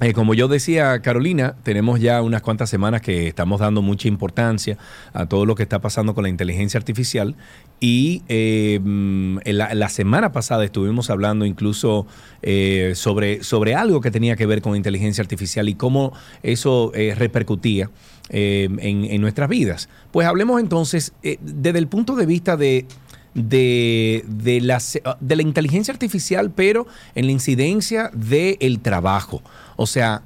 [0.00, 4.76] eh, como yo decía, Carolina, tenemos ya unas cuantas semanas que estamos dando mucha importancia
[5.12, 7.36] a todo lo que está pasando con la inteligencia artificial
[7.78, 12.06] y eh, mm, la, semana pasada estuvimos hablando incluso
[12.42, 16.12] eh, sobre, sobre algo que tenía que ver con inteligencia artificial y cómo
[16.42, 17.90] eso eh, repercutía
[18.30, 19.88] eh, en, nuestras vidas.
[20.10, 22.86] Pues hablemos entonces eh, desde el punto de vista de
[23.34, 24.80] de, de, la,
[25.20, 29.42] de la inteligencia artificial, pero en la incidencia del trabajo.
[29.76, 30.22] O sea,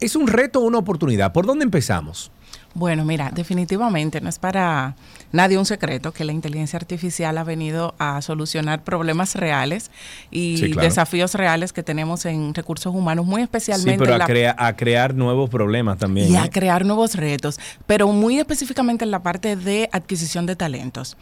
[0.00, 1.32] ¿es un reto o una oportunidad?
[1.32, 2.30] ¿Por dónde empezamos?
[2.76, 4.96] Bueno, mira, definitivamente no es para
[5.30, 9.92] nadie un secreto que la inteligencia artificial ha venido a solucionar problemas reales
[10.32, 10.88] y Sí, claro.
[10.88, 14.56] desafíos reales que tenemos en recursos humanos, muy Sí, especialmente pero en a, la crea-
[14.58, 16.32] a crear nuevos problemas también.
[16.32, 16.38] y ¿eh?
[16.38, 21.16] a crear nuevos retos, pero muy específicamente en la parte de adquisición de talentos.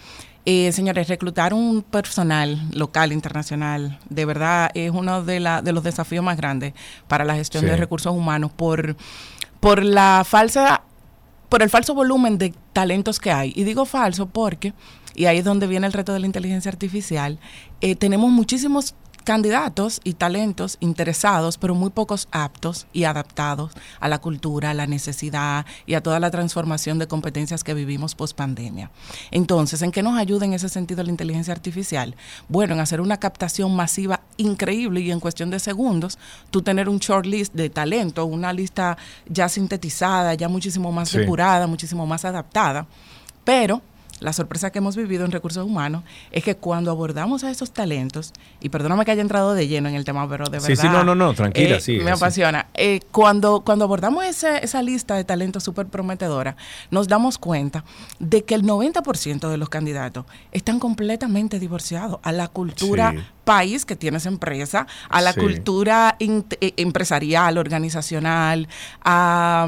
[0.44, 5.84] Eh, señores, reclutar un personal local, internacional, de verdad es uno de, la- de los
[5.84, 6.74] desafíos más grandes
[7.06, 7.70] para la gestión Sí.
[7.70, 8.96] de recursos humanos por,
[9.60, 10.82] por la falsa,
[11.48, 13.52] por el falso volumen de talentos que hay.
[13.54, 14.72] Y digo falso porque,
[15.14, 17.38] y ahí es donde viene el reto de la inteligencia artificial,
[17.80, 24.18] eh, tenemos muchísimos candidatos y talentos interesados, pero muy pocos aptos y adaptados a la
[24.20, 28.90] cultura, a la necesidad y a toda la transformación de competencias que vivimos post pandemia.
[29.30, 32.14] Entonces, ¿en qué nos ayuda en ese sentido la inteligencia artificial?
[32.48, 36.18] Bueno, en hacer una captación masiva increíble y en cuestión de segundos,
[36.50, 38.96] tú tener un short list de talento, una lista
[39.28, 41.18] ya sintetizada, ya muchísimo más Sí.
[41.18, 42.86] depurada, muchísimo más adaptada,
[43.44, 43.82] pero
[44.22, 48.32] la sorpresa que hemos vivido en recursos humanos es que cuando abordamos a esos talentos,
[48.60, 50.82] y perdóname que haya entrado de lleno en el tema, pero de Sí, verdad.
[50.82, 52.10] sí, no, no, no, tranquila, eh, sí, Me sí.
[52.10, 52.66] apasiona.
[52.74, 56.56] Eh, cuando, cuando abordamos ese- esa lista de talentos súper prometedora,
[56.90, 57.84] nos damos cuenta
[58.18, 63.18] de que el 90% de los candidatos están completamente divorciados a la cultura Sí.
[63.44, 65.40] país que tiene esa empresa, a la Sí.
[65.40, 68.68] cultura eh, empresarial, organizacional,
[69.02, 69.66] a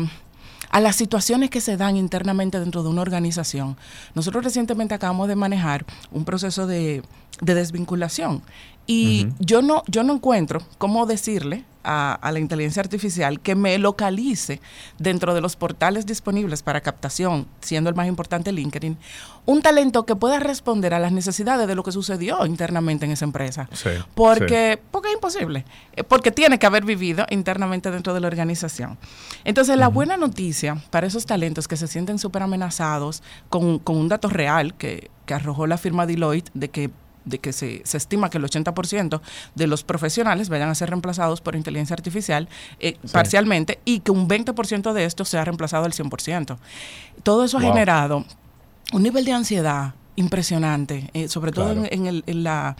[0.74, 3.76] a las situaciones que se dan internamente dentro de una organización.
[4.16, 7.04] Nosotros recientemente acabamos de manejar un proceso de,
[7.40, 8.42] de desvinculación.
[8.86, 13.78] Y yo no yo no encuentro cómo decirle a, a la inteligencia artificial que me
[13.78, 14.60] localice
[14.98, 18.98] dentro de los portales disponibles para captación, siendo el más importante LinkedIn,
[19.46, 23.24] un talento que pueda responder a las necesidades de lo que sucedió internamente en esa
[23.24, 23.68] empresa.
[23.72, 28.26] Sí, Porque, porque es imposible, eh, porque tiene que haber vivido internamente dentro de la
[28.26, 28.98] organización.
[29.44, 34.08] Entonces, la buena noticia para esos talentos que se sienten súper amenazados con, con un
[34.08, 36.90] dato real que, que arrojó la firma Deloitte de que
[37.24, 39.20] de que se, se estima que el 80%
[39.54, 42.48] de los profesionales vayan a ser reemplazados por inteligencia artificial
[42.80, 46.56] eh, parcialmente y que un 20% de esto sea reemplazado al 100%.
[47.22, 48.24] Todo eso ha generado
[48.92, 51.88] un nivel de ansiedad impresionante, eh, sobre todo Claro.
[51.90, 52.76] en, en el- en la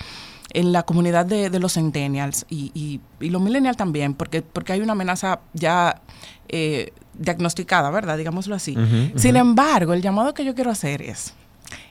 [0.52, 4.72] en la comunidad de, de los centennials y, y- y los millennials también, porque, porque
[4.72, 6.00] hay una amenaza ya
[6.48, 8.16] eh, diagnosticada, ¿verdad?
[8.18, 8.76] Digámoslo así.
[9.16, 11.34] Sin embargo, el llamado que yo quiero hacer es,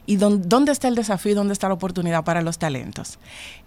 [0.06, 3.18] ¿y dón- dónde está el desafío y dónde está la oportunidad para los talentos?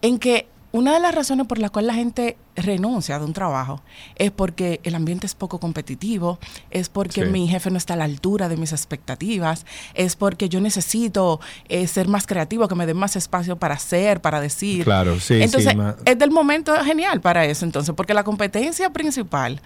[0.01, 3.81] En que una de las razones por las cuales la gente renuncia de un trabajo
[4.17, 6.39] es porque el ambiente es poco competitivo,
[6.71, 7.31] es porque Sí.
[7.31, 11.39] mi jefe no está a la altura de mis expectativas, es porque yo necesito
[11.69, 14.83] eh, ser más creativo, que me den más espacio para hacer, para decir.
[14.83, 18.89] Claro, sí, sí, Entonces, ma- es del momento genial para eso, entonces, porque la competencia
[18.91, 19.61] principal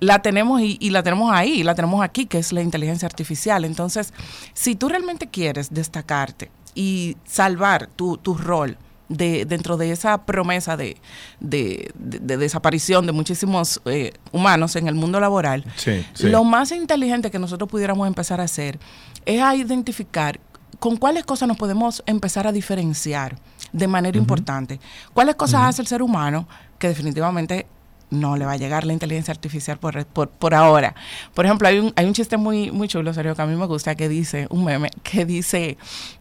[0.00, 3.64] la tenemos y, y la tenemos ahí, la tenemos aquí, que es la inteligencia artificial.
[3.64, 4.12] Entonces,
[4.52, 8.76] si tú realmente quieres destacarte y salvar tu, tu rol
[9.08, 10.96] de, dentro de esa promesa de,
[11.38, 16.28] de- de- de desaparición de muchísimos eh, humanos en el mundo laboral, Sí, sí.
[16.28, 18.78] lo más inteligente que nosotros pudiéramos empezar a hacer
[19.26, 20.40] es a identificar
[20.80, 23.38] con cuáles cosas nos podemos empezar a diferenciar
[23.72, 24.80] de manera importante.
[25.12, 26.48] ¿Cuáles cosas hace el ser humano
[26.78, 27.66] que definitivamente
[28.10, 30.94] no le va a llegar la inteligencia artificial por, por, por ahora?
[31.34, 33.66] Por ejemplo, hay un, hay un chiste muy, muy chulo, serio, que a mí me
[33.66, 35.76] gusta, que dice, un meme, que dice,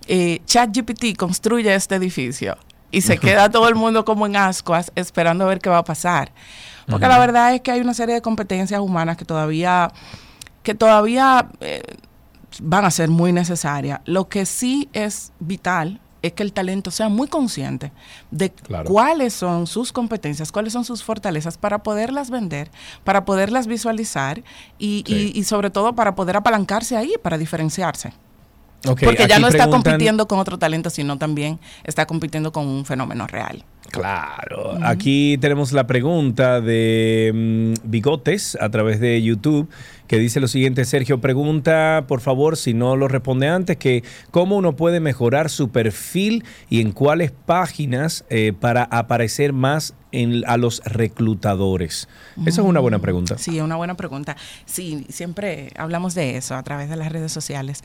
[0.07, 2.57] eh, ChatGPT construye este edificio.
[2.91, 5.84] Y se queda todo el mundo como en ascuas esperando a ver qué va a
[5.84, 6.31] pasar.
[6.88, 9.91] Porque la verdad es que hay una serie de competencias humanas que todavía,
[10.61, 11.81] que todavía eh,
[12.61, 14.01] van a ser muy necesarias.
[14.05, 17.91] Lo que sí es vital es que el talento sea muy consciente
[18.31, 18.51] de
[18.91, 22.71] cuáles son sus competencias, cuáles son sus fortalezas para poderlas vender,
[23.03, 24.41] para poderlas visualizar
[24.79, 28.13] y, y- y sobre todo para poder apalancarse ahí, para diferenciarse.
[28.84, 32.85] Porque ya no está preguntan- compitiendo con otro talento, sino también está compitiendo con un
[32.85, 33.64] fenómeno real.
[33.91, 34.77] Claro.
[34.84, 37.31] Aquí tenemos la pregunta de
[37.84, 39.69] mm, Bigotes a través de YouTube
[40.07, 44.57] que dice lo siguiente, Sergio pregunta, por favor, si no lo responde antes, que cómo
[44.57, 50.57] uno puede mejorar su perfil y en cuáles páginas eh, para aparecer más en, a
[50.57, 52.07] los reclutadores.
[52.45, 53.38] Esa es una buena pregunta.
[53.38, 54.35] Sí, es una buena pregunta.
[54.65, 57.84] Sí, siempre hablamos de eso a través de las redes sociales.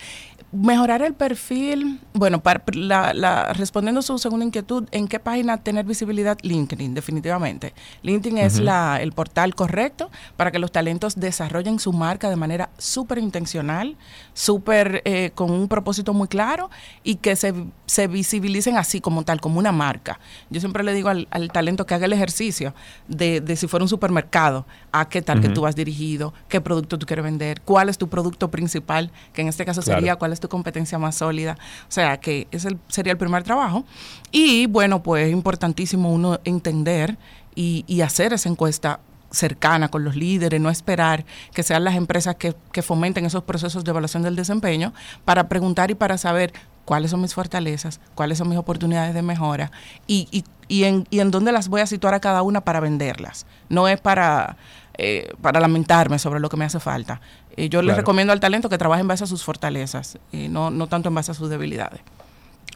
[0.51, 5.59] Mejorar el perfil, bueno, para, la, la- respondiendo a su segunda inquietud, ¿en qué página
[5.59, 6.39] tener visibilidad?
[6.41, 7.75] LinkedIn, definitivamente.
[8.03, 12.71] LinkedIn es la, el portal correcto para que los talentos desarrollen su marca de manera
[12.79, 13.99] súper intencional,
[14.33, 16.71] súper eh, con un propósito muy claro
[17.05, 17.53] y que se,
[17.85, 20.19] se visibilicen así como tal, como una marca.
[20.49, 22.75] Yo siempre le digo al, al talento que haga el ejercicio
[23.07, 26.99] de, de si fuera un supermercado, a qué tal que tú vas dirigido, qué producto
[26.99, 30.01] tú quieres vender, cuál es tu producto principal, que en este caso Claro.
[30.01, 31.57] sería cuál es tu competencia más sólida.
[31.89, 33.85] O sea, que ese sería el primer trabajo.
[34.31, 37.17] Y bueno, pues es importantísimo uno entender
[37.55, 39.01] y, hacer esa encuesta
[39.31, 43.91] cercana con los líderes, no esperar que sean las empresas que, fomenten esos procesos de
[43.91, 44.95] evaluación del desempeño
[45.25, 46.53] para preguntar y para saber
[46.85, 49.73] cuáles son mis fortalezas, cuáles son mis oportunidades de mejora
[50.07, 50.45] y
[50.85, 53.45] en dónde las voy a situar a cada una para venderlas.
[53.69, 54.57] No es para,
[54.99, 57.21] eh, para lamentarme sobre lo que me hace falta.
[57.57, 58.01] Eh, yo les Claro.
[58.03, 61.15] recomiendo al talento que trabaje en base a sus fortalezas, y no, no tanto en
[61.15, 62.01] base a sus debilidades.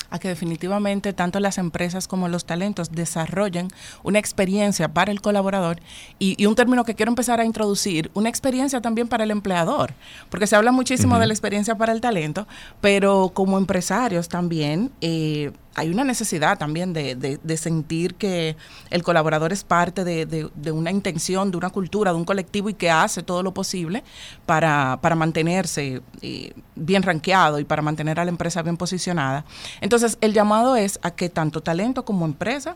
[0.09, 3.67] a que definitivamente tanto las empresas como los talentos desarrollen
[4.03, 5.81] una experiencia para el colaborador.
[6.17, 9.93] Y, y un término que quiero empezar a introducir, una experiencia también para el empleador,
[10.29, 12.47] porque se habla muchísimo de la experiencia para el talento,
[12.79, 18.57] pero como empresarios también eh, hay una necesidad también de, de- de sentir que
[18.89, 22.89] el colaborador es parte de, una intención, de una cultura, de un colectivo y que
[22.89, 24.03] hace todo lo posible
[24.45, 29.45] para, para mantenerse eh, bien rankeado y para mantener a la empresa bien posicionada.
[29.79, 32.75] Entonces, el llamado es a que tanto talento como empresa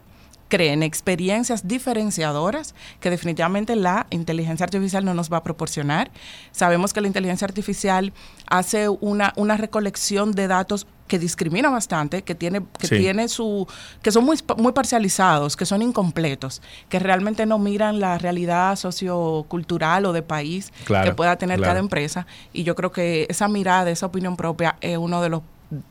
[0.51, 6.11] creen experiencias diferenciadoras que definitivamente la inteligencia artificial no nos va a proporcionar.
[6.51, 8.11] Sabemos que la inteligencia artificial
[8.47, 12.97] hace una, una recolección de datos que discrimina bastante, que tiene, que Sí.
[12.97, 13.65] tiene su,
[14.01, 20.05] que son muy, muy parcializados, que son incompletos, que realmente no miran la realidad sociocultural
[20.05, 21.69] o de país Claro, que pueda tener claro.
[21.71, 22.27] cada empresa.
[22.53, 25.41] Y yo creo que esa mirada, esa opinión propia es uno de los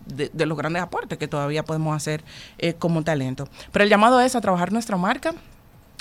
[0.05, 2.23] de, los grandes aportes que todavía podemos hacer
[2.57, 3.47] eh, como talento.
[3.71, 5.33] Pero el llamado es a trabajar nuestra marca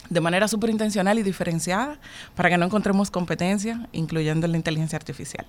[0.08, 1.98] de manera súper intencional y diferenciada
[2.34, 5.46] para que no encontremos competencia, incluyendo la inteligencia artificial.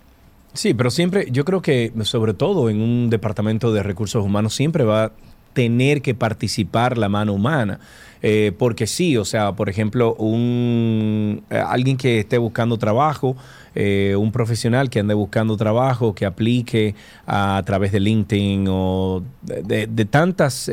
[0.53, 4.84] Sí, pero siempre, yo creo que sobre todo en un departamento de recursos humanos siempre
[4.84, 5.12] va a
[5.53, 7.80] tener que participar la mano humana.
[8.24, 13.36] Eh, porque sí, o sea, por ejemplo, un, eh, alguien que esté buscando trabajo,
[13.76, 16.95] eh, un profesional que ande buscando trabajo, que aplique
[17.26, 20.69] a, través de LinkedIn o de, tantas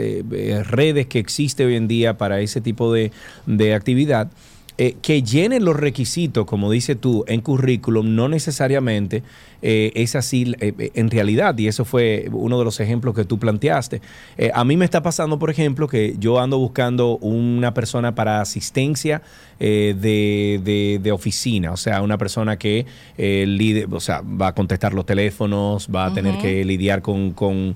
[0.66, 3.12] redes que existe hoy en día para ese tipo de,
[3.47, 4.31] de actividad,
[4.77, 9.25] que llene los requisitos, como dices tú, en currículum, no necesariamente
[9.61, 13.25] eh, es así eh, eh, en realidad, y eso fue uno de los ejemplos que
[13.25, 14.01] tú planteaste.
[14.53, 19.23] a mí me está pasando, por ejemplo, que yo ando buscando una persona para asistencia
[19.59, 22.87] de, de, oficina, o sea, una persona que
[23.91, 27.75] o sea, va a contestar los teléfonos, va a tener que lidiar con, con,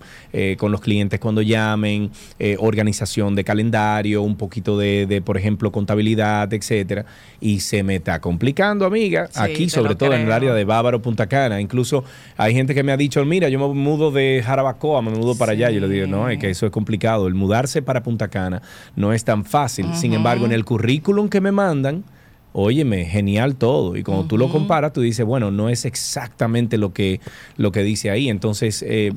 [0.59, 2.11] con, los clientes cuando llamen,
[2.59, 7.05] organización de calendario, un poquito de, de, por ejemplo, contabilidad, etcétera,
[7.41, 11.27] y se me está complicando, amiga, aquí, sobre todo en el área de Bávaro, Punta
[11.27, 12.05] Cana, Incluso
[12.37, 15.53] hay gente que me ha dicho, mira, yo me mudo de Jarabacoa, me mudo para
[15.53, 15.71] allá.
[15.71, 17.27] Yo le digo, no, es que eso es complicado.
[17.27, 18.61] El mudarse para Punta Cana
[18.95, 19.87] no es tan fácil.
[19.95, 22.05] Sin embargo, en el currículum que me mandan,
[22.53, 23.97] óyeme, genial todo.
[23.97, 27.21] Y cuando tú lo comparas, tú dices, bueno, no es exactamente lo que,
[27.57, 28.29] lo que dice ahí.
[28.29, 29.11] Entonces, eh,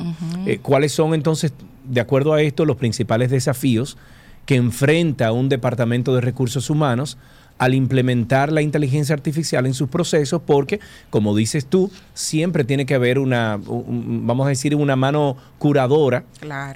[0.46, 1.54] eh, ¿cuáles son entonces,
[1.84, 3.98] de acuerdo a esto, los principales desafíos
[4.46, 7.18] que enfrenta un departamento de recursos humanos
[7.58, 10.80] al implementar la inteligencia artificial en sus procesos, porque,
[11.10, 16.24] como dices tú, siempre tiene que haber una, vamos a decir, una mano curadora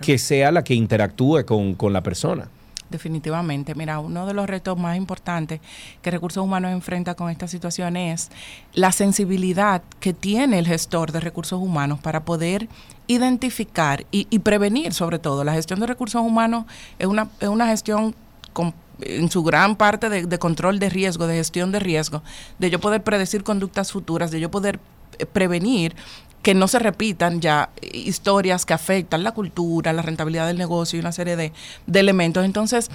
[0.01, 2.49] que sea la que interactúe con, con la persona.
[2.89, 3.75] Definitivamente.
[3.75, 5.61] Mira, uno de los retos más importantes
[6.01, 8.31] que Recursos Humanos enfrenta con esta situación es
[8.73, 12.67] la sensibilidad que tiene el gestor de recursos humanos para poder
[13.05, 15.43] identificar y, y prevenir, sobre todo.
[15.43, 16.65] La gestión de recursos humanos
[16.97, 18.15] es una, es una gestión
[18.53, 22.23] con en su gran parte de, control de riesgo, de gestión de riesgo,
[22.57, 24.79] de yo poder predecir conductas futuras, de yo poder
[25.17, 25.95] eh, prevenir
[26.41, 31.01] que no se repitan ya historias que afectan la cultura, la rentabilidad del negocio y
[31.01, 31.51] una serie de,
[31.93, 32.45] elementos.
[32.45, 32.89] Entonces,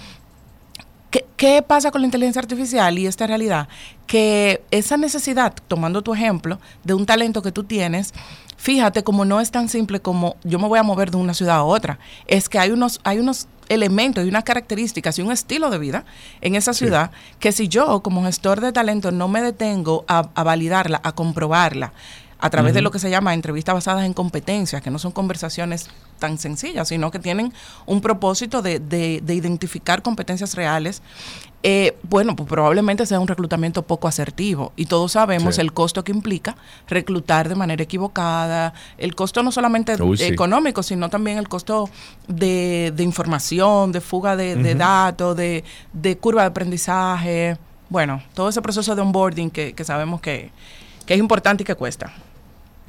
[1.10, 3.68] ¿qué, ¿qué, pasa con la inteligencia artificial y esta realidad?
[4.06, 8.14] Que esa necesidad, tomando tu ejemplo, de un talento que tú tienes,
[8.56, 11.56] fíjate como no es tan simple como yo me voy a mover de una ciudad
[11.56, 15.70] a otra, es que hay unos, hay unos elementos y unas características y un estilo
[15.70, 16.04] de vida
[16.40, 17.10] en esa ciudad
[17.40, 21.92] que si yo como gestor de talento no me detengo a, validarla, a comprobarla,
[22.38, 25.88] a través de lo que se llama entrevistas basadas en competencias, que no son conversaciones
[26.18, 27.54] tan sencillas, sino que tienen
[27.86, 31.00] un propósito de, de, de identificar competencias reales
[31.66, 34.74] eh, bueno, pues probablemente sea un reclutamiento poco asertivo.
[34.76, 39.96] Y todos sabemos el costo que implica reclutar de manera equivocada, el costo no solamente
[40.18, 41.88] económico, sino también el costo
[42.28, 47.56] de, información, de fuga de, datos, de, curva de aprendizaje,
[47.88, 50.50] bueno, todo ese proceso de onboarding que, que sabemos que,
[51.06, 52.12] que es importante y que cuesta.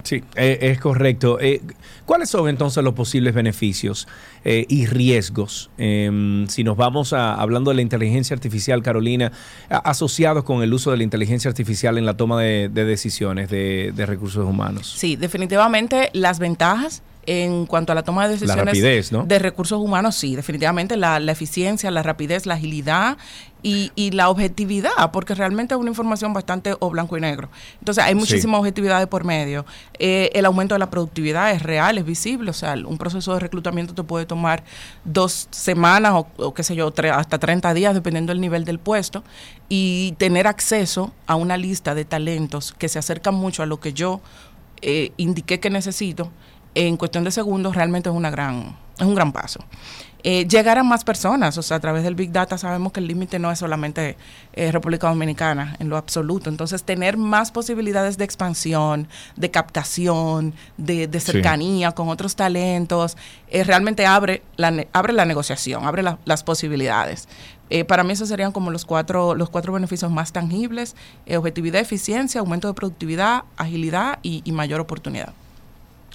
[0.04, 1.40] Sí, eh, es correcto.
[1.40, 1.62] Eh,
[2.06, 4.08] ¿Cuáles son entonces los posibles beneficios
[4.44, 9.32] eh, y riesgos, em, si nos vamos a, hablando de la inteligencia artificial, Carolina,
[9.70, 14.06] asociados con el uso de la inteligencia artificial en la toma de, decisiones de, de
[14.06, 14.94] recursos humanos?
[14.96, 20.36] Sí, definitivamente las ventajas en cuanto a la toma de decisiones de recursos humanos, sí,
[20.36, 23.18] definitivamente la, eficiencia, la rapidez, la agilidad
[23.66, 27.50] y, y, la objetividad, porque realmente es una información bastante o blanco y negro.
[27.80, 29.66] Entonces hay muchísima objetividad de por medio.
[29.98, 33.40] Eh, el aumento de la productividad es real, es visible, o sea, un proceso de
[33.40, 34.64] reclutamiento te puede tomar
[35.04, 39.24] dos semanas o, o qué sé yo, hasta 30 días, dependiendo del nivel del puesto,
[39.68, 43.94] y tener acceso a una lista de talentos que se acercan mucho a lo que
[43.94, 44.22] yo
[44.84, 46.30] eh, indiqué que necesito
[46.76, 49.60] en cuestión de segundos realmente es una gran es un gran paso.
[50.28, 53.06] Eh, llegar a más personas, o sea, a través del Big Data sabemos que el
[53.06, 54.18] límite no es solamente
[54.54, 61.08] eh, República Dominicana en lo absoluto, entonces tener más posibilidades de expansión, de captación, de,
[61.20, 63.18] cercanía con otros talentos,
[63.50, 67.28] eh, realmente abre la, abre la negociación, abre las posibilidades.
[67.88, 70.96] para mí esos serían como los cuatro, los cuatro beneficios más tangibles,
[71.38, 75.36] objetividad, eficiencia, aumento de productividad, agilidad y mayor oportunidad.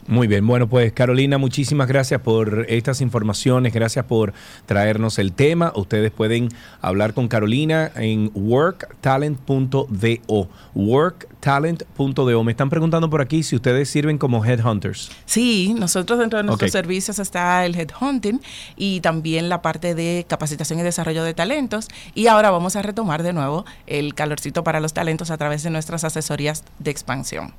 [0.07, 4.33] Muy bien, bueno pues Carolina, muchísimas gracias por estas informaciones, gracias por
[4.67, 5.73] traernos el tema.
[5.77, 6.49] Ustedes pueden
[6.81, 10.49] hablar con Carolina en worktalent.do.
[10.75, 12.45] Worktalent.do.
[12.45, 15.11] Me están preguntando por aquí si ustedes sirven como headhunters.
[15.27, 18.41] Sí, nosotros dentro de nuestros servicios está el headhunting
[18.77, 21.89] y también la parte de capacitación y desarrollo de talentos.
[22.15, 25.71] Y ahora vamos a retomar de nuevo el calorcito para los talentos a través de
[25.71, 27.53] nuestras asesorías de expansión.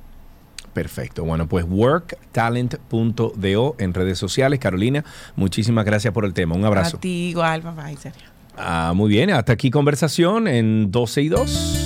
[0.72, 1.24] Perfecto.
[1.24, 4.58] Bueno, pues worktalent.do en redes sociales.
[4.58, 5.04] Carolina,
[5.36, 6.54] muchísimas gracias por el tema.
[6.54, 6.96] Un abrazo.
[6.96, 7.62] A ti igual,
[7.98, 8.30] Sergio.
[8.56, 11.81] Ah, muy bien, hasta aquí conversación en 12 y 2.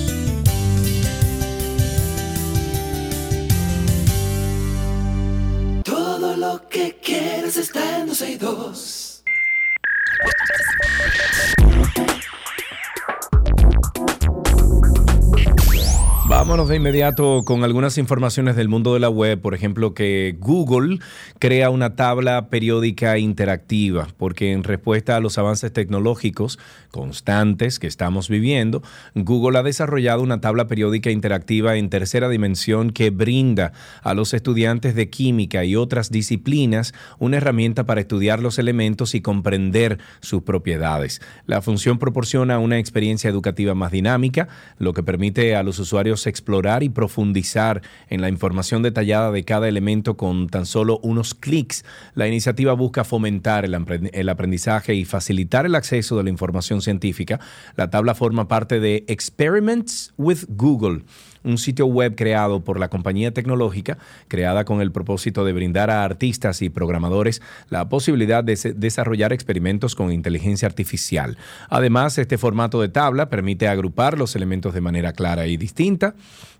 [16.57, 19.39] Vámonos de inmediato con algunas informaciones del mundo de la web.
[19.39, 20.97] Por ejemplo, que Google
[21.37, 26.57] crea una tabla periódica interactiva, porque en respuesta a los avances tecnológicos
[26.89, 28.81] constantes que estamos viviendo,
[29.13, 33.71] Google ha desarrollado una tabla periódica interactiva en tercera dimensión que brinda
[34.01, 39.21] a los estudiantes de química y otras disciplinas una herramienta para estudiar los elementos y
[39.21, 41.21] comprender sus propiedades.
[41.45, 44.47] La función proporciona una experiencia educativa más dinámica,
[44.79, 46.46] lo que permite a los usuarios explorar
[46.81, 51.83] y profundizar en la información detallada de cada elemento con tan solo unos clics.
[52.15, 57.39] La iniciativa busca fomentar el aprendizaje y facilitar el acceso de la información científica.
[57.75, 61.03] La tabla forma parte de Experiments with Google
[61.43, 63.97] un sitio web creado por la compañía tecnológica,
[64.27, 69.95] creada con el propósito de brindar a artistas y programadores la posibilidad de desarrollar experimentos
[69.95, 71.37] con inteligencia artificial.
[71.69, 76.15] Además, este formato de tabla permite agrupar los elementos de manera clara y distinta,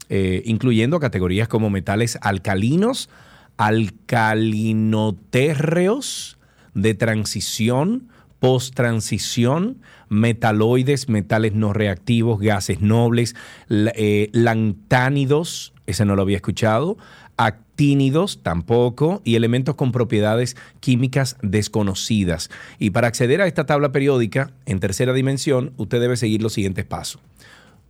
[0.09, 3.09] eh, incluyendo categorías como metales alcalinos,
[3.57, 6.37] alcalinotérreos,
[6.73, 8.09] de transición,
[8.39, 13.35] post-transición, metaloides, metales no reactivos, gases nobles,
[13.69, 16.97] eh, lantánidos, ese no lo había escuchado,
[17.37, 22.49] actínidos tampoco y elementos con propiedades químicas desconocidas.
[22.79, 26.85] Y para acceder a esta tabla periódica en tercera dimensión, usted debe seguir los siguientes
[26.85, 27.21] pasos.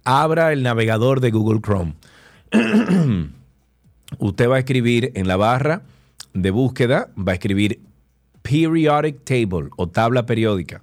[0.03, 1.95] Abra el navegador de Google Chrome.
[4.19, 5.83] usted va a escribir en la barra
[6.33, 7.81] de búsqueda, va a escribir
[8.41, 10.81] periodic table o tabla periódica.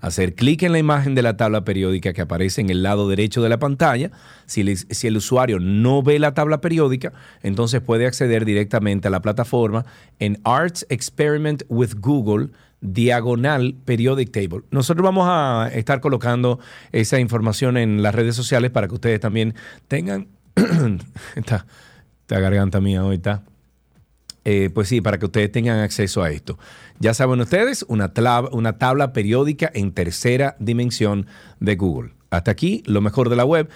[0.00, 3.42] Hacer clic en la imagen de la tabla periódica que aparece en el lado derecho
[3.42, 4.10] de la pantalla.
[4.46, 7.12] Si, el usuario no ve la tabla periódica,
[7.42, 9.84] entonces puede acceder directamente a la plataforma
[10.18, 12.50] en Arts Experiment with Google
[12.80, 14.64] diagonal periodic table.
[14.70, 16.60] Nosotros vamos a estar colocando
[16.92, 19.54] esa información en las redes sociales para que ustedes también
[19.88, 20.28] tengan...
[21.36, 21.66] esta,
[22.22, 23.42] esta garganta mía hoy está
[24.50, 26.58] eh, pues sí, para que ustedes tengan acceso a esto.
[26.98, 28.10] Ya saben ustedes, una,
[28.50, 31.26] una tabla periódica en tercera dimensión
[31.60, 32.14] de Google.
[32.30, 33.68] Hasta aquí, lo mejor de la web.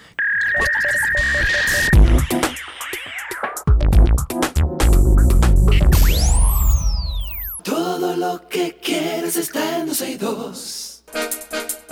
[7.63, 11.82] Todo lo que quieres está en 262.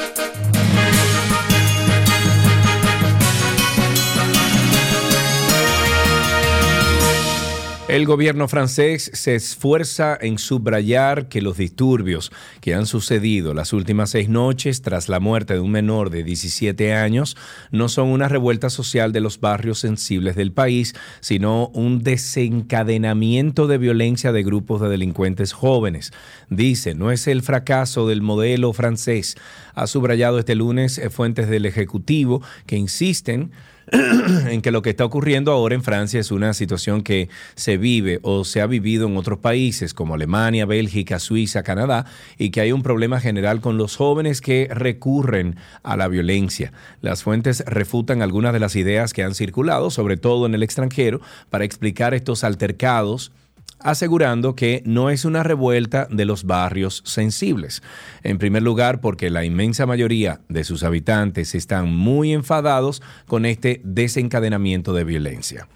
[7.92, 12.32] El gobierno francés se esfuerza en subrayar que los disturbios
[12.62, 16.94] que han sucedido las últimas seis noches tras la muerte de un menor de 17
[16.94, 17.36] años
[17.70, 23.78] no son una revuelta social de los barrios sensibles del país, sino un desencadenamiento de
[23.78, 26.14] violencia de grupos de delincuentes jóvenes.
[26.50, 29.36] Dice, no es el fracaso del modelo francés.
[29.76, 33.52] Ha subrayado este lunes eh, fuentes del Ejecutivo que insisten
[33.92, 38.20] en que lo que está ocurriendo ahora en Francia es una situación que se vive
[38.24, 42.06] o se ha vivido en otros países como Alemania, Bélgica, Suiza, Canadá,
[42.38, 46.72] y que hay un problema general con los jóvenes que recurren a la violencia.
[47.02, 51.20] Las fuentes refutan algunas de las ideas que han circulado, sobre todo en el extranjero,
[51.50, 53.34] para explicar estos altercados
[53.84, 57.82] asegurando que no es una revuelta de los barrios sensibles.
[58.24, 63.82] En primer lugar, porque la inmensa mayoría de sus habitantes están muy enfadados con este
[63.84, 65.68] desencadenamiento de violencia.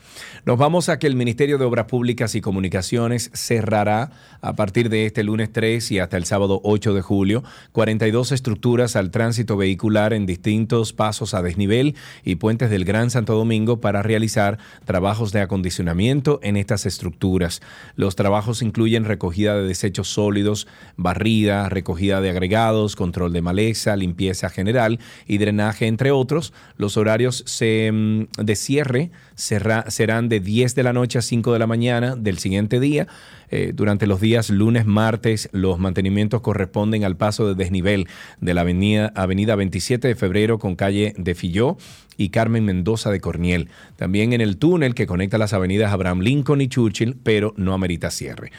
[0.45, 5.07] Nos vamos a que el Ministerio de Obras Públicas y Comunicaciones cerrará a partir de
[5.07, 10.13] este lunes 3 y hasta el sábado 8 de julio 42 estructuras al tránsito vehicular
[10.13, 15.41] en distintos pasos a desnivel y puentes del Gran Santo Domingo para realizar trabajos de
[15.41, 17.61] acondicionamiento en estas estructuras.
[17.95, 24.49] Los trabajos incluyen recogida de desechos sólidos, barrida, recogida de agregados, control de maleza, limpieza
[24.49, 26.53] general y drenaje, entre otros.
[26.77, 31.67] Los horarios mm, de cierre serán de 10 de la noche a 5 de la
[31.67, 33.07] mañana del siguiente día.
[33.51, 38.07] Eh, durante los días lunes, martes, los mantenimientos corresponden al paso de desnivel
[38.41, 41.77] de la avenida, avenida 27 de febrero con calle de Filló
[42.17, 43.69] y Carmen Mendoza de Corniel.
[43.97, 48.09] También en el túnel que conecta las avenidas Abraham Lincoln y Churchill, pero no amerita
[48.09, 48.51] cierre.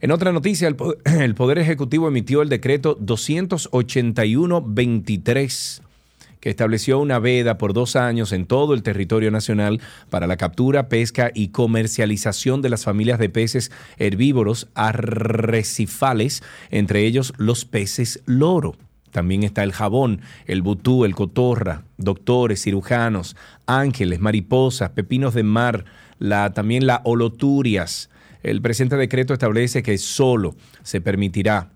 [0.00, 0.76] En otra noticia, el
[1.20, 5.82] el Poder Ejecutivo emitió el decreto 281-23
[6.40, 9.80] que estableció una veda por dos años en todo el territorio nacional
[10.10, 17.32] para la captura, pesca y comercialización de las familias de peces herbívoros arrecifales, entre ellos
[17.36, 18.76] los peces loro.
[19.10, 23.34] También está el jabón, el butú, el cotorra, doctores, cirujanos,
[23.66, 25.86] ángeles, mariposas, pepinos de mar,
[26.18, 28.10] la, también la holoturias.
[28.42, 31.70] El presente decreto establece que solo se permitirá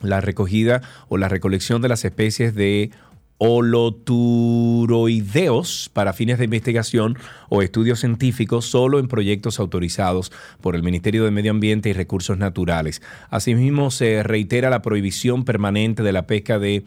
[0.00, 2.90] la recogida o la recolección de las especies de
[3.38, 11.24] holoturoideos para fines de investigación o estudios científicos solo en proyectos autorizados por el Ministerio
[11.24, 13.00] de Medio Ambiente y Recursos Naturales.
[13.30, 16.84] Asimismo, se reitera la prohibición permanente de la pesca de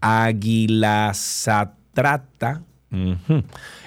[0.00, 2.62] aguilasatrata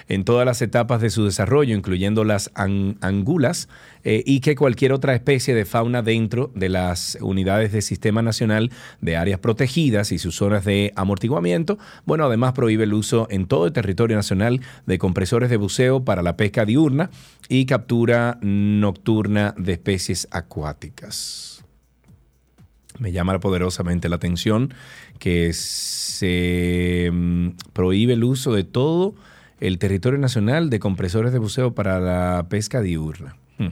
[0.08, 3.68] en todas las etapas de su desarrollo, incluyendo las angulas,
[4.02, 8.70] eh, y que cualquier otra especie de fauna dentro de las unidades del Sistema Nacional
[9.00, 11.78] de Áreas Protegidas y sus zonas de amortiguamiento.
[12.04, 16.22] Bueno, además prohíbe el uso en todo el territorio nacional de compresores de buceo para
[16.22, 17.10] la pesca diurna
[17.48, 21.64] y captura nocturna de especies acuáticas.
[22.98, 24.72] Me llama poderosamente la atención
[25.18, 29.14] que se mm, prohíbe el uso de todo
[29.66, 33.36] el territorio nacional de compresores de buceo para la pesca diurna.
[33.58, 33.68] Hmm.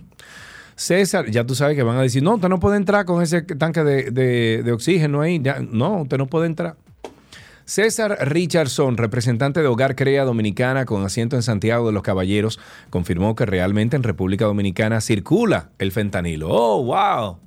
[0.75, 3.43] César, ya tú sabes que van a decir, no, usted no puede entrar con ese
[3.43, 5.41] tanque de, oxígeno ahí.
[5.71, 6.77] no, usted no puede entrar.
[7.65, 12.59] César Richardson, representante de Hogar Crea Dominicana con asiento en Santiago de los Caballeros,
[12.91, 16.49] confirmó que realmente en República Dominicana circula el fentanilo.
[16.51, 17.39] ¡Oh, wow!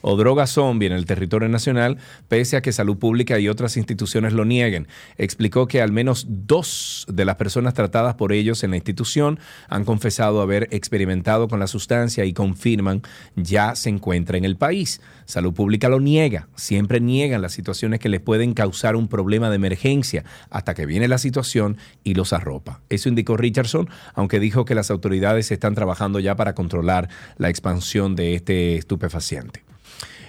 [0.00, 1.98] O droga zombie en el territorio nacional,
[2.28, 4.88] pese a que Salud Pública y otras instituciones lo nieguen.
[5.16, 9.38] Explicó que al menos dos de las personas tratadas por ellos en la institución
[9.68, 13.02] han confesado haber experimentado con la sustancia y confirman
[13.36, 15.00] ya se encuentra en el país.
[15.24, 19.56] Salud Pública lo niega, siempre niegan las situaciones que les pueden causar un problema de
[19.56, 22.80] emergencia hasta que viene la situación y los arropa.
[22.88, 28.16] Eso indicó Richardson, aunque dijo que las autoridades están trabajando ya para controlar la expansión
[28.16, 29.67] de este estupefaciente.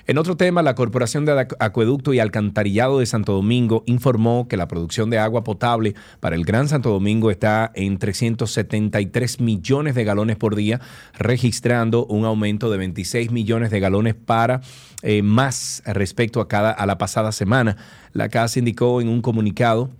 [0.09, 4.67] En otro tema, la Corporación de Acueducto y Alcantarillado de Santo Domingo informó que la
[4.67, 10.35] producción de agua potable para el Gran Santo Domingo está en 373 millones de galones
[10.35, 10.81] por día,
[11.13, 14.61] registrando un aumento de 26 millones de galones para
[15.03, 17.77] eh, más respecto a, cada, a la pasada semana.
[18.11, 19.91] La CAS indicó en un comunicado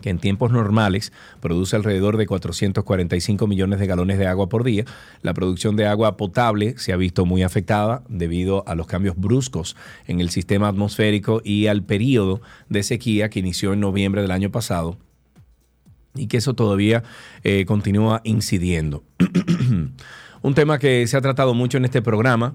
[0.00, 4.84] que en tiempos normales produce alrededor de 445 millones de galones de agua por día.
[5.22, 9.76] La producción de agua potable se ha visto muy afectada debido a los cambios bruscos
[10.06, 14.50] en el sistema atmosférico y al periodo de sequía que inició en noviembre del año
[14.50, 14.98] pasado
[16.14, 17.02] y que eso todavía
[17.42, 19.02] eh, continúa incidiendo.
[20.42, 22.54] Un tema que se ha tratado mucho en este programa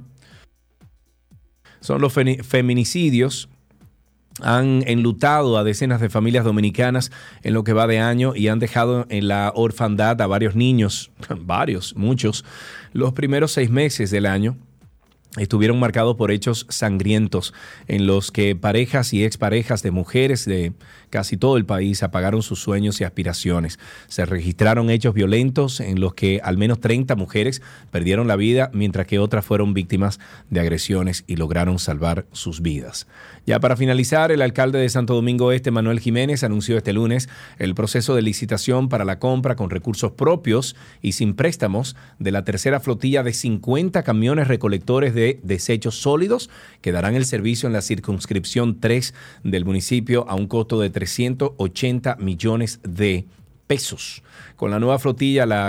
[1.81, 3.49] son los feminicidios
[4.41, 7.11] han enlutado a decenas de familias dominicanas
[7.43, 11.11] en lo que va de año y han dejado en la orfandad a varios niños,
[11.39, 12.45] varios, muchos,
[12.93, 14.57] los primeros seis meses del año
[15.37, 17.53] estuvieron marcados por hechos sangrientos
[17.87, 20.73] en los que parejas y exparejas de mujeres de
[21.11, 23.79] casi todo el país apagaron sus sueños y aspiraciones.
[24.07, 27.61] Se registraron hechos violentos en los que al menos 30 mujeres
[27.91, 30.19] perdieron la vida, mientras que otras fueron víctimas
[30.49, 33.07] de agresiones y lograron salvar sus vidas.
[33.45, 37.75] Ya para finalizar, el alcalde de Santo Domingo Este, Manuel Jiménez, anunció este lunes el
[37.75, 42.79] proceso de licitación para la compra con recursos propios y sin préstamos de la tercera
[42.79, 46.49] flotilla de 50 camiones recolectores de desechos sólidos
[46.81, 49.13] que darán el servicio en la circunscripción 3
[49.43, 53.25] del municipio a un costo de 380 millones de
[53.67, 54.23] pesos.
[54.55, 55.67] Con la nueva flotilla, la,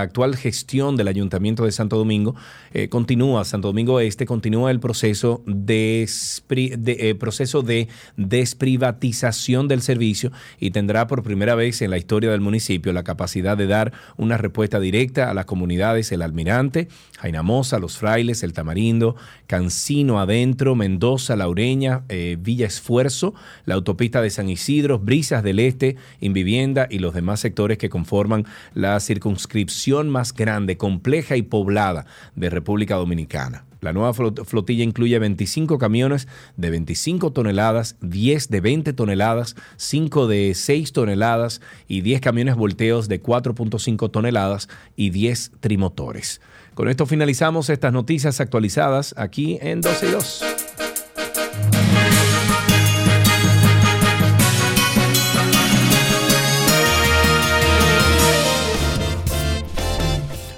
[0.00, 2.34] actual gestión del Ayuntamiento de Santo Domingo
[2.72, 6.08] eh, continúa, Santo Domingo Este continúa el proceso de,
[6.50, 12.40] eh, proceso de desprivatización del servicio y tendrá por primera vez en la historia del
[12.40, 16.88] municipio la capacidad de dar una respuesta directa a las comunidades El Almirante,
[17.18, 19.16] Jainamosa, Los Frailes, El Tamarindo,
[19.46, 23.34] Cancino Adentro, Mendoza, Laureña, eh, Villa Esfuerzo,
[23.64, 28.44] la autopista de San Isidro, Brisas del Este, Invivienda y los demás sectores que conforman
[28.74, 32.04] la circunscripción más grande, compleja y poblada
[32.36, 33.64] de República Dominicana.
[33.80, 36.28] La nueva flotilla incluye 25 camiones
[36.58, 43.08] de 25 toneladas, 10 de 20 toneladas, 5 de 6 toneladas y 10 camiones volteos
[43.08, 46.42] de 4.5 toneladas y 10 trimotores.
[46.74, 50.71] Con esto finalizamos estas noticias actualizadas aquí en 12 y 2.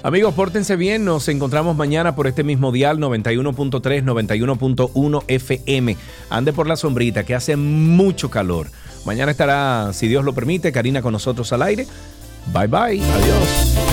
[0.05, 1.03] Amigos, pórtense bien.
[1.03, 5.97] Nos encontramos mañana por este mismo dial 91.3, 91.1 FM.
[6.29, 8.67] Ande por la sombrita, que hace mucho calor
[9.03, 11.87] Mañana estará, si Dios lo permite, Karina con nosotros al aire.
[12.53, 13.01] Bye bye.
[13.01, 13.84] Adiós.